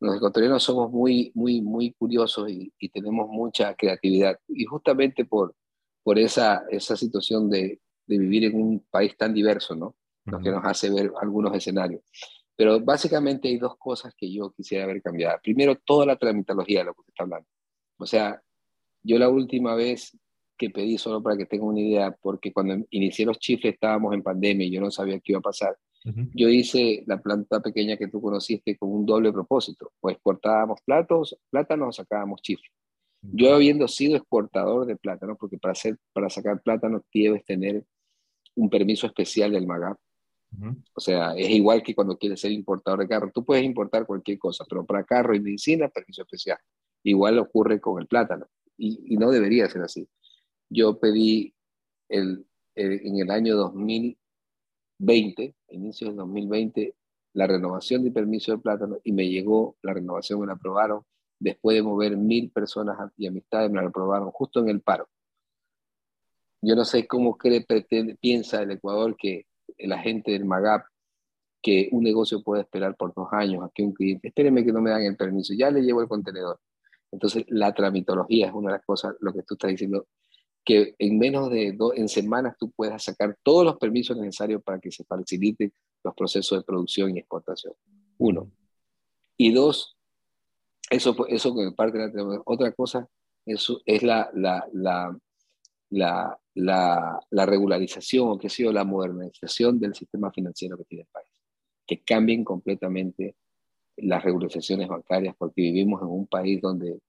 Los 0.01 0.16
ecuatorianos 0.16 0.62
somos 0.62 0.90
muy, 0.90 1.32
muy, 1.34 1.61
muy 1.61 1.92
curiosos 1.92 2.51
y, 2.51 2.72
tenemos 2.92 3.28
mucha 3.28 3.74
creatividad. 3.74 4.38
Y 4.49 4.64
justamente 4.64 5.24
por, 5.24 5.55
por 6.03 6.18
esa, 6.18 6.64
esa 6.70 6.96
situación 6.96 7.51
de, 7.51 7.80
de 8.07 8.18
vivir 8.18 8.44
en 8.44 8.61
un 8.61 8.86
país 8.90 9.16
tan 9.16 9.34
diverso, 9.34 9.74
¿no? 9.74 9.96
Lo 10.24 10.40
que 10.40 10.51
nos 10.51 10.64
hace 10.64 10.90
ver 10.90 11.11
algunos 11.20 11.55
escenarios. 11.55 12.03
Pero 12.55 12.80
básicamente 12.80 13.49
hay 13.49 13.57
dos 13.57 13.76
cosas 13.78 14.14
que 14.16 14.30
yo 14.32 14.51
quisiera 14.51 14.86
ver 14.86 15.01
cambiadas. 15.01 15.40
Primero, 15.42 15.76
toda 15.76 16.05
la 16.05 16.16
tramitología 16.16 16.80
de 16.80 16.84
lo 16.86 16.94
que 16.94 17.01
usted 17.01 17.12
está 17.12 17.24
hablando. 17.24 17.49
O 17.99 18.07
sea, 18.07 18.42
yo 19.03 19.18
la 19.18 19.28
última 19.28 19.74
vez 19.74 20.16
que 20.57 20.70
pedí 20.70 20.99
solo 20.99 21.22
para 21.22 21.36
que 21.36 21.46
tengan 21.46 21.68
una 21.68 21.80
idea, 21.80 22.11
porque 22.20 22.53
cuando 22.53 22.84
inicié 22.90 23.24
los 23.24 23.38
chifles 23.38 23.74
estábamos 23.74 24.12
en 24.12 24.22
pandemia 24.22 24.66
y 24.66 24.72
yo 24.72 24.80
no 24.80 24.90
sabía 24.90 25.20
qué 25.20 25.32
iba 25.32 25.38
a 25.38 25.42
pasar. 25.42 25.78
Yo 26.35 26.49
hice 26.49 27.05
la 27.07 27.21
planta 27.21 27.61
pequeña 27.61 27.97
que 27.97 28.09
tú 28.09 28.21
conociste 28.21 28.77
con 28.77 28.91
un 28.91 29.07
doble 29.07 29.33
propósito, 29.33 29.93
o 30.01 30.11
exportábamos 30.11 30.81
platos, 30.83 31.37
plátanos 31.51 31.89
o 31.89 31.93
sacábamos 31.93 32.43
chifles. 32.43 32.71
Yo 33.21 33.55
habiendo 33.55 33.89
sido 33.89 34.17
exportador 34.17 34.87
de 34.87 34.97
plátanos, 34.97 35.37
porque 35.39 35.59
para, 35.59 35.73
hacer, 35.73 35.99
para 36.13 36.31
sacar 36.31 36.63
plátanos 36.63 37.03
debes 37.13 37.45
tener 37.45 37.85
un 38.55 38.71
permiso 38.71 39.07
especial 39.07 39.53
del 39.53 39.67
MAGAP. 39.67 39.99
O 40.95 41.01
sea, 41.01 41.35
es 41.37 41.51
igual 41.51 41.83
que 41.83 41.95
cuando 41.95 42.17
quieres 42.17 42.41
ser 42.41 42.53
importador 42.53 43.01
de 43.01 43.09
carro. 43.09 43.31
Tú 43.33 43.45
puedes 43.45 43.65
importar 43.65 44.07
cualquier 44.07 44.39
cosa, 44.39 44.65
pero 44.69 44.87
para 44.87 45.05
carro 45.05 45.35
y 45.35 45.41
medicina, 45.41 45.89
permiso 45.89 46.23
especial. 46.23 46.59
Igual 47.03 47.39
ocurre 47.39 47.81
con 47.81 48.01
el 48.01 48.07
plátano. 48.07 48.47
Y, 48.77 49.15
y 49.15 49.17
no 49.17 49.31
debería 49.31 49.69
ser 49.69 49.83
así 49.83 50.09
yo 50.71 50.99
pedí 50.99 51.55
el, 52.09 52.47
en 52.75 53.19
el 53.19 53.31
año 53.31 53.57
2020, 54.99 55.55
inicio 55.70 56.09
del 56.09 56.16
2020, 56.16 56.94
la 57.34 57.46
renovación 57.46 58.05
de 58.05 58.11
permiso 58.11 58.53
de 58.53 58.59
plátano 58.59 58.99
y 59.05 59.12
me 59.12 59.28
llegó 59.28 59.76
la 59.82 59.94
renovación, 59.94 60.40
me 60.40 60.46
la 60.46 60.55
aprobaron. 60.55 61.03
Después 61.40 61.76
de 61.76 61.82
mover 61.82 62.16
mil 62.16 62.51
personas 62.51 62.96
y 63.16 63.26
amistades, 63.26 63.70
me 63.70 63.80
la 63.80 63.88
aprobaron 63.88 64.30
justo 64.32 64.61
en 64.61 64.68
el 64.68 64.80
paro. 64.80 65.09
Yo 66.61 66.74
no 66.74 66.84
sé 66.84 67.07
cómo 67.07 67.38
piensa 68.20 68.62
el 68.62 68.72
Ecuador 68.72 69.16
que 69.16 69.46
la 69.78 69.99
gente 69.99 70.32
del 70.32 70.44
MAGAP, 70.44 70.86
que 71.62 71.88
un 71.92 72.03
negocio 72.03 72.42
puede 72.42 72.62
esperar 72.62 72.96
por 72.96 73.14
dos 73.14 73.28
años 73.32 73.62
a 73.64 73.70
que 73.72 73.84
un 73.84 73.92
cliente, 73.92 74.28
espérenme 74.28 74.64
que 74.64 74.72
no 74.72 74.80
me 74.80 74.90
dan 74.90 75.03
el 75.03 75.16
permiso, 75.16 75.55
ya 75.55 75.70
le 75.70 75.82
llevo 75.82 76.01
el 76.01 76.09
contenedor. 76.09 76.59
Entonces, 77.12 77.44
la 77.49 77.72
tramitología 77.72 78.49
es 78.49 78.53
una 78.53 78.72
de 78.72 78.78
las 78.78 78.86
cosas, 78.86 79.14
lo 79.20 79.32
que 79.32 79.42
tú 79.42 79.55
estás 79.55 79.70
diciendo, 79.70 80.09
que 80.69 80.95
en 80.99 81.19
menos 81.19 81.49
de 81.49 81.73
dos, 81.73 81.95
en 81.97 82.11
semanas 82.11 82.55
tú 82.59 82.71
puedas 82.73 83.03
sacar 83.03 83.39
todos 83.43 83.64
los 83.64 83.79
permisos 83.79 84.19
necesarios 84.19 84.62
para 84.62 84.79
que 84.79 84.93
se 84.93 85.03
faciliten 85.03 85.73
los 86.05 86.14
procesos 86.14 86.59
de 86.59 86.64
producción 86.64 87.16
y 87.16 87.21
exportación. 87.21 87.73
Uno. 88.19 88.53
Y 89.39 89.51
dos, 89.55 89.97
eso, 90.91 91.16
eso 91.29 91.55
que 91.57 91.73
parte 91.75 91.97
de 91.97 92.12
la 92.12 92.43
Otra 92.45 92.71
cosa 92.73 93.09
eso 93.47 93.81
es 93.87 94.03
la, 94.03 94.31
la, 94.35 94.69
la, 94.75 95.19
la, 95.89 96.39
la, 96.55 97.19
la 97.31 97.47
regularización 97.47 98.29
o 98.29 98.37
que 98.39 98.49
ha 98.49 98.51
sido 98.51 98.71
la 98.71 98.85
modernización 98.85 99.81
del 99.81 99.95
sistema 99.95 100.31
financiero 100.31 100.77
que 100.77 100.85
tiene 100.85 101.05
el 101.05 101.09
país. 101.11 101.33
Que 101.87 102.03
cambien 102.03 102.45
completamente 102.45 103.37
las 103.97 104.23
regularizaciones 104.23 104.87
bancarias 104.87 105.35
porque 105.39 105.62
vivimos 105.62 106.03
en 106.03 106.09
un 106.09 106.27
país 106.27 106.61
donde 106.61 107.01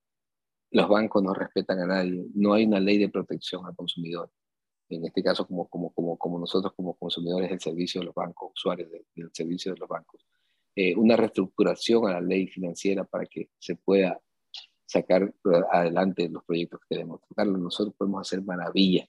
los 0.72 0.88
bancos 0.88 1.24
no 1.24 1.34
respetan 1.34 1.80
a 1.80 1.88
nadie, 1.88 2.26
no 2.36 2.54
hay 2.54 2.66
una 2.66 2.80
ley 2.80 2.98
de 2.98 3.10
protección 3.10 3.66
al 3.66 3.76
consumidor. 3.76 4.32
En 4.90 5.06
este 5.06 5.22
caso, 5.22 5.46
como, 5.46 5.68
como, 5.68 5.92
como, 5.92 6.18
como 6.18 6.40
nosotros 6.40 6.74
como 6.76 6.96
consumidores 6.96 7.50
del 7.50 7.60
servicio 7.60 8.02
de 8.02 8.06
los 8.06 8.16
bancos, 8.16 8.52
usuarios 8.56 8.90
del 8.92 9.30
servicio 9.34 9.74
de 9.74 9.80
los 9.80 9.88
bancos. 9.88 10.26
Eh, 10.76 10.96
una 10.96 11.16
reestructuración 11.16 12.08
a 12.08 12.14
la 12.14 12.22
ley 12.22 12.48
financiera 12.48 13.04
para 13.04 13.26
que 13.26 13.50
se 13.60 13.76
pueda 13.76 14.20
sacar 14.86 15.32
adelante 15.72 16.30
los 16.30 16.44
proyectos 16.44 16.80
que 16.82 16.96
queremos. 16.96 17.22
Carlos, 17.36 17.60
nosotros 17.60 17.96
podemos 17.96 18.22
hacer 18.22 18.44
maravillas, 18.44 19.08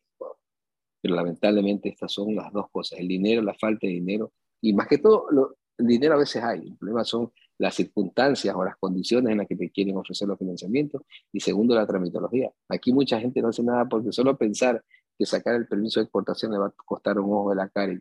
pero 1.00 1.14
lamentablemente 1.14 1.88
estas 1.88 2.12
son 2.12 2.34
las 2.34 2.52
dos 2.52 2.66
cosas, 2.70 2.98
el 2.98 3.08
dinero, 3.08 3.40
la 3.40 3.54
falta 3.54 3.86
de 3.86 3.94
dinero, 3.94 4.32
y 4.60 4.74
más 4.74 4.86
que 4.86 4.98
todo, 4.98 5.56
el 5.78 5.86
dinero 5.86 6.14
a 6.14 6.18
veces 6.18 6.42
hay, 6.42 6.60
el 6.60 6.76
problema 6.76 7.04
son 7.04 7.32
las 7.60 7.74
circunstancias 7.74 8.54
o 8.56 8.64
las 8.64 8.76
condiciones 8.76 9.32
en 9.32 9.38
las 9.38 9.46
que 9.46 9.54
te 9.54 9.70
quieren 9.70 9.94
ofrecer 9.94 10.26
los 10.26 10.38
financiamientos 10.38 11.02
y 11.30 11.40
segundo, 11.40 11.74
la 11.74 11.86
tramitología. 11.86 12.50
Aquí 12.70 12.90
mucha 12.90 13.20
gente 13.20 13.42
no 13.42 13.48
hace 13.48 13.62
nada 13.62 13.86
porque 13.86 14.12
solo 14.12 14.36
pensar 14.38 14.82
que 15.18 15.26
sacar 15.26 15.56
el 15.56 15.68
permiso 15.68 16.00
de 16.00 16.04
exportación 16.04 16.52
le 16.52 16.58
va 16.58 16.68
a 16.68 16.70
costar 16.70 17.18
un 17.18 17.30
ojo 17.30 17.50
de 17.50 17.56
la 17.56 17.68
cara. 17.68 18.00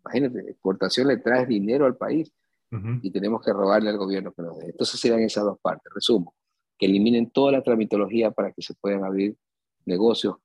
Imagínate, 0.00 0.50
exportación 0.50 1.08
le 1.08 1.18
trae 1.18 1.44
dinero 1.44 1.84
al 1.84 1.98
país 1.98 2.32
y 3.02 3.10
tenemos 3.10 3.44
que 3.44 3.52
robarle 3.52 3.90
al 3.90 3.98
gobierno 3.98 4.32
que 4.32 4.42
nos 4.42 4.58
dé. 4.58 4.70
Entonces 4.70 4.98
serán 4.98 5.20
esas 5.20 5.44
dos 5.44 5.58
partes. 5.60 5.92
Resumo, 5.94 6.34
que 6.78 6.86
eliminen 6.86 7.30
toda 7.30 7.52
la 7.52 7.62
tramitología 7.62 8.30
para 8.30 8.52
que 8.52 8.62
se 8.62 8.72
puedan 8.74 9.04
abrir 9.04 9.36
negocios, 9.84 10.36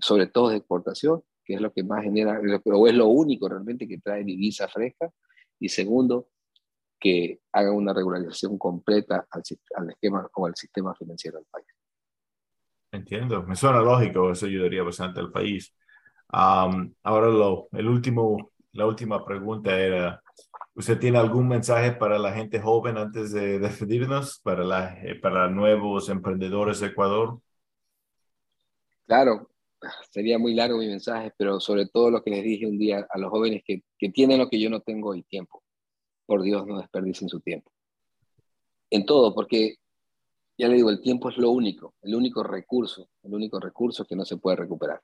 sobre 0.00 0.26
todo 0.26 0.50
de 0.50 0.58
exportación, 0.58 1.22
que 1.44 1.54
es 1.54 1.60
lo 1.62 1.72
que 1.72 1.82
más 1.82 2.04
genera, 2.04 2.38
o 2.66 2.86
es 2.86 2.94
lo 2.94 3.08
único 3.08 3.48
realmente 3.48 3.88
que 3.88 3.98
trae 3.98 4.22
divisa 4.22 4.68
fresca. 4.68 5.10
Y 5.58 5.70
segundo, 5.70 6.28
que 7.02 7.40
haga 7.52 7.72
una 7.72 7.92
regularización 7.92 8.58
completa 8.58 9.26
al, 9.30 9.42
al 9.76 9.90
esquema 9.90 10.28
o 10.34 10.46
al 10.46 10.54
sistema 10.56 10.94
financiero 10.94 11.38
del 11.38 11.46
país. 11.50 11.66
Entiendo, 12.92 13.42
me 13.44 13.56
suena 13.56 13.80
lógico, 13.80 14.30
eso 14.32 14.46
ayudaría 14.46 14.82
bastante 14.82 15.20
al 15.20 15.32
país. 15.32 15.74
ahora 16.28 17.28
lo, 17.28 17.68
el 17.72 17.88
último, 17.88 18.52
la 18.72 18.86
última 18.86 19.24
pregunta 19.24 19.78
era, 19.78 20.22
¿usted 20.74 20.98
tiene 20.98 21.18
algún 21.18 21.48
mensaje 21.48 21.92
para 21.92 22.18
la 22.18 22.32
gente 22.32 22.60
joven 22.60 22.98
antes 22.98 23.32
de 23.32 23.58
despedirnos, 23.60 24.40
para, 24.40 24.64
la, 24.64 24.94
eh, 25.02 25.16
para 25.20 25.48
nuevos 25.48 26.08
emprendedores 26.10 26.80
de 26.80 26.88
Ecuador? 26.88 27.40
Claro, 29.06 29.48
sería 30.10 30.38
muy 30.38 30.54
largo 30.54 30.78
mi 30.78 30.88
mensaje, 30.88 31.32
pero 31.36 31.60
sobre 31.60 31.86
todo 31.86 32.10
lo 32.10 32.22
que 32.22 32.30
les 32.30 32.42
dije 32.44 32.66
un 32.66 32.78
día 32.78 33.06
a 33.10 33.18
los 33.18 33.30
jóvenes 33.30 33.62
que, 33.66 33.82
que 33.98 34.10
tienen 34.10 34.38
lo 34.38 34.48
que 34.48 34.60
yo 34.60 34.70
no 34.70 34.80
tengo 34.80 35.10
hoy, 35.10 35.22
tiempo. 35.24 35.61
Por 36.32 36.42
Dios, 36.42 36.66
no 36.66 36.78
desperdicien 36.78 37.28
su 37.28 37.40
tiempo. 37.40 37.70
En 38.88 39.04
todo, 39.04 39.34
porque 39.34 39.74
ya 40.56 40.66
le 40.66 40.76
digo, 40.76 40.88
el 40.88 41.02
tiempo 41.02 41.28
es 41.28 41.36
lo 41.36 41.50
único, 41.50 41.94
el 42.00 42.14
único 42.14 42.42
recurso, 42.42 43.10
el 43.22 43.34
único 43.34 43.60
recurso 43.60 44.06
que 44.06 44.16
no 44.16 44.24
se 44.24 44.38
puede 44.38 44.56
recuperar. 44.56 45.02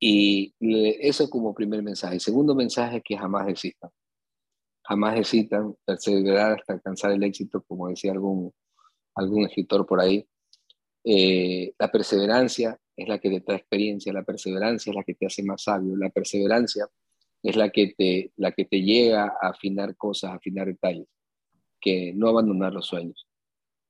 Y 0.00 0.54
eso 0.58 1.28
como 1.28 1.54
primer 1.54 1.82
mensaje. 1.82 2.18
Segundo 2.18 2.54
mensaje, 2.54 3.02
que 3.02 3.18
jamás 3.18 3.46
existan. 3.50 3.90
Jamás 4.84 5.18
existan, 5.18 5.76
perseverar 5.84 6.58
hasta 6.60 6.72
alcanzar 6.72 7.12
el 7.12 7.22
éxito, 7.22 7.62
como 7.68 7.88
decía 7.88 8.12
algún, 8.12 8.54
algún 9.16 9.44
escritor 9.44 9.84
por 9.84 10.00
ahí. 10.00 10.26
Eh, 11.04 11.74
la 11.78 11.92
perseverancia 11.92 12.80
es 12.96 13.06
la 13.06 13.18
que 13.18 13.28
te 13.28 13.52
da 13.52 13.58
experiencia, 13.58 14.14
la 14.14 14.24
perseverancia 14.24 14.92
es 14.92 14.96
la 14.96 15.04
que 15.04 15.12
te 15.14 15.26
hace 15.26 15.42
más 15.42 15.64
sabio, 15.64 15.94
la 15.94 16.08
perseverancia 16.08 16.88
es 17.42 17.56
la 17.56 17.70
que 17.70 17.94
te, 17.96 18.32
la 18.36 18.52
que 18.52 18.64
te 18.64 18.82
llega 18.82 19.32
a 19.40 19.48
afinar 19.50 19.96
cosas, 19.96 20.30
a 20.30 20.34
afinar 20.36 20.66
detalles, 20.66 21.06
que 21.80 22.12
no 22.14 22.28
abandonar 22.28 22.72
los 22.72 22.86
sueños. 22.86 23.26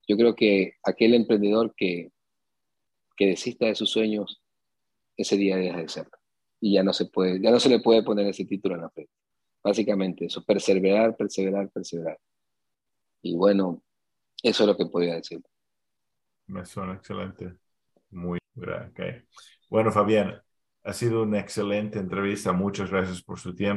Yo 0.09 0.17
creo 0.17 0.35
que 0.35 0.75
aquel 0.85 1.15
emprendedor 1.15 1.75
que, 1.77 2.13
que 3.17 3.27
desista 3.27 3.67
de 3.67 3.75
sus 3.75 3.91
sueños, 3.91 4.43
ese 5.17 5.37
día 5.37 5.57
deja 5.57 5.79
de 5.79 5.89
ser. 5.89 6.09
Y 6.61 6.75
ya 6.75 6.83
no 6.83 6.93
se 6.93 7.07
puede, 7.07 7.41
ya 7.41 7.51
no 7.51 7.61
se 7.61 7.69
le 7.69 7.81
puede 7.81 8.03
poner 8.03 8.27
ese 8.27 8.45
título 8.45 8.75
en 8.75 8.83
la 8.83 8.91
frente. 8.91 9.13
Básicamente 9.63 10.27
eso, 10.27 10.45
perseverar, 10.45 11.17
perseverar, 11.17 11.71
perseverar. 11.71 12.19
Y 13.23 13.35
bueno, 13.35 13.83
eso 14.43 14.63
es 14.63 14.67
lo 14.69 14.77
que 14.77 14.87
podría 14.87 15.17
decir. 15.17 15.43
Me 16.47 16.65
suena 16.65 16.95
excelente. 16.95 17.57
Muy. 18.11 18.39
Okay. 18.57 19.23
Bueno, 19.69 19.91
Fabián, 19.91 20.41
ha 20.87 20.93
sido 20.93 21.23
una 21.25 21.41
excelente 21.41 21.99
entrevista. 21.99 22.53
Muchas 22.53 22.91
gracias 22.91 23.21
por 23.21 23.39
su 23.41 23.55
tiempo. 23.55 23.75